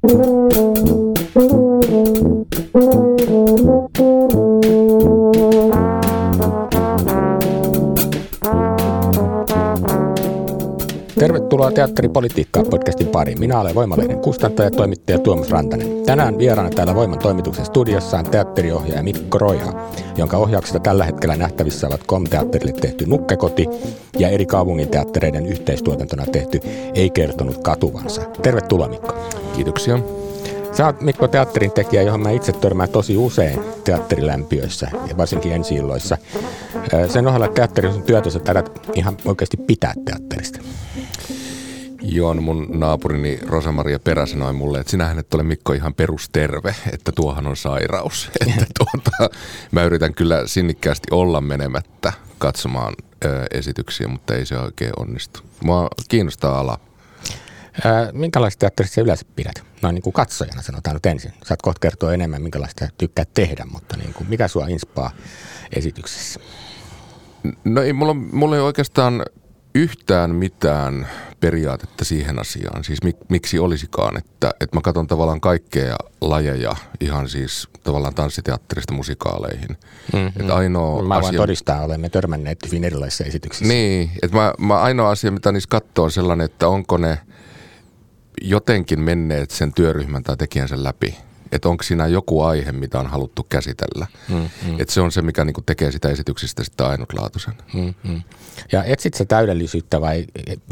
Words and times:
Tervetuloa 0.00 0.37
Teatteripolitiikkaa 11.78 12.62
podcastin 12.70 13.06
pariin. 13.06 13.40
Minä 13.40 13.60
olen 13.60 13.74
Voimalehden 13.74 14.18
kustantaja 14.18 14.66
ja 14.66 14.70
toimittaja 14.70 15.18
Tuomas 15.18 15.50
Rantanen. 15.50 16.02
Tänään 16.06 16.38
vieraana 16.38 16.70
täällä 16.70 16.94
Voiman 16.94 17.18
toimituksen 17.18 17.64
studiossa 17.64 18.18
on 18.18 18.24
teatteriohjaaja 18.24 19.02
Mikko 19.02 19.38
Roja, 19.38 19.88
jonka 20.16 20.36
ohjauksesta 20.36 20.80
tällä 20.80 21.04
hetkellä 21.04 21.36
nähtävissä 21.36 21.86
ovat 21.86 22.00
KOM-teatterille 22.06 22.72
tehty 22.80 23.06
Nukkekoti 23.06 23.66
ja 24.18 24.28
eri 24.28 24.46
kaupungin 24.46 24.88
teattereiden 24.88 25.46
yhteistuotantona 25.46 26.26
tehty 26.26 26.60
Ei 26.94 27.10
kertonut 27.10 27.58
katuvansa. 27.58 28.22
Tervetuloa 28.42 28.88
Mikko. 28.88 29.14
Kiitoksia. 29.54 29.98
Sä 30.72 30.86
oot 30.86 31.00
Mikko 31.00 31.28
teatterin 31.28 31.72
tekijä, 31.72 32.02
johon 32.02 32.20
mä 32.20 32.30
itse 32.30 32.52
törmään 32.52 32.88
tosi 32.88 33.16
usein 33.16 33.60
teatterilämpiöissä 33.84 34.90
ja 35.08 35.16
varsinkin 35.16 35.52
ensi 35.52 35.74
illoissa. 35.74 36.18
Sen 37.08 37.26
ohella 37.26 37.46
että 37.46 37.56
teatteri 37.56 37.88
on 37.88 38.02
työtä, 38.02 38.30
sä 38.30 38.40
ihan 38.94 39.16
oikeasti 39.24 39.56
pitää 39.56 39.92
teatterista. 40.04 40.60
Joo, 42.10 42.34
no 42.34 42.42
mun 42.42 42.66
naapurini 42.70 43.38
Rosa-Maria 43.46 43.98
Perä 43.98 44.26
sanoi 44.26 44.52
mulle, 44.52 44.80
että 44.80 44.90
sinähän 44.90 45.18
et 45.18 45.34
ole 45.34 45.42
Mikko 45.42 45.72
ihan 45.72 45.94
perusterve, 45.94 46.74
että 46.92 47.12
tuohan 47.12 47.46
on 47.46 47.56
sairaus. 47.56 48.30
että 48.40 48.66
tuota, 48.78 49.34
mä 49.70 49.84
yritän 49.84 50.14
kyllä 50.14 50.46
sinnikkäästi 50.46 51.08
olla 51.10 51.40
menemättä 51.40 52.12
katsomaan 52.38 52.94
ö, 53.24 53.46
esityksiä, 53.50 54.08
mutta 54.08 54.34
ei 54.34 54.46
se 54.46 54.58
oikein 54.58 54.92
onnistu. 54.96 55.40
Mua 55.64 55.88
kiinnostaa 56.08 56.60
ala. 56.60 56.80
Ää, 57.84 58.12
minkälaista 58.12 58.60
teatterista 58.60 59.00
yleensä 59.00 59.26
pidät? 59.36 59.62
Noin 59.82 59.94
niin 59.94 60.02
kuin 60.02 60.12
katsojana 60.12 60.62
sanotaan 60.62 60.96
nyt 60.96 61.06
ensin. 61.06 61.32
Saat 61.44 61.62
kohta 61.62 61.80
kertoa 61.80 62.14
enemmän, 62.14 62.42
minkälaista 62.42 62.88
tykkää 62.98 63.24
tehdä, 63.34 63.66
mutta 63.72 63.96
niin 63.96 64.14
kuin, 64.14 64.28
mikä 64.28 64.48
sua 64.48 64.66
inspaa 64.68 65.10
esityksessä? 65.76 66.40
No 67.64 67.82
ei, 67.82 67.92
mulla, 67.92 68.14
mulla 68.14 68.56
ei 68.56 68.62
oikeastaan 68.62 69.22
yhtään 69.74 70.34
mitään 70.34 71.08
periaatetta 71.40 72.04
siihen 72.04 72.38
asiaan. 72.38 72.84
Siis 72.84 73.02
mik, 73.02 73.16
miksi 73.28 73.58
olisikaan, 73.58 74.18
että, 74.18 74.50
että 74.60 74.76
mä 74.76 74.80
katson 74.80 75.06
tavallaan 75.06 75.40
kaikkea 75.40 75.96
lajeja 76.20 76.76
ihan 77.00 77.28
siis 77.28 77.68
tavallaan 77.82 78.14
tanssiteatterista 78.14 78.94
musikaaleihin. 78.94 79.76
Mm-hmm. 80.12 80.40
Että 80.40 80.54
ainoa 80.54 81.02
mä 81.02 81.14
voin 81.14 81.24
asia... 81.26 81.40
todistaa, 81.40 81.82
olemme 81.82 82.08
törmänneet 82.08 82.58
hyvin 82.66 82.84
erilaisissa 82.84 83.24
esityksissä. 83.24 83.74
Niin, 83.74 84.10
että 84.22 84.36
mä, 84.36 84.52
mä 84.58 84.80
ainoa 84.80 85.10
asia, 85.10 85.30
mitä 85.30 85.52
niissä 85.52 85.68
katsoo 85.70 86.04
on 86.04 86.10
sellainen, 86.10 86.44
että 86.44 86.68
onko 86.68 86.96
ne 86.96 87.18
jotenkin 88.42 89.00
menneet 89.00 89.50
sen 89.50 89.72
työryhmän 89.72 90.22
tai 90.22 90.36
tekijänsä 90.36 90.84
läpi 90.84 91.27
että 91.52 91.68
onko 91.68 91.82
siinä 91.84 92.06
joku 92.06 92.42
aihe, 92.42 92.72
mitä 92.72 93.00
on 93.00 93.06
haluttu 93.06 93.46
käsitellä. 93.48 94.06
Mm, 94.28 94.36
mm. 94.36 94.80
Että 94.80 94.94
se 94.94 95.00
on 95.00 95.12
se, 95.12 95.22
mikä 95.22 95.44
niinku 95.44 95.62
tekee 95.62 95.92
sitä 95.92 96.08
esityksistä 96.08 96.64
sitten 96.64 96.86
ainutlaatuisen. 96.86 97.54
Mm, 97.74 97.94
mm. 98.04 98.22
Ja 98.72 98.84
etsit 98.84 99.14
sä 99.14 99.24
täydellisyyttä 99.24 100.00
vai 100.00 100.26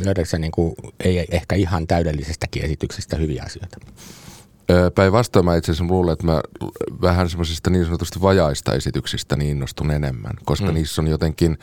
löydätkö 0.04 0.30
sä 0.30 0.38
niinku, 0.38 0.74
ei 1.00 1.26
ehkä 1.30 1.54
ihan 1.56 1.86
täydellisestäkin 1.86 2.64
esityksestä 2.64 3.16
hyviä 3.16 3.42
asioita? 3.46 3.76
Päinvastoin 4.94 5.44
mä 5.44 5.56
itse 5.56 5.72
asiassa 5.72 5.94
luulen, 5.94 6.12
että 6.12 6.26
mä 6.26 6.40
vähän 7.02 7.30
semmoisista 7.30 7.70
niin 7.70 7.84
sanotusti 7.84 8.20
vajaista 8.22 8.74
esityksistä 8.74 9.36
niin 9.36 9.50
innostun 9.50 9.90
enemmän, 9.90 10.32
koska 10.44 10.66
mm. 10.66 10.74
niissä 10.74 11.02
on 11.02 11.08
jotenkin, 11.08 11.58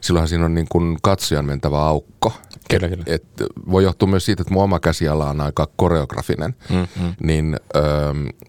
silloinhan 0.00 0.28
siinä 0.28 0.44
on 0.44 0.54
niin 0.54 0.66
kuin 0.70 0.98
katsojan 1.02 1.44
mentävä 1.44 1.80
aukko. 1.80 2.32
Kyllä, 2.70 2.88
kyllä. 2.88 3.04
Et, 3.06 3.22
et 3.22 3.46
voi 3.70 3.84
johtua 3.84 4.08
myös 4.08 4.24
siitä, 4.24 4.42
että 4.42 4.54
mun 4.54 4.62
oma 4.62 4.80
käsiala 4.80 5.30
on 5.30 5.40
aika 5.40 5.68
koreografinen, 5.76 6.54
mm-hmm. 6.70 7.14
niin, 7.22 7.56
öö, 7.76 7.84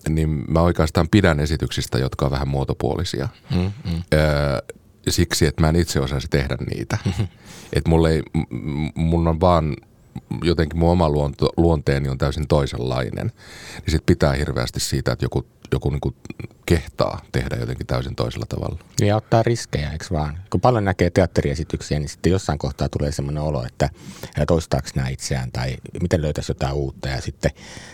niin 0.09 0.43
mä 0.47 0.61
oikeastaan 0.61 1.07
pidän 1.11 1.39
esityksistä, 1.39 1.97
jotka 1.97 2.25
on 2.25 2.31
vähän 2.31 2.47
muotopuolisia. 2.47 3.27
Mm-hmm. 3.55 4.01
Öö, 4.13 4.59
siksi, 5.09 5.45
että 5.45 5.61
mä 5.61 5.69
en 5.69 5.75
itse 5.75 5.99
osaisi 5.99 6.27
tehdä 6.27 6.57
niitä. 6.69 6.97
Mm-hmm. 7.05 7.27
Että 7.73 7.89
mulle 7.89 8.11
ei, 8.11 8.23
mun 8.95 9.27
on 9.27 9.39
vaan 9.39 9.75
jotenkin 10.43 10.79
mun 10.79 10.91
oma 10.91 11.09
luonto, 11.09 11.49
luonteeni 11.57 12.09
on 12.09 12.17
täysin 12.17 12.47
toisenlainen, 12.47 13.31
niin 13.77 13.91
sit 13.91 14.05
pitää 14.05 14.33
hirveästi 14.33 14.79
siitä, 14.79 15.11
että 15.11 15.25
joku, 15.25 15.45
joku 15.71 15.89
niin 15.89 16.15
kehtaa 16.65 17.21
tehdä 17.31 17.55
jotenkin 17.55 17.87
täysin 17.87 18.15
toisella 18.15 18.45
tavalla. 18.49 18.79
Ja 19.01 19.15
ottaa 19.15 19.43
riskejä, 19.43 19.91
eikö 19.91 20.05
vaan? 20.11 20.39
Kun 20.49 20.61
paljon 20.61 20.85
näkee 20.85 21.09
teatteriesityksiä, 21.09 21.99
niin 21.99 22.09
sitten 22.09 22.31
jossain 22.31 22.59
kohtaa 22.59 22.89
tulee 22.89 23.11
semmoinen 23.11 23.43
olo, 23.43 23.65
että 23.65 23.89
toistaako 24.47 24.87
nämä 24.95 25.09
itseään 25.09 25.51
tai 25.51 25.77
miten 26.01 26.21
löytäisi 26.21 26.51
jotain 26.51 26.73
uutta. 26.73 27.09
Ja 27.09 27.21
sitten, 27.21 27.51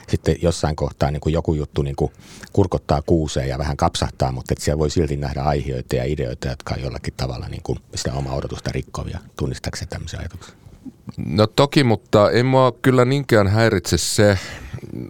sitten 0.08 0.36
jossain 0.42 0.76
kohtaa 0.76 1.12
niin 1.12 1.22
kuin 1.22 1.34
joku 1.34 1.54
juttu 1.54 1.82
niin 1.82 1.96
kuin 1.96 2.12
kurkottaa 2.54 3.02
kuuseen 3.02 3.50
ja 3.50 3.58
vähän 3.58 3.78
kapsahtaa, 3.78 4.32
mutta 4.32 4.54
että 4.54 4.64
siellä 4.64 4.80
voi 4.80 4.90
silti 4.90 5.18
nähdä 5.18 5.42
aiheita 5.42 5.96
ja 5.96 6.04
ideoita, 6.04 6.48
jotka 6.48 6.74
on 6.76 6.82
jollakin 6.82 7.14
tavalla 7.18 7.48
niin 7.48 7.64
kuin 7.64 7.80
sitä 7.96 8.14
omaa 8.14 8.36
odotusta 8.36 8.72
rikkovia. 8.74 9.20
Tunnistaako 9.36 9.78
tämmöisiä 9.90 10.20
ajatuksia? 10.20 10.63
No 11.18 11.48
toki, 11.48 11.84
mutta 11.84 12.32
ei 12.32 12.44
mua 12.44 12.72
kyllä 12.82 13.06
niinkään 13.06 13.48
häiritse 13.48 13.98
se, 13.98 14.38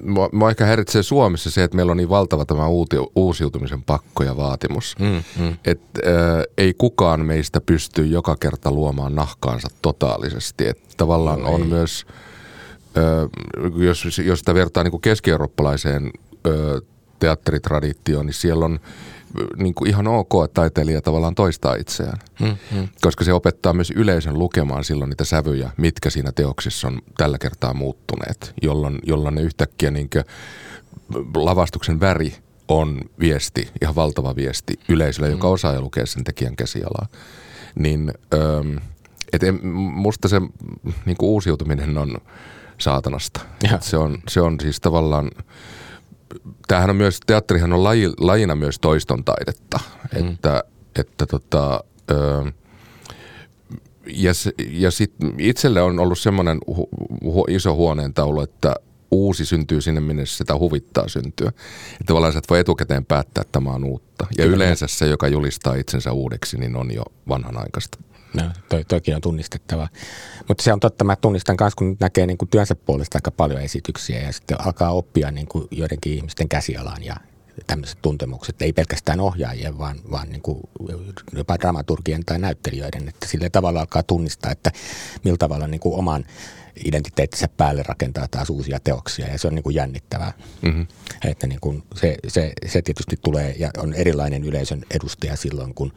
mua, 0.04 0.30
mua 0.32 0.50
ehkä 0.50 0.66
häiritsee 0.66 1.04
Suomessa 1.04 1.52
se, 1.52 1.64
että 1.64 1.76
meillä 1.76 1.92
on 1.92 1.98
niin 1.98 2.10
valtava 2.10 2.46
tämä 2.46 2.68
uuti, 2.68 2.98
uusiutumisen 3.16 3.84
pakko 3.84 4.24
ja 4.24 4.38
vaatimus. 4.38 4.96
Mm, 5.00 5.24
mm. 5.44 5.58
Että 5.66 6.02
äh, 6.08 6.44
ei 6.58 6.74
kukaan 6.78 7.26
meistä 7.26 7.62
pysty 7.62 8.06
joka 8.06 8.36
kerta 8.36 8.72
luomaan 8.72 9.16
nahkaansa 9.16 9.68
totaalisesti. 9.82 10.68
Että 10.68 10.84
tavallaan 10.98 11.42
no, 11.42 11.54
on 11.54 11.62
ei. 11.62 11.68
myös, 11.68 12.06
äh, 12.98 13.30
jos, 13.76 14.20
jos 14.26 14.40
sitä 14.40 14.54
vertaa 14.54 14.84
niin 14.84 15.02
keski-eurooppalaiseen 15.02 16.12
äh, 16.48 16.52
teatteritraditioon, 17.20 18.26
niin 18.26 18.34
siellä 18.34 18.66
on 18.66 18.80
niin 19.58 19.74
kuin 19.74 19.90
ihan 19.90 20.08
ok, 20.08 20.32
että 20.46 20.54
taiteilija 20.62 21.02
tavallaan 21.02 21.36
toistaa 21.36 21.76
itseään. 21.76 22.20
Hmm, 22.40 22.56
hmm. 22.72 22.88
Koska 23.02 23.24
se 23.24 23.34
opettaa 23.34 23.74
myös 23.74 23.92
yleisön 23.92 24.40
lukemaan 24.40 24.84
silloin 24.84 25.10
niitä 25.10 25.26
sävyjä, 25.26 25.72
mitkä 25.78 26.10
siinä 26.10 26.32
teoksissa 26.32 26.88
on 26.88 27.02
tällä 27.18 27.38
kertaa 27.38 27.74
muuttuneet, 27.74 28.54
jolloin, 28.62 29.00
jolloin 29.04 29.36
ne 29.36 29.42
yhtäkkiä 29.42 29.92
niin 29.92 30.10
lavastuksen 31.36 32.00
väri 32.00 32.36
on 32.68 33.02
viesti, 33.20 33.70
ihan 33.82 33.96
valtava 33.96 34.36
viesti 34.36 34.80
yleisölle, 34.90 35.28
hmm. 35.28 35.38
joka 35.38 35.48
osaa 35.48 35.74
jo 35.74 35.82
lukea 35.82 36.06
sen 36.06 36.24
tekijän 36.24 36.56
käsialaa. 36.56 37.08
Niin 37.76 38.14
et 39.34 39.44
en, 39.44 39.68
musta 39.94 40.28
se 40.28 40.42
niin 41.06 41.18
kuin 41.18 41.30
uusiutuminen 41.30 41.98
on 41.98 42.18
saatanasta. 42.78 43.40
Se 43.80 43.98
on, 43.98 44.18
se 44.28 44.42
on 44.42 44.60
siis 44.62 44.80
tavallaan 44.80 45.32
tämähän 46.68 46.90
on 46.90 46.96
myös, 46.96 47.20
teatterihan 47.26 47.74
on 47.74 47.84
laji, 47.84 48.10
lajina 48.20 48.56
myös 48.56 48.80
toiston 48.80 49.24
taidetta, 49.24 49.80
mm. 50.20 50.30
että, 50.30 50.64
että 51.00 51.26
tota, 51.26 51.84
ö, 52.12 52.52
ja, 54.08 54.32
ja 54.70 54.92
sit 54.92 55.14
itselle 55.38 55.82
on 55.82 56.00
ollut 56.00 56.20
semmoinen 56.20 56.58
hu, 56.68 56.90
hu, 57.24 57.46
iso 57.50 57.76
huoneentaulu, 57.76 58.42
että 58.42 58.76
uusi 59.14 59.46
syntyy 59.46 59.82
sinne, 59.82 60.02
minne 60.02 60.26
sitä 60.26 60.58
huvittaa 60.58 61.08
syntyä. 61.08 61.48
Että 61.48 62.06
tavallaan 62.06 62.34
sä 62.34 62.40
et 62.40 62.50
voi 62.50 62.60
etukäteen 62.60 63.06
päättää, 63.06 63.42
että 63.42 63.52
tämä 63.52 63.70
on 63.70 63.84
uutta. 63.84 64.28
Ja 64.38 64.44
Kyllä. 64.44 64.56
yleensä 64.56 64.88
se, 64.88 65.08
joka 65.08 65.28
julistaa 65.28 65.76
itsensä 65.76 66.12
uudeksi, 66.12 66.58
niin 66.58 66.76
on 66.76 66.94
jo 66.94 67.04
vanhanaikaista. 67.30 67.98
No, 68.34 68.44
toi, 68.70 68.86
toikin 68.86 69.16
on 69.16 69.22
tunnistettava. 69.22 69.88
Mutta 70.48 70.64
se 70.64 70.74
on 70.74 70.80
totta, 70.80 71.04
mä 71.04 71.16
tunnistan 71.16 71.58
myös, 71.60 71.76
kun 71.76 71.98
näkee 72.00 72.26
niin 72.26 72.38
kuin 72.38 72.50
työnsä 72.50 72.76
puolesta 72.76 73.18
aika 73.18 73.32
paljon 73.32 73.62
esityksiä 73.62 74.22
ja 74.22 74.34
sitten 74.34 74.62
alkaa 74.66 74.92
oppia 74.92 75.32
niin 75.32 75.48
kuin 75.48 75.68
joidenkin 75.72 76.14
ihmisten 76.14 76.50
käsialaan 76.50 77.04
ja 77.04 77.16
tämmöiset 77.68 77.98
tuntemukset, 78.02 78.62
ei 78.62 78.74
pelkästään 78.74 79.20
ohjaajien, 79.20 79.78
vaan, 79.78 80.00
vaan 80.12 80.30
niin 80.30 80.42
kuin 80.42 80.60
jopa 81.34 81.60
dramaturgien 81.60 82.26
tai 82.26 82.40
näyttelijöiden, 82.40 83.10
että 83.10 83.28
sillä 83.28 83.50
tavalla 83.50 83.80
alkaa 83.80 84.04
tunnistaa, 84.04 84.52
että 84.52 84.72
millä 85.24 85.38
tavalla 85.38 85.68
niin 85.68 85.80
kuin 85.80 85.96
oman 85.96 86.26
identiteettinsä 86.86 87.48
päälle 87.58 87.84
rakentaa 87.84 88.28
taas 88.28 88.50
uusia 88.50 88.80
teoksia 88.80 89.28
ja 89.28 89.38
se 89.38 89.48
on 89.48 89.56
niin 89.56 89.64
kuin 89.64 89.76
jännittävää. 89.76 90.34
Mm-hmm. 90.62 90.88
Että 91.26 91.48
niin 91.48 91.60
kuin 91.60 91.84
se, 91.96 92.18
se, 92.28 92.54
se 92.68 92.82
tietysti 92.82 93.18
tulee 93.24 93.56
ja 93.60 93.70
on 93.78 93.94
erilainen 93.94 94.44
yleisön 94.44 94.86
edustaja 94.92 95.36
silloin, 95.36 95.74
kun 95.74 95.94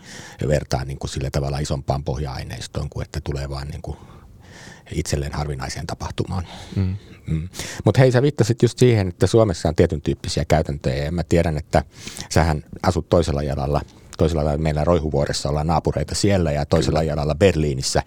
vertaa 0.49 0.85
niin 0.85 0.99
kuin 0.99 1.11
sillä 1.11 1.31
tavalla 1.31 1.59
isompaan 1.59 2.05
pohja-aineistoon, 2.05 2.89
kuin 2.91 3.05
että 3.05 3.21
tulee 3.25 3.51
vaan 3.51 3.69
niin 3.69 3.83
kuin 3.83 3.97
itselleen 4.93 5.33
harvinaiseen 5.33 5.87
tapahtumaan. 5.87 6.47
Mm. 6.77 6.97
Mm. 7.27 7.49
Mutta 7.85 8.01
hei, 8.01 8.13
sä 8.13 8.23
viittasit 8.23 8.63
just 8.63 8.79
siihen, 8.79 9.09
että 9.09 9.27
Suomessa 9.27 9.69
on 9.69 9.75
tietyn 9.75 10.01
tyyppisiä 10.01 10.45
käytäntöjä 10.45 11.05
ja 11.05 11.13
mä 11.13 11.23
tiedän, 11.23 11.59
että 11.59 11.85
sähän 12.31 12.65
asut 12.83 13.09
toisella 13.09 13.43
jalalla 13.43 13.81
toisella 14.17 14.45
lailla 14.45 14.63
meillä 14.63 14.85
Roihuvuoressa 14.85 15.49
ollaan 15.49 15.67
naapureita 15.67 16.15
siellä 16.15 16.53
ja 16.53 16.67
toisella 16.67 16.99
Kyllä. 16.99 17.11
jalalla 17.11 17.35
Berliinissä 17.35 18.03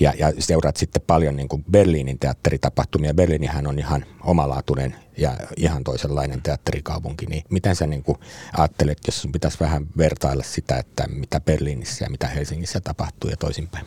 ja, 0.00 0.12
ja 0.18 0.32
seuraat 0.38 0.76
sitten 0.76 1.02
paljon 1.06 1.36
niin 1.36 1.48
kuin 1.48 1.64
Berliinin 1.70 2.18
teatteritapahtumia. 2.18 3.14
Berliinihän 3.14 3.66
on 3.66 3.78
ihan 3.78 4.04
omalaatuinen 4.24 4.94
ja 5.18 5.36
ihan 5.56 5.84
toisenlainen 5.84 6.42
teatterikaupunki, 6.42 7.26
niin 7.26 7.44
miten 7.50 7.76
sä 7.76 7.86
niin 7.86 8.02
kuin 8.02 8.18
ajattelet, 8.58 8.98
jos 9.06 9.22
sun 9.22 9.32
pitäisi 9.32 9.60
vähän 9.60 9.86
vertailla 9.96 10.42
sitä, 10.42 10.76
että 10.76 11.04
mitä 11.08 11.40
Berliinissä 11.40 12.04
ja 12.04 12.10
mitä 12.10 12.26
Helsingissä 12.26 12.80
tapahtuu 12.80 13.30
ja 13.30 13.36
toisinpäin? 13.36 13.86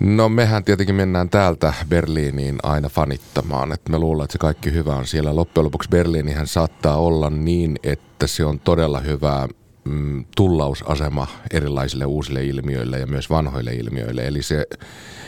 No 0.00 0.28
mehän 0.28 0.64
tietenkin 0.64 0.94
mennään 0.94 1.28
täältä 1.30 1.74
Berliiniin 1.88 2.58
aina 2.62 2.88
fanittamaan, 2.88 3.72
että 3.72 3.92
me 3.92 3.98
luullaan, 3.98 4.24
että 4.24 4.32
se 4.32 4.38
kaikki 4.38 4.72
hyvä 4.72 4.96
on 4.96 5.06
siellä. 5.06 5.36
Loppujen 5.36 5.64
lopuksi 5.64 5.88
Berliinihän 5.88 6.46
saattaa 6.46 6.96
olla 6.96 7.30
niin, 7.30 7.78
että 7.82 8.26
se 8.26 8.44
on 8.44 8.60
todella 8.60 9.00
hyvää 9.00 9.48
mm, 9.84 10.24
tullausasema 10.36 11.26
erilaisille 11.52 12.04
uusille 12.04 12.44
ilmiöille 12.44 12.98
ja 12.98 13.06
myös 13.06 13.30
vanhoille 13.30 13.74
ilmiöille. 13.74 14.26
Eli 14.26 14.42
se 14.42 14.66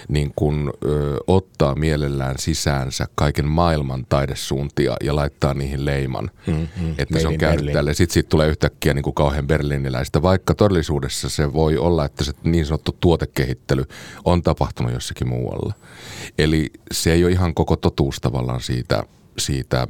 niin 0.08 0.32
kuin, 0.36 0.72
ö, 0.84 1.16
ottaa 1.26 1.74
mielellään 1.74 2.34
sisäänsä 2.38 3.06
kaiken 3.14 3.48
maailman 3.48 4.06
taidesuuntia 4.08 4.96
ja 5.02 5.16
laittaa 5.16 5.54
niihin 5.54 5.84
leiman, 5.84 6.30
mm, 6.46 6.54
mm, 6.54 6.94
että 6.98 7.18
se 7.18 7.28
on 7.28 7.38
käynyt 7.38 7.72
tälle. 7.72 7.94
Sitten 7.94 8.14
siitä 8.14 8.28
tulee 8.28 8.48
yhtäkkiä 8.48 8.94
niin 8.94 9.02
kuin 9.02 9.14
kauhean 9.14 9.46
berliiniläistä, 9.46 10.22
vaikka 10.22 10.54
todellisuudessa 10.54 11.28
se 11.28 11.52
voi 11.52 11.76
olla, 11.76 12.04
että 12.04 12.24
se 12.24 12.32
niin 12.44 12.66
sanottu 12.66 12.96
tuotekehittely 13.00 13.84
on 14.24 14.42
tapahtunut 14.42 14.92
jossakin 14.92 15.28
muualla. 15.28 15.74
Eli 16.38 16.70
se 16.92 17.12
ei 17.12 17.24
ole 17.24 17.32
ihan 17.32 17.54
koko 17.54 17.76
totuus 17.76 18.20
tavallaan 18.20 18.60
siitä 18.60 19.04
siitä 19.38 19.86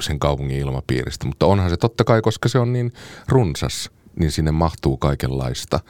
sen 0.00 0.18
kaupungin 0.18 0.58
ilmapiiristä, 0.58 1.26
mutta 1.26 1.46
onhan 1.46 1.70
se 1.70 1.76
totta 1.76 2.04
kai, 2.04 2.22
koska 2.22 2.48
se 2.48 2.58
on 2.58 2.72
niin 2.72 2.92
runsas– 3.28 3.90
niin 4.18 4.30
sinne 4.30 4.50
mahtuu 4.50 4.96
kaikenlaista. 4.96 5.80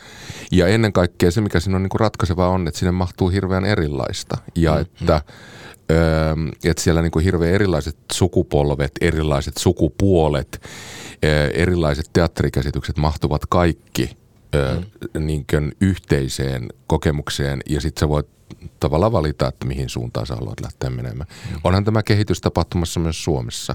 Ja 0.53 0.67
ennen 0.67 0.93
kaikkea 0.93 1.31
se, 1.31 1.41
mikä 1.41 1.61
siinä 1.61 1.77
on 1.77 1.83
niin 1.83 1.91
kuin 1.91 2.01
ratkaisevaa 2.01 2.49
on, 2.49 2.69
että 2.69 2.79
sinne 2.79 2.93
mahtuu 2.93 3.29
hirveän 3.29 3.65
erilaista. 3.65 4.39
Ja 4.55 4.71
mm-hmm. 4.71 4.83
että, 4.83 5.23
öö, 5.91 6.35
että 6.65 6.83
siellä 6.83 7.03
niin 7.03 7.11
kuin 7.11 7.25
hirveän 7.25 7.55
erilaiset 7.55 7.97
sukupolvet, 8.13 8.93
erilaiset 9.01 9.57
sukupuolet, 9.57 10.63
öö, 11.25 11.51
erilaiset 11.51 12.11
teatterikäsitykset 12.13 12.97
mahtuvat 12.97 13.43
kaikki 13.47 14.17
mm. 14.53 15.27
niin 15.27 15.45
kuin 15.50 15.73
yhteiseen 15.81 16.69
kokemukseen. 16.87 17.61
Ja 17.69 17.81
sitten 17.81 18.00
sä 18.00 18.09
voit 18.09 18.27
tavallaan 18.81 19.12
valita, 19.12 19.49
että 19.49 19.67
mihin 19.67 19.89
suuntaan 19.89 20.27
sä 20.27 20.35
haluat 20.35 20.61
lähteä 20.61 20.91
menemään. 20.91 21.29
Mm. 21.50 21.61
Onhan 21.65 21.85
tämä 21.85 22.03
kehitys 22.03 22.41
tapahtumassa 22.41 23.00
myös 23.00 23.25
Suomessa 23.25 23.75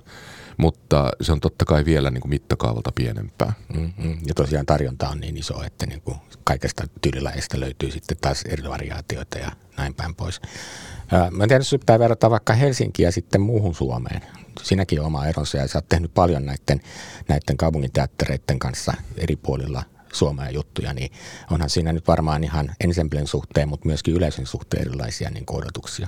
mutta 0.58 1.12
se 1.22 1.32
on 1.32 1.40
totta 1.40 1.66
kai 1.66 1.86
vielä 1.86 2.12
niin 2.12 2.22
kuin 2.22 2.30
mittakaavalta 2.30 2.92
pienempää. 2.96 3.54
Mm-hmm. 3.74 4.18
Ja 4.28 4.34
tosiaan 4.34 4.66
tarjonta 4.66 5.10
on 5.10 5.20
niin 5.20 5.38
iso, 5.38 5.64
että 5.64 5.86
niin 5.86 6.02
kuin 6.02 6.18
kaikesta 6.44 6.84
tyylilajeista 7.02 7.60
löytyy 7.60 7.92
sitten 7.92 8.18
taas 8.22 8.42
eri 8.42 8.70
variaatioita 8.70 9.38
ja 9.38 9.52
näin 9.78 9.94
päin 9.94 10.16
pois. 10.16 10.42
Mä 11.32 11.44
en 11.44 11.50
tiedä, 11.50 11.62
jos 11.62 11.76
pitää 11.80 12.00
verrata 12.00 12.30
vaikka 12.30 12.54
Helsinkiä 12.54 13.12
sitten 13.12 13.42
muuhun 13.42 13.76
Suomeen. 13.76 14.22
Siinäkin 14.64 15.00
on 15.00 15.06
oma 15.06 15.26
eronsa 15.26 15.58
ja 15.58 15.68
sä 15.68 15.78
oot 15.78 15.90
tehnyt 15.90 16.14
paljon 16.14 16.46
näiden, 16.46 16.82
näiden 17.28 17.58
kaupunginteattereiden 17.58 18.60
kanssa 18.60 18.94
eri 19.18 19.36
puolilla 19.36 19.84
Suomea 20.14 20.50
juttuja, 20.50 20.94
niin 20.94 21.12
onhan 21.52 21.70
siinä 21.70 21.94
nyt 21.94 22.08
varmaan 22.08 22.44
ihan 22.44 22.76
ensemblen 22.84 23.28
suhteen, 23.28 23.70
mutta 23.70 23.88
myöskin 23.88 24.14
yleisön 24.14 24.46
suhteen 24.46 24.82
erilaisia 24.82 25.30
niin 25.30 25.44
odotuksia. 25.50 26.08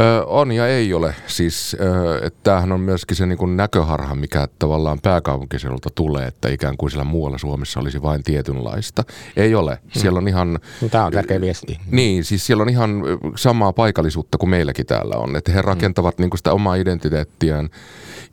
Ö, 0.00 0.24
on 0.26 0.52
ja 0.52 0.68
ei 0.68 0.94
ole. 0.94 1.14
Siis, 1.26 1.76
ö, 1.80 2.26
että 2.26 2.40
tämähän 2.42 2.72
on 2.72 2.80
myöskin 2.80 3.16
se 3.16 3.26
niin 3.26 3.56
näköharha, 3.56 4.14
mikä 4.14 4.48
tavallaan 4.58 4.98
pääkaupunkiseudulta 5.00 5.90
tulee, 5.94 6.26
että 6.26 6.48
ikään 6.48 6.76
kuin 6.76 6.90
siellä 6.90 7.04
muualla 7.04 7.38
Suomessa 7.38 7.80
olisi 7.80 8.02
vain 8.02 8.22
tietynlaista. 8.22 9.04
Ei 9.36 9.54
ole. 9.54 9.78
Hmm. 9.82 10.00
Siellä 10.00 10.18
on 10.18 10.28
ihan... 10.28 10.58
No, 10.82 10.88
tämä 10.88 11.04
on 11.04 11.12
tärkeä 11.12 11.40
viesti. 11.40 11.80
Niin, 11.90 12.24
siis 12.24 12.46
siellä 12.46 12.62
on 12.62 12.68
ihan 12.68 13.02
samaa 13.36 13.72
paikallisuutta 13.72 14.38
kuin 14.38 14.50
meilläkin 14.50 14.86
täällä 14.86 15.16
on. 15.16 15.36
Että 15.36 15.52
he 15.52 15.60
hmm. 15.60 15.68
rakentavat 15.68 16.18
niin 16.18 16.30
sitä 16.36 16.52
omaa 16.52 16.74
identiteettiään 16.74 17.68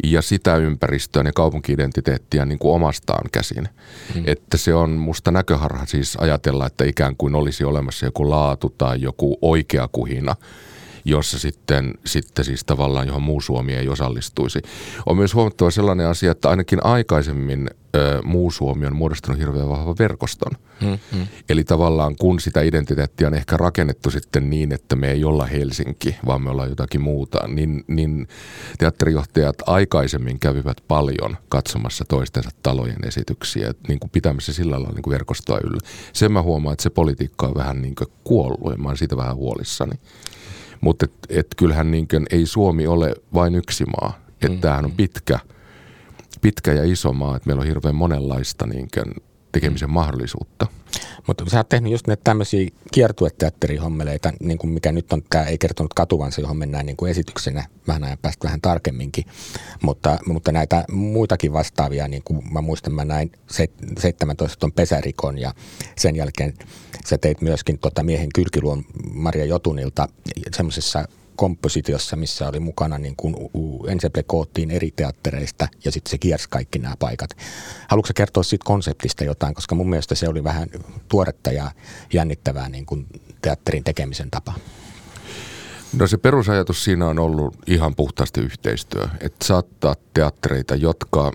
ja 0.04 0.22
sitä 0.22 0.56
ympäristöä 0.56 1.24
ja 1.25 1.31
kaupunkiidentiteettiä 1.34 2.46
niin 2.46 2.60
kuin 2.60 2.75
omastaan 2.75 3.30
käsin. 3.31 3.69
Hmm. 4.13 4.24
Että 4.25 4.58
se 4.58 4.74
on 4.74 4.90
musta 4.90 5.31
näköharha 5.31 5.86
siis 5.86 6.18
ajatella, 6.22 6.66
että 6.66 6.84
ikään 6.84 7.16
kuin 7.18 7.36
olisi 7.36 7.63
olemassa 7.63 8.06
joku 8.06 8.30
laatu 8.30 8.74
tai 8.78 9.02
joku 9.02 9.38
oikea 9.42 9.90
kuhina– 9.92 10.36
jossa 11.06 11.39
sitten, 11.39 11.94
sitten 12.06 12.45
siis 12.45 12.63
tavallaan 12.63 13.07
johon 13.07 13.21
muu 13.21 13.42
Suomi 13.42 13.74
ei 13.74 13.89
osallistuisi. 13.89 14.62
On 15.06 15.18
myös 15.18 15.33
huomattava 15.33 15.71
sellainen 15.71 16.07
asia, 16.07 16.31
että 16.31 16.50
ainakin 16.50 16.86
aikaisemmin 16.86 17.69
ö, 17.95 18.21
muu 18.24 18.51
Suomi 18.51 18.86
on 18.86 18.95
muodostanut 18.95 19.39
hirveän 19.39 19.69
vahvan 19.69 19.95
verkoston. 20.00 20.51
Hmm, 20.81 21.00
hmm. 21.12 21.27
Eli 21.50 21.63
tavallaan 21.63 22.15
kun 22.15 22.39
sitä 22.39 22.62
identiteettiä 22.62 23.27
on 23.27 23.33
ehkä 23.33 23.57
rakennettu 23.57 24.12
sitten 24.12 24.50
niin, 24.50 24.71
että 24.71 24.95
me 24.95 25.12
ei 25.12 25.24
olla 25.24 25.45
Helsinki, 25.45 26.15
vaan 26.25 26.42
me 26.42 26.50
ollaan 26.50 26.69
jotakin 26.69 27.01
muuta, 27.01 27.48
niin, 27.48 27.83
niin 27.88 28.27
teatterijohtajat 28.77 29.56
aikaisemmin 29.65 30.39
kävivät 30.39 30.77
paljon 30.88 31.38
katsomassa 31.50 32.06
toistensa 32.07 32.50
talojen 32.63 33.07
esityksiä, 33.07 33.74
niin 33.88 34.00
kuin 34.00 34.09
pitämässä 34.09 34.53
sillä 34.53 34.71
lailla 34.71 34.89
niin 34.89 35.03
kuin 35.03 35.12
verkostoa 35.12 35.59
yllä. 35.63 35.80
Sen 36.13 36.31
mä 36.31 36.42
huomaan, 36.42 36.74
että 36.74 36.83
se 36.83 36.89
politiikka 36.89 37.48
on 37.48 37.56
vähän 37.56 37.81
niin 37.81 37.95
kuin 37.95 38.07
kuollut 38.24 38.71
ja 38.71 38.77
mä 38.77 38.88
oon 38.88 38.98
siitä 38.98 39.18
vähän 39.18 39.36
huolissani. 39.36 39.94
Mutta 40.81 41.06
et, 41.06 41.13
et 41.30 41.48
kyllähän 41.57 41.92
niin 41.92 42.07
kuin, 42.07 42.25
ei 42.31 42.45
Suomi 42.45 42.88
ole 42.88 43.13
vain 43.33 43.56
yksi 43.56 43.86
maa. 43.86 44.19
Että 44.33 44.50
mm. 44.50 44.60
tämähän 44.60 44.86
on 44.86 44.92
pitkä, 44.92 45.39
pitkä 46.42 46.74
ja 46.74 46.83
iso 46.83 47.13
maa, 47.13 47.36
että 47.36 47.48
meillä 47.48 47.62
on 47.62 47.68
hirveän 47.68 47.95
monenlaista 47.95 48.68
niin 48.68 48.88
kuin, 48.94 49.13
tekemisen 49.51 49.89
mm. 49.89 49.94
mahdollisuutta. 49.94 50.68
Mutta 51.28 51.50
sä 51.50 51.58
oot 51.58 51.70
tehnyt 51.70 51.92
just 51.92 52.08
näitä 52.08 52.22
tämmöisiä 52.24 52.70
kiertueteatterihommeleita, 52.92 54.34
niin 54.40 54.58
kuin 54.58 54.72
mikä 54.72 54.92
nyt 54.92 55.14
on, 55.14 55.22
tämä 55.30 55.44
ei 55.46 55.58
kertonut 55.58 55.94
katuvansa, 55.94 56.42
johon 56.42 56.58
mennään 56.58 56.86
niin 56.86 56.98
kuin 56.98 57.12
esityksenä 57.12 57.66
vähän 57.88 58.04
ajan 58.04 58.18
päästä 58.22 58.48
vähän 58.48 58.62
tarkemminkin. 58.62 59.26
Mutta, 59.82 60.20
mutta 60.26 60.52
näitä 60.52 60.86
muitakin 60.92 61.54
vastaavia, 61.54 62.08
niin 62.08 62.24
kuin 62.26 62.54
mä 62.54 62.62
muistan, 62.62 62.94
mä 62.94 63.06
näin 63.06 63.32
17 64.00 64.60
ton 64.60 64.72
pesärikon 64.72 65.38
ja 65.38 65.54
sen 65.98 66.16
jälkeen 66.16 66.54
sä 67.06 67.18
teit 67.18 67.42
myöskin 67.42 67.80
tota 67.80 68.04
miehen 68.04 68.30
kylkiluon 68.36 68.86
Maria 69.14 69.46
Jotunilta 69.46 70.08
semmoisessa 70.56 71.08
kompositiossa, 71.36 72.16
missä 72.16 72.48
oli 72.48 72.60
mukana 72.60 72.98
niin 72.98 73.16
kuin 73.16 73.36
ensemble 73.88 74.24
koottiin 74.24 74.72
eri 74.72 74.92
teattereista 74.96 75.68
ja 75.86 75.92
sitten 75.92 76.12
se 76.12 76.18
kiersi 76.18 76.48
kaikki 76.50 76.80
nämä 76.80 76.96
paikat. 77.00 77.30
Haluatko 77.88 78.12
kertoa 78.16 78.44
siitä 78.44 78.66
konseptista 78.66 79.24
jotain, 79.24 79.54
koska 79.54 79.76
mun 79.76 79.90
mielestä 79.90 80.16
se 80.16 80.30
oli 80.30 80.44
vähän 80.44 80.70
tuoretta 81.08 81.52
ja 81.52 81.72
jännittävää 82.14 82.70
niin 82.70 82.86
kuin 82.86 83.08
teatterin 83.42 83.84
tekemisen 83.84 84.32
tapa. 84.32 84.54
No 85.98 86.08
se 86.08 86.18
perusajatus 86.18 86.84
siinä 86.84 87.08
on 87.08 87.20
ollut 87.20 87.56
ihan 87.68 87.96
puhtaasti 87.96 88.42
yhteistyö, 88.42 89.08
että 89.20 89.46
saattaa 89.46 89.96
teattereita, 90.14 90.76
jotka 90.76 91.32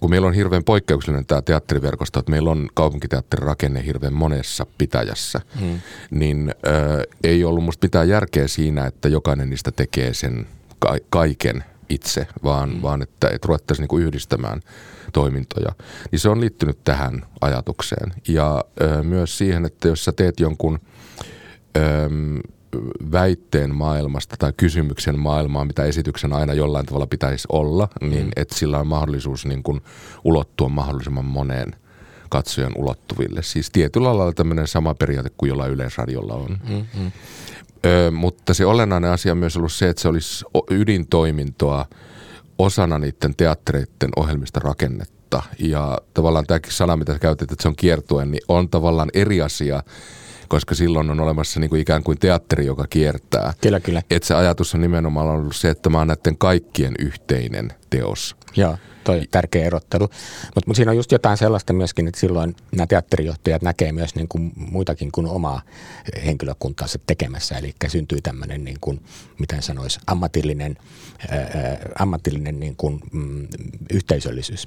kun 0.00 0.10
meillä 0.10 0.26
on 0.26 0.34
hirveän 0.34 0.64
poikkeuksellinen 0.64 1.26
tämä 1.26 1.42
teatteriverkosto, 1.42 2.18
että 2.18 2.30
meillä 2.30 2.50
on 2.50 2.68
kaupunkiteatterirakenne 2.74 3.86
hirveän 3.86 4.12
monessa 4.12 4.66
pitäjässä, 4.78 5.40
hmm. 5.60 5.80
niin 6.10 6.54
ö, 6.66 7.06
ei 7.24 7.44
ollut 7.44 7.64
musta 7.64 7.84
mitään 7.84 8.08
järkeä 8.08 8.48
siinä, 8.48 8.86
että 8.86 9.08
jokainen 9.08 9.50
niistä 9.50 9.72
tekee 9.72 10.14
sen 10.14 10.46
ka- 10.78 10.96
kaiken 11.10 11.64
itse, 11.88 12.26
vaan, 12.44 12.72
hmm. 12.72 12.82
vaan 12.82 13.02
että, 13.02 13.28
että 13.28 13.46
ruvettaisiin 13.46 13.82
niinku 13.82 13.98
yhdistämään 13.98 14.60
toimintoja. 15.12 15.72
Niin 16.10 16.20
se 16.20 16.28
on 16.28 16.40
liittynyt 16.40 16.78
tähän 16.84 17.22
ajatukseen. 17.40 18.12
Ja 18.28 18.64
ö, 18.80 19.02
myös 19.02 19.38
siihen, 19.38 19.64
että 19.64 19.88
jos 19.88 20.04
sä 20.04 20.12
teet 20.12 20.40
jonkun... 20.40 20.78
Ö, 21.76 21.80
väitteen 23.12 23.74
maailmasta 23.74 24.36
tai 24.38 24.52
kysymyksen 24.56 25.18
maailmaa, 25.18 25.64
mitä 25.64 25.84
esityksen 25.84 26.32
aina 26.32 26.54
jollain 26.54 26.86
tavalla 26.86 27.06
pitäisi 27.06 27.48
olla, 27.52 27.88
niin 28.00 28.24
mm. 28.24 28.32
että 28.36 28.54
sillä 28.54 28.78
on 28.78 28.86
mahdollisuus 28.86 29.46
niin 29.46 29.62
kuin 29.62 29.80
ulottua 30.24 30.68
mahdollisimman 30.68 31.24
moneen 31.24 31.76
katsojan 32.28 32.72
ulottuville. 32.76 33.42
Siis 33.42 33.70
tietyllä 33.70 34.18
lailla 34.18 34.32
tämmöinen 34.32 34.66
sama 34.66 34.94
periaate 34.94 35.30
kuin 35.36 35.48
jollain 35.48 35.72
yleisradiolla 35.72 36.34
on. 36.34 36.58
Mm-hmm. 36.68 37.12
Ö, 37.86 38.10
mutta 38.10 38.54
se 38.54 38.66
olennainen 38.66 39.10
asia 39.10 39.32
on 39.32 39.38
myös 39.38 39.56
ollut 39.56 39.72
se, 39.72 39.88
että 39.88 40.02
se 40.02 40.08
olisi 40.08 40.44
ydintoimintoa 40.70 41.86
osana 42.58 42.98
niiden 42.98 43.36
teattereiden 43.36 44.10
ohjelmista 44.16 44.60
rakennetta. 44.60 45.42
Ja 45.58 45.98
tavallaan 46.14 46.46
tämäkin 46.46 46.72
sana, 46.72 46.96
mitä 46.96 47.18
käytit, 47.18 47.52
että 47.52 47.62
se 47.62 47.68
on 47.68 47.76
kiertuen, 47.76 48.30
niin 48.30 48.42
on 48.48 48.68
tavallaan 48.68 49.10
eri 49.14 49.42
asia– 49.42 49.82
koska 50.50 50.74
silloin 50.74 51.10
on 51.10 51.20
olemassa 51.20 51.60
niin 51.60 51.70
kuin 51.70 51.82
ikään 51.82 52.02
kuin 52.02 52.18
teatteri, 52.18 52.66
joka 52.66 52.86
kiertää. 52.90 53.52
Kyllä, 53.60 53.80
kyllä. 53.80 54.02
Et 54.10 54.22
se 54.22 54.34
ajatus 54.34 54.74
on 54.74 54.80
nimenomaan 54.80 55.28
ollut 55.28 55.56
se, 55.56 55.70
että 55.70 55.90
mä 55.90 55.98
oon 55.98 56.06
näiden 56.06 56.38
kaikkien 56.38 56.94
yhteinen 56.98 57.72
teos. 57.90 58.36
Joo, 58.56 58.76
toi 59.04 59.22
tärkeä 59.30 59.64
erottelu. 59.64 60.08
Mutta 60.54 60.66
mut 60.66 60.76
siinä 60.76 60.90
on 60.90 60.96
just 60.96 61.12
jotain 61.12 61.36
sellaista 61.36 61.72
myöskin, 61.72 62.08
että 62.08 62.20
silloin 62.20 62.56
nämä 62.72 62.86
teatterijohtajat 62.86 63.62
näkee 63.62 63.92
myös 63.92 64.14
niin 64.14 64.28
kuin 64.28 64.52
muitakin 64.56 65.12
kuin 65.12 65.26
omaa 65.26 65.62
henkilökuntaansa 66.24 66.98
tekemässä. 67.06 67.58
Eli 67.58 67.74
syntyy 67.88 68.18
tämmöinen, 68.22 68.64
niin 68.64 68.78
kuin, 68.80 69.02
miten 69.38 69.62
sanoisi, 69.62 70.00
ammatillinen, 70.06 70.76
ää, 71.28 71.78
ammatillinen 71.98 72.60
niin 72.60 72.76
kuin, 72.76 73.00
mm, 73.12 73.48
yhteisöllisyys. 73.90 74.66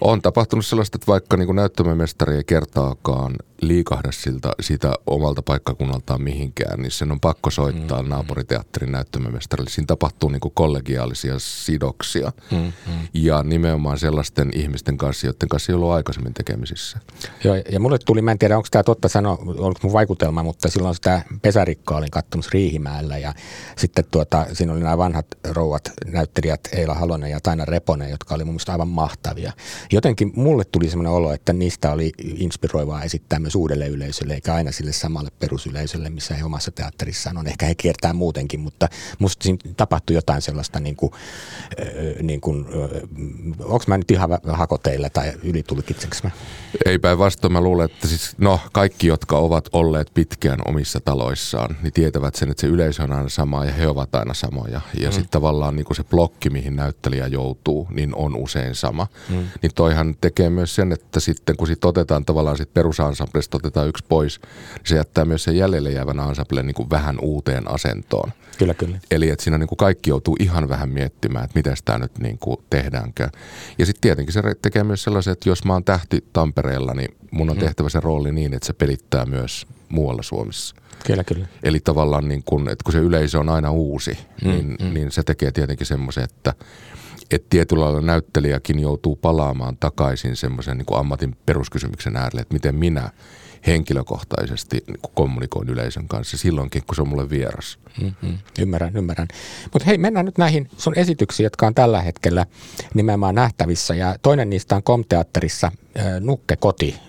On 0.00 0.22
tapahtunut 0.22 0.66
sellaista, 0.66 0.96
että 0.96 1.06
vaikka 1.06 1.36
niin 1.36 1.56
näyttämömestari 1.56 2.36
ei 2.36 2.44
kertaakaan 2.44 3.34
liikahda 3.60 4.12
siltä, 4.12 4.52
sitä 4.60 4.92
omalta 5.06 5.42
paikkakunnaltaan 5.42 6.22
mihinkään, 6.22 6.82
niin 6.82 6.90
sen 6.90 7.12
on 7.12 7.20
pakko 7.20 7.50
soittaa 7.50 7.98
mm-hmm. 7.98 8.10
naapuriteatterin 8.10 8.92
näyttämömestarille. 8.92 9.70
Siinä 9.70 9.86
tapahtuu 9.86 10.28
niin 10.28 10.40
kollegiaalisia 10.54 11.34
sidoksia 11.38 12.32
mm-hmm. 12.50 13.08
ja 13.14 13.42
nimenomaan 13.42 13.98
sellaisten 13.98 14.50
ihmisten 14.54 14.98
kanssa, 14.98 15.26
joiden 15.26 15.48
kanssa 15.48 15.72
ei 15.72 15.74
ollut 15.74 15.90
aikaisemmin 15.90 16.34
tekemisissä. 16.34 16.98
Joo, 17.44 17.54
ja 17.54 17.80
mulle 17.80 17.98
tuli, 17.98 18.22
mä 18.22 18.32
en 18.32 18.38
tiedä 18.38 18.56
onko 18.56 18.68
tämä 18.70 18.82
totta 18.82 19.08
sanoa, 19.08 19.38
onko 19.46 19.80
mun 19.82 19.92
vaikutelma, 19.92 20.42
mutta 20.42 20.68
silloin 20.68 20.94
sitä 20.94 21.22
pesarikkoa 21.42 21.96
olin 21.96 22.10
katsomassa 22.10 22.50
Riihimäellä 22.52 23.18
ja 23.18 23.34
sitten 23.76 24.04
tuota, 24.10 24.46
siinä 24.52 24.72
oli 24.72 24.80
nämä 24.80 24.98
vanhat 24.98 25.26
rouvat 25.48 25.92
näyttelijät 26.06 26.60
Eila 26.72 26.94
Halonen 26.94 27.30
ja 27.30 27.40
Taina 27.42 27.64
Reponen, 27.64 28.10
jotka 28.10 28.34
oli 28.34 28.44
mun 28.44 28.54
mielestä 28.54 28.72
aivan 28.72 28.88
mahtavia. 28.88 29.52
Jotenkin 29.92 30.32
mulle 30.36 30.64
tuli 30.64 30.88
sellainen 30.88 31.12
olo, 31.12 31.32
että 31.32 31.52
niistä 31.52 31.92
oli 31.92 32.12
inspiroivaa 32.18 33.02
esittää 33.02 33.38
myös 33.38 33.54
uudelle 33.54 33.86
yleisölle, 33.86 34.34
eikä 34.34 34.54
aina 34.54 34.72
sille 34.72 34.92
samalle 34.92 35.30
perusyleisölle, 35.38 36.10
missä 36.10 36.34
he 36.34 36.44
omassa 36.44 36.70
teatterissaan 36.70 37.36
on. 37.36 37.46
Ehkä 37.46 37.66
he 37.66 37.74
kiertää 37.74 38.12
muutenkin, 38.12 38.60
mutta 38.60 38.88
musta 39.18 39.44
siinä 39.44 39.58
tapahtui 39.76 40.16
jotain 40.16 40.42
sellaista, 40.42 40.80
niin 40.80 40.96
kuin, 40.96 41.12
niin 42.22 42.40
kuin, 42.40 42.66
onko 43.64 43.84
mä 43.86 43.98
nyt 43.98 44.10
ihan 44.10 44.30
hakoteilla 44.48 45.10
tai 45.10 45.32
ylitulkitseksi 45.42 46.20
mä? 46.24 46.30
Ei 46.86 46.98
päinvastoin, 46.98 47.52
mä 47.52 47.60
luulen, 47.60 47.84
että 47.84 48.08
siis, 48.08 48.34
no, 48.38 48.60
kaikki, 48.72 49.06
jotka 49.06 49.38
ovat 49.38 49.68
olleet 49.72 50.10
pitkään 50.14 50.58
omissa 50.64 51.00
taloissaan, 51.00 51.76
niin 51.82 51.92
tietävät 51.92 52.34
sen, 52.34 52.50
että 52.50 52.60
se 52.60 52.66
yleisö 52.66 53.02
on 53.02 53.12
aina 53.12 53.28
sama 53.28 53.64
ja 53.64 53.72
he 53.72 53.88
ovat 53.88 54.14
aina 54.14 54.34
samoja. 54.34 54.80
Ja 55.00 55.08
mm. 55.08 55.12
sitten 55.12 55.30
tavallaan 55.30 55.76
niin 55.76 55.84
kuin 55.84 55.96
se 55.96 56.04
blokki, 56.04 56.50
mihin 56.50 56.76
näyttelijä 56.76 57.26
joutuu, 57.26 57.88
niin 57.90 58.14
on 58.14 58.36
usein 58.36 58.74
sama. 58.74 59.06
Mm. 59.28 59.36
Niin 59.62 59.72
toihan 59.80 60.14
tekee 60.20 60.50
myös 60.50 60.74
sen, 60.74 60.92
että 60.92 61.20
sitten 61.20 61.56
kun 61.56 61.66
sit 61.66 61.84
otetaan 61.84 62.24
tavallaan 62.24 62.56
sit 62.56 62.74
perusansamblesta 62.74 63.56
otetaan 63.56 63.88
yksi 63.88 64.04
pois, 64.08 64.40
niin 64.74 64.86
se 64.86 64.96
jättää 64.96 65.24
myös 65.24 65.44
sen 65.44 65.56
jäljelle 65.56 65.90
jäävän 65.90 66.20
ansamblen 66.20 66.66
niin 66.66 66.74
kuin 66.74 66.90
vähän 66.90 67.16
uuteen 67.22 67.70
asentoon. 67.70 68.32
Kyllä, 68.58 68.74
kyllä. 68.74 68.98
Eli 69.10 69.28
että 69.28 69.44
siinä 69.44 69.58
niin 69.58 69.68
kuin 69.68 69.76
kaikki 69.76 70.10
joutuu 70.10 70.36
ihan 70.40 70.68
vähän 70.68 70.88
miettimään, 70.88 71.44
että 71.44 71.58
miten 71.58 71.76
tämä 71.84 71.98
nyt 71.98 72.18
niin 72.18 72.38
kuin 72.38 72.56
tehdäänkään. 72.70 73.30
Ja 73.78 73.86
sitten 73.86 74.00
tietenkin 74.00 74.32
se 74.32 74.42
tekee 74.62 74.84
myös 74.84 75.02
sellaisen, 75.02 75.32
että 75.32 75.48
jos 75.48 75.64
mä 75.64 75.72
oon 75.72 75.84
tähti 75.84 76.24
Tampereella, 76.32 76.94
niin 76.94 77.14
mun 77.30 77.50
on 77.50 77.56
mm. 77.56 77.60
tehtävä 77.60 77.88
se 77.88 78.00
rooli 78.00 78.32
niin, 78.32 78.54
että 78.54 78.66
se 78.66 78.72
pelittää 78.72 79.24
myös 79.24 79.66
muualla 79.88 80.22
Suomessa. 80.22 80.74
Kyllä, 81.06 81.24
kyllä. 81.24 81.46
Eli 81.62 81.80
tavallaan 81.80 82.28
niin 82.28 82.42
kun, 82.44 82.68
että 82.68 82.84
kun 82.84 82.92
se 82.92 82.98
yleisö 82.98 83.38
on 83.38 83.48
aina 83.48 83.70
uusi, 83.70 84.18
mm, 84.44 84.50
niin, 84.50 84.76
mm. 84.82 84.94
niin 84.94 85.10
se 85.10 85.22
tekee 85.22 85.50
tietenkin 85.50 85.86
semmoisen, 85.86 86.24
että– 86.24 86.54
että 87.30 87.46
tietyllä 87.50 87.84
lailla 87.84 88.00
näyttelijäkin 88.00 88.78
joutuu 88.78 89.16
palaamaan 89.16 89.76
takaisin 89.76 90.36
semmoisen 90.36 90.78
niin 90.78 90.98
ammatin 90.98 91.36
peruskysymyksen 91.46 92.16
äärelle, 92.16 92.40
että 92.40 92.54
miten 92.54 92.74
minä 92.74 93.10
henkilökohtaisesti 93.66 94.84
niin 94.86 95.00
kommunikoin 95.14 95.68
yleisön 95.68 96.08
kanssa 96.08 96.36
silloinkin, 96.36 96.82
kun 96.86 96.94
se 96.94 97.02
on 97.02 97.08
mulle 97.08 97.30
vieras. 97.30 97.78
Mm-hmm. 98.02 98.38
Ymmärrän, 98.58 98.96
ymmärrän. 98.96 99.28
Mutta 99.72 99.86
hei, 99.86 99.98
mennään 99.98 100.26
nyt 100.26 100.38
näihin 100.38 100.68
sun 100.76 100.98
esityksiin, 100.98 101.44
jotka 101.44 101.66
on 101.66 101.74
tällä 101.74 102.02
hetkellä 102.02 102.46
nimenomaan 102.94 103.34
nähtävissä. 103.34 103.94
Ja 103.94 104.16
toinen 104.22 104.50
niistä 104.50 104.76
on 104.76 104.82
Komteatterissa 104.82 105.72
Nukke 106.20 106.56
koti, 106.56 107.00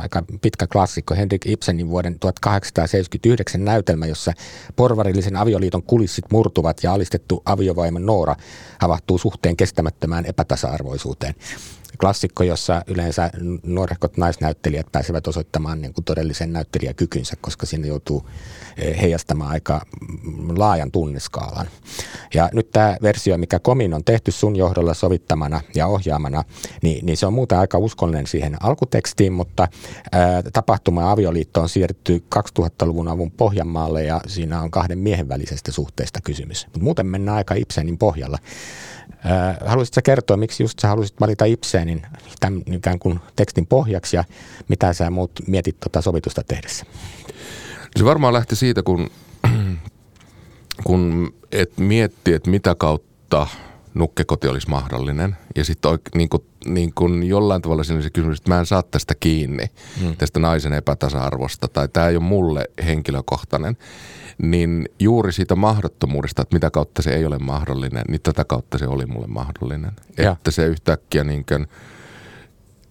aika 0.00 0.24
pitkä 0.42 0.66
klassikko, 0.66 1.14
Henrik 1.14 1.46
Ibsenin 1.46 1.88
vuoden 1.88 2.18
1879 2.18 3.64
näytelmä, 3.64 4.06
jossa 4.06 4.32
porvarillisen 4.76 5.36
avioliiton 5.36 5.82
kulissit 5.82 6.24
murtuvat 6.32 6.82
ja 6.82 6.92
alistettu 6.92 7.42
aviovaimo 7.44 7.98
Noora 7.98 8.36
havahtuu 8.78 9.18
suhteen 9.18 9.56
kestämättömään 9.56 10.26
epätasa-arvoisuuteen. 10.26 11.34
Klassikko, 12.00 12.42
jossa 12.42 12.82
yleensä 12.86 13.30
nuorehkot 13.62 14.16
naisnäyttelijät 14.16 14.86
pääsevät 14.92 15.26
osoittamaan 15.26 15.80
niin 15.80 15.94
kuin 15.94 16.04
todellisen 16.04 16.52
näyttelijäkykynsä, 16.52 17.36
koska 17.40 17.66
sinne 17.66 17.88
joutuu 17.88 18.26
heijastamaan 19.00 19.50
aika 19.50 19.80
laajan 20.56 20.90
tunneskaalan. 20.90 21.66
Ja 22.34 22.50
nyt 22.52 22.70
tämä 22.70 22.96
versio, 23.02 23.38
mikä 23.38 23.58
Komin 23.58 23.94
on 23.94 24.04
tehty 24.04 24.30
sun 24.30 24.56
johdolla 24.56 24.94
sovittamana 24.94 25.60
ja 25.74 25.86
ohjaamana, 25.86 26.44
niin, 26.82 27.06
niin 27.06 27.16
se 27.16 27.26
on 27.26 27.32
muuten 27.32 27.58
aika 27.58 27.78
uskollinen 27.78 28.26
siihen 28.26 28.56
alkutekstiin, 28.62 29.32
mutta 29.32 29.68
ää, 30.12 30.42
tapahtuma 30.52 31.10
avioliitto 31.10 31.60
on 31.60 31.68
siirretty 31.68 32.24
2000-luvun 32.34 33.08
avun 33.08 33.30
Pohjanmaalle 33.30 34.04
ja 34.04 34.20
siinä 34.26 34.62
on 34.62 34.70
kahden 34.70 34.98
miehen 34.98 35.28
välisestä 35.28 35.72
suhteesta 35.72 36.20
kysymys. 36.20 36.66
Mutta 36.66 36.80
muuten 36.80 37.06
mennään 37.06 37.36
aika 37.36 37.54
Ibsenin 37.54 37.98
pohjalla. 37.98 38.38
Haluaisitko 39.66 40.00
kertoa, 40.04 40.36
miksi 40.36 40.62
just 40.62 40.78
sä 40.78 40.88
halusit 40.88 41.20
valita 41.20 41.44
Ibsenin 41.44 42.02
tämän 42.40 42.62
ikään 42.72 42.98
kuin 42.98 43.20
tekstin 43.36 43.66
pohjaksi 43.66 44.16
ja 44.16 44.24
mitä 44.68 44.92
sä 44.92 45.10
muut 45.10 45.30
mietit 45.46 45.80
tuota 45.80 46.02
sovitusta 46.02 46.42
tehdessä? 46.48 46.86
Se 47.96 48.04
varmaan 48.04 48.32
lähti 48.32 48.56
siitä, 48.56 48.82
kun, 48.82 49.10
kun 50.86 51.34
et 51.52 51.78
mietti, 51.78 52.32
että 52.32 52.50
mitä 52.50 52.74
kautta 52.74 53.46
nukkekoti 53.94 54.48
olisi 54.48 54.68
mahdollinen. 54.68 55.36
Ja 55.56 55.64
sitten 55.64 55.98
niin 56.14 56.28
kuin, 56.28 56.42
niin 56.66 56.92
kuin 56.94 57.22
jollain 57.22 57.62
tavalla 57.62 57.84
siinä 57.84 58.02
se 58.02 58.10
kysymys, 58.10 58.38
että 58.38 58.50
mä 58.50 58.58
en 58.58 58.66
saa 58.66 58.82
tästä 58.82 59.14
kiinni, 59.20 59.66
hmm. 60.00 60.16
tästä 60.16 60.40
naisen 60.40 60.72
epätasa-arvosta, 60.72 61.68
tai 61.68 61.88
tämä 61.88 62.08
ei 62.08 62.16
ole 62.16 62.24
mulle 62.24 62.64
henkilökohtainen 62.86 63.76
niin 64.42 64.88
juuri 64.98 65.32
siitä 65.32 65.54
mahdottomuudesta, 65.56 66.42
että 66.42 66.56
mitä 66.56 66.70
kautta 66.70 67.02
se 67.02 67.10
ei 67.10 67.24
ole 67.24 67.38
mahdollinen, 67.38 68.04
niin 68.08 68.20
tätä 68.22 68.44
kautta 68.44 68.78
se 68.78 68.86
oli 68.86 69.06
mulle 69.06 69.26
mahdollinen. 69.26 69.92
Ja. 70.16 70.32
Että 70.32 70.50
se 70.50 70.66
yhtäkkiä 70.66 71.24
niin 71.24 71.44
kuin, 71.44 71.66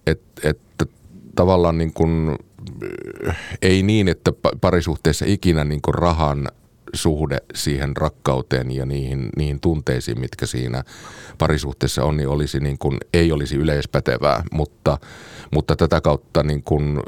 että, 0.06 0.48
että 0.48 0.86
tavallaan 1.36 1.78
niin 1.78 1.92
kuin, 1.92 2.38
ei 3.62 3.82
niin, 3.82 4.08
että 4.08 4.32
parisuhteessa 4.60 5.24
ikinä 5.28 5.64
niin 5.64 5.82
kuin 5.82 5.94
rahan 5.94 6.48
suhde 6.94 7.38
siihen 7.54 7.96
rakkauteen 7.96 8.70
ja 8.70 8.86
niihin, 8.86 9.28
niihin 9.36 9.60
tunteisiin, 9.60 10.20
mitkä 10.20 10.46
siinä 10.46 10.84
parisuhteessa 11.38 12.04
on, 12.04 12.16
niin, 12.16 12.28
olisi 12.28 12.60
niin 12.60 12.78
kuin, 12.78 12.98
ei 13.12 13.32
olisi 13.32 13.56
yleispätevää, 13.56 14.42
mutta, 14.52 14.98
mutta 15.50 15.76
tätä 15.76 16.00
kautta 16.00 16.42
niin 16.42 16.62
kuin, 16.62 17.00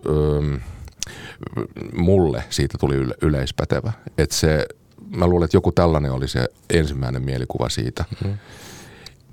mulle 1.97 2.45
siitä 2.51 2.79
tuli 2.79 2.95
yle, 2.95 3.15
yleispätevä. 3.23 3.93
Että 4.19 4.37
se, 4.37 4.67
mä 5.17 5.27
luulen, 5.27 5.45
että 5.45 5.57
joku 5.57 5.73
tällainen 5.73 6.13
oli 6.13 6.29
se 6.29 6.49
ensimmäinen 6.71 7.23
mielikuva 7.23 7.69
siitä. 7.69 8.05
Mm-hmm. 8.11 8.39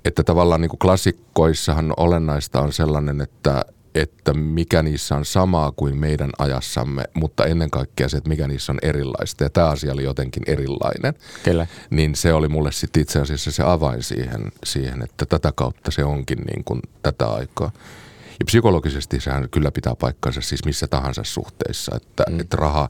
Että 0.04 0.24
tavallaan 0.24 0.60
niin 0.60 0.68
kuin 0.68 0.78
klassikkoissahan 0.78 1.92
olennaista 1.96 2.60
on 2.60 2.72
sellainen, 2.72 3.20
että, 3.20 3.64
että 4.00 4.34
mikä 4.34 4.82
niissä 4.82 5.16
on 5.16 5.24
samaa 5.24 5.72
kuin 5.72 5.96
meidän 5.96 6.30
ajassamme, 6.38 7.04
mutta 7.14 7.44
ennen 7.44 7.70
kaikkea 7.70 8.08
se, 8.08 8.16
että 8.16 8.28
mikä 8.28 8.48
niissä 8.48 8.72
on 8.72 8.78
erilaista. 8.82 9.44
Ja 9.44 9.50
tämä 9.50 9.68
asia 9.68 9.92
oli 9.92 10.04
jotenkin 10.04 10.42
erilainen. 10.46 11.14
Kyllä. 11.42 11.66
Niin 11.90 12.14
se 12.14 12.32
oli 12.32 12.48
mulle 12.48 12.72
sitten 12.72 13.02
itse 13.02 13.20
asiassa 13.20 13.50
se 13.50 13.62
avain 13.62 14.02
siihen, 14.02 14.52
siihen, 14.64 15.02
että 15.02 15.26
tätä 15.26 15.52
kautta 15.54 15.90
se 15.90 16.04
onkin 16.04 16.38
niin 16.38 16.64
kuin 16.64 16.80
tätä 17.02 17.26
aikaa. 17.26 17.70
Ja 18.40 18.44
psykologisesti 18.44 19.20
sehän 19.20 19.48
kyllä 19.50 19.70
pitää 19.70 19.94
paikkansa 20.00 20.40
siis 20.40 20.64
missä 20.64 20.86
tahansa 20.86 21.24
suhteissa, 21.24 21.96
että, 21.96 22.24
mm. 22.30 22.40
että 22.40 22.56
raha 22.56 22.88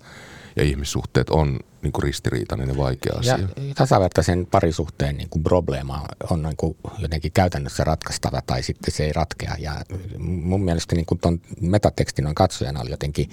ja 0.59 0.65
ihmissuhteet 0.65 1.31
on 1.31 1.59
niin 1.83 1.93
kuin 1.93 2.03
ristiriitainen 2.03 2.69
ja 2.69 2.77
vaikea 2.77 3.12
asia. 3.19 3.38
Ja 3.38 3.75
tasavertaisen 3.75 4.47
parisuhteen 4.47 5.17
niin 5.17 5.29
kuin 5.29 5.43
probleema 5.43 6.05
on 6.31 6.43
niin 6.43 6.57
kuin 6.57 6.77
jotenkin 6.99 7.33
käytännössä 7.33 7.85
ratkaistava 7.85 8.43
tai 8.47 8.62
sitten 8.62 8.95
se 8.95 9.05
ei 9.05 9.12
ratkea. 9.12 9.55
Ja 9.59 9.75
mun 10.19 10.65
mielestä 10.65 10.95
niin 10.95 11.07
kuin 11.07 11.19
ton 11.19 11.41
metatekstin 11.61 12.27
on 12.27 12.35
katsojana 12.35 12.81
oli 12.81 12.91
jotenkin 12.91 13.31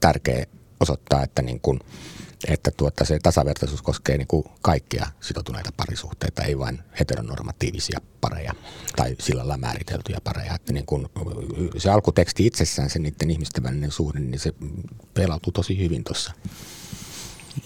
tärkeä 0.00 0.46
osoittaa, 0.80 1.22
että 1.22 1.42
niin 1.42 1.60
kuin– 1.60 1.80
että 2.48 2.70
tuota, 2.76 3.04
se 3.04 3.18
tasavertaisuus 3.22 3.82
koskee 3.82 4.18
niin 4.18 4.28
kuin 4.28 4.44
kaikkia 4.62 5.06
sitoutuneita 5.20 5.70
parisuhteita, 5.76 6.42
ei 6.42 6.58
vain 6.58 6.78
heteronormatiivisia 7.00 8.00
pareja 8.20 8.52
tai 8.96 9.16
sillä 9.20 9.38
lailla 9.38 9.56
määriteltyjä 9.56 10.18
pareja. 10.24 10.54
Että 10.54 10.72
niin 10.72 10.86
kuin 10.86 11.06
se 11.76 11.90
alkuteksti 11.90 12.46
itsessään, 12.46 12.90
se 12.90 12.98
niiden 12.98 13.30
ihmisten 13.30 13.64
välinen 13.64 13.90
suhde, 13.90 14.20
niin 14.20 14.38
se 14.38 14.54
pelautuu 15.14 15.52
tosi 15.52 15.78
hyvin 15.78 16.04
tuossa. 16.04 16.32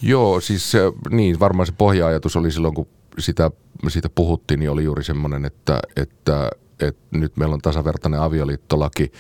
Joo, 0.03 0.41
siis 0.41 0.73
niin, 1.11 1.41
varmaan 1.41 1.67
se 1.67 1.73
pohja-ajatus 1.73 2.37
oli 2.37 2.53
silloin, 2.53 2.75
kun 2.75 2.89
sitä, 3.19 3.50
siitä 3.89 4.09
puhuttiin, 4.09 4.61
niin 4.61 4.71
oli 4.71 4.85
juuri 4.85 5.05
semmoinen, 5.05 5.45
että, 5.45 5.81
että 5.97 6.50
että 6.87 7.03
nyt 7.11 7.37
meillä 7.37 7.55
on 7.55 7.61
tasavertainen 7.61 8.21
avioliittolaki, 8.21 9.13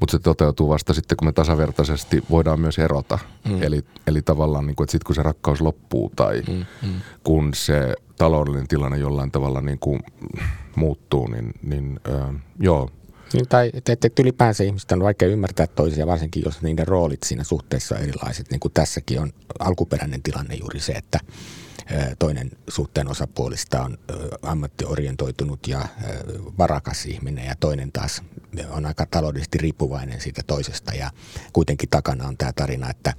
mutta 0.00 0.12
se 0.12 0.18
toteutuu 0.18 0.68
vasta 0.68 0.94
sitten, 0.94 1.16
kun 1.16 1.28
me 1.28 1.32
tasavertaisesti 1.32 2.22
voidaan 2.30 2.60
myös 2.60 2.78
erota. 2.78 3.18
Mm. 3.48 3.62
Eli, 3.62 3.84
eli 4.06 4.22
tavallaan, 4.22 4.66
niin 4.66 4.76
kuin, 4.76 4.84
että 4.84 4.92
sitten 4.92 5.06
kun 5.06 5.14
se 5.14 5.22
rakkaus 5.22 5.60
loppuu 5.60 6.12
tai 6.16 6.42
mm. 6.48 6.64
Mm. 6.82 7.00
kun 7.24 7.50
se 7.54 7.94
taloudellinen 8.18 8.68
tilanne 8.68 8.98
jollain 8.98 9.30
tavalla 9.30 9.60
niin 9.60 9.78
kuin 9.78 10.00
muuttuu, 10.76 11.26
niin, 11.26 11.54
niin 11.62 12.00
äh, 12.08 12.34
joo, 12.60 12.90
niin, 13.32 13.48
tai 13.48 13.70
että, 13.74 13.92
että 13.92 14.22
ylipäänsä 14.22 14.64
ihmistä 14.64 14.94
on 14.94 15.02
vaikea 15.02 15.28
ymmärtää 15.28 15.66
toisia, 15.66 16.06
varsinkin 16.06 16.42
jos 16.44 16.62
niiden 16.62 16.88
roolit 16.88 17.22
siinä 17.22 17.44
suhteessa 17.44 17.94
on 17.94 18.00
erilaiset. 18.00 18.50
Niin 18.50 18.60
kuin 18.60 18.72
tässäkin 18.72 19.20
on 19.20 19.32
alkuperäinen 19.58 20.22
tilanne 20.22 20.54
juuri 20.54 20.80
se, 20.80 20.92
että 20.92 21.20
toinen 22.18 22.50
suhteen 22.68 23.08
osapuolista 23.08 23.82
on 23.82 23.98
ammattiorientoitunut 24.42 25.66
ja 25.66 25.88
varakas 26.58 27.06
ihminen 27.06 27.46
ja 27.46 27.54
toinen 27.60 27.92
taas 27.92 28.22
on 28.70 28.86
aika 28.86 29.06
taloudellisesti 29.06 29.58
riippuvainen 29.58 30.20
siitä 30.20 30.42
toisesta 30.46 30.94
ja 30.94 31.10
kuitenkin 31.52 31.88
takana 31.88 32.28
on 32.28 32.36
tämä 32.36 32.52
tarina, 32.52 32.90
että 32.90 33.14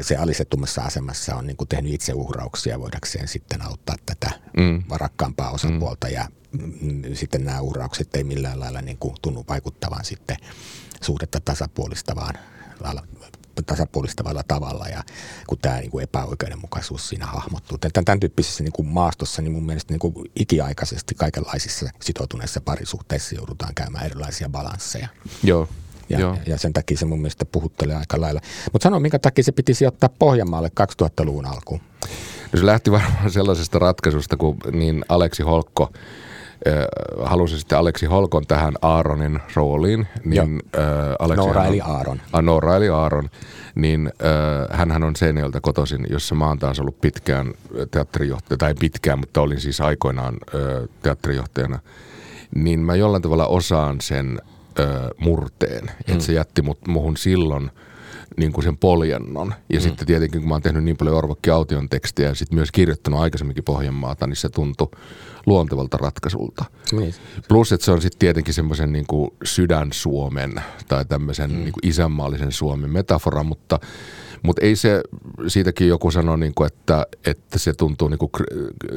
se 0.00 0.16
alisettumassa 0.16 0.82
asemassa 0.82 1.36
on 1.36 1.46
niin 1.46 1.56
kuin 1.56 1.68
tehnyt 1.68 1.92
itse 1.92 2.12
uhrauksia 2.12 2.80
voidakseen 2.80 3.28
sitten 3.28 3.62
auttaa 3.62 3.96
tätä 4.06 4.30
mm. 4.56 4.82
varakkaampaa 4.88 5.50
osapuolta 5.50 6.06
mm. 6.06 6.12
ja 6.12 6.28
mm, 6.52 7.02
sitten 7.14 7.44
nämä 7.44 7.60
uhraukset 7.60 8.16
ei 8.16 8.24
millään 8.24 8.60
lailla 8.60 8.82
niin 8.82 8.98
kuin 8.98 9.14
tunnu 9.22 9.44
vaikuttavan 9.48 10.04
sitten 10.04 10.36
suhdetta 11.02 11.40
tasapuolistavaan 11.40 12.34
tasapuolistavalla 13.66 14.42
tavalla 14.48 14.86
ja 14.86 15.02
kun 15.46 15.58
tämä 15.58 15.80
niin 15.80 15.90
kuin 15.90 16.02
epäoikeudenmukaisuus 16.02 17.08
siinä 17.08 17.26
hahmottuu. 17.26 17.78
Tämän, 17.78 18.04
tämän 18.04 18.20
tyyppisessä 18.20 18.64
niin 18.64 18.72
kuin 18.72 18.88
maastossa 18.88 19.42
niin 19.42 19.52
mun 19.52 19.66
mielestä 19.66 19.92
niin 19.92 20.00
kuin 20.00 20.14
ikiaikaisesti 20.36 21.14
kaikenlaisissa 21.14 21.88
sitoutuneissa 22.02 22.60
parisuhteissa 22.60 23.34
joudutaan 23.34 23.74
käymään 23.74 24.06
erilaisia 24.06 24.48
balansseja. 24.48 25.08
Joo. 25.42 25.68
Ja, 26.08 26.20
Joo. 26.20 26.36
ja 26.46 26.58
sen 26.58 26.72
takia 26.72 26.96
se 26.96 27.04
mun 27.04 27.18
mielestä 27.18 27.44
puhuttelee 27.44 27.96
aika 27.96 28.20
lailla. 28.20 28.40
Mutta 28.72 28.82
sano, 28.82 29.00
minkä 29.00 29.18
takia 29.18 29.44
se 29.44 29.52
piti 29.52 29.74
sijoittaa 29.74 30.08
Pohjanmaalle 30.08 30.70
2000-luvun 30.80 31.46
alkuun? 31.46 31.80
No 32.52 32.58
se 32.58 32.66
lähti 32.66 32.90
varmaan 32.90 33.30
sellaisesta 33.30 33.78
ratkaisusta, 33.78 34.36
kun 34.36 34.56
niin 34.72 35.04
Aleksi 35.08 35.42
Holkko– 35.42 35.92
äh, 36.66 36.84
halusi 37.24 37.58
sitten 37.58 37.78
Aleksi 37.78 38.06
Holkon 38.06 38.46
tähän 38.46 38.74
Aaronin 38.82 39.40
rooliin. 39.54 40.06
Niin, 40.24 40.62
äh, 40.78 40.82
Aleksi 41.18 41.44
Noora 41.44 41.66
eli 41.66 41.80
Aaron. 41.80 42.20
Noora 42.42 42.76
eli 42.76 42.88
Aaron. 42.88 43.30
Niin 43.74 44.06
äh, 44.06 44.78
hänhän 44.78 45.04
on 45.04 45.16
Seinäjöltä 45.16 45.60
kotoisin, 45.60 46.06
jossa 46.10 46.34
mä 46.34 46.48
oon 46.48 46.58
taas 46.58 46.80
ollut 46.80 47.00
pitkään 47.00 47.54
teatterijohtaja, 47.90 48.58
tai 48.58 48.74
pitkään, 48.80 49.18
mutta 49.18 49.40
olin 49.40 49.60
siis 49.60 49.80
aikoinaan 49.80 50.34
äh, 50.34 50.88
teatterijohtajana. 51.02 51.78
Niin 52.54 52.80
mä 52.80 52.94
jollain 52.94 53.22
tavalla 53.22 53.46
osaan 53.46 54.00
sen 54.00 54.40
äh, 54.80 54.86
murteen, 55.18 55.84
mm. 55.84 55.90
että 56.08 56.24
se 56.24 56.32
jätti 56.32 56.62
mut, 56.62 56.86
muhun 56.86 57.16
silloin– 57.16 57.70
niin 58.36 58.52
kuin 58.52 58.64
sen 58.64 58.76
poljennon. 58.76 59.54
Ja 59.72 59.78
mm. 59.78 59.82
sitten 59.82 60.06
tietenkin, 60.06 60.40
kun 60.40 60.48
mä 60.48 60.54
oon 60.54 60.62
tehnyt 60.62 60.84
niin 60.84 60.96
paljon 60.96 61.16
Orvokki 61.16 61.50
Aution 61.50 61.88
tekstiä 61.88 62.28
ja 62.28 62.34
sitten 62.34 62.56
myös 62.56 62.72
kirjoittanut 62.72 63.20
aikaisemminkin 63.20 63.64
Pohjanmaata, 63.64 64.26
niin 64.26 64.36
se 64.36 64.48
tuntui 64.48 64.88
luontevalta 65.46 65.96
ratkaisulta. 65.96 66.64
Niin. 66.92 67.14
Plus, 67.48 67.72
että 67.72 67.84
se 67.84 67.92
on 67.92 68.02
sitten 68.02 68.18
tietenkin 68.18 68.54
semmoisen 68.54 68.92
niin 68.92 69.06
kuin 69.06 69.30
sydän-Suomen 69.44 70.54
tai 70.88 71.04
tämmöisen 71.04 71.50
mm. 71.50 71.56
niin 71.56 71.72
kuin 71.72 71.88
isänmaallisen 71.88 72.52
Suomen 72.52 72.90
metafora, 72.90 73.42
mutta 73.42 73.78
mutta 74.42 74.62
ei 74.62 74.76
se, 74.76 75.00
siitäkin 75.48 75.88
joku 75.88 76.10
sanoi, 76.10 76.38
niin 76.38 76.54
kuin, 76.54 76.66
että, 76.66 77.06
että 77.26 77.58
se 77.58 77.72
tuntuu 77.72 78.08
niin 78.08 78.18
kuin 78.18 78.30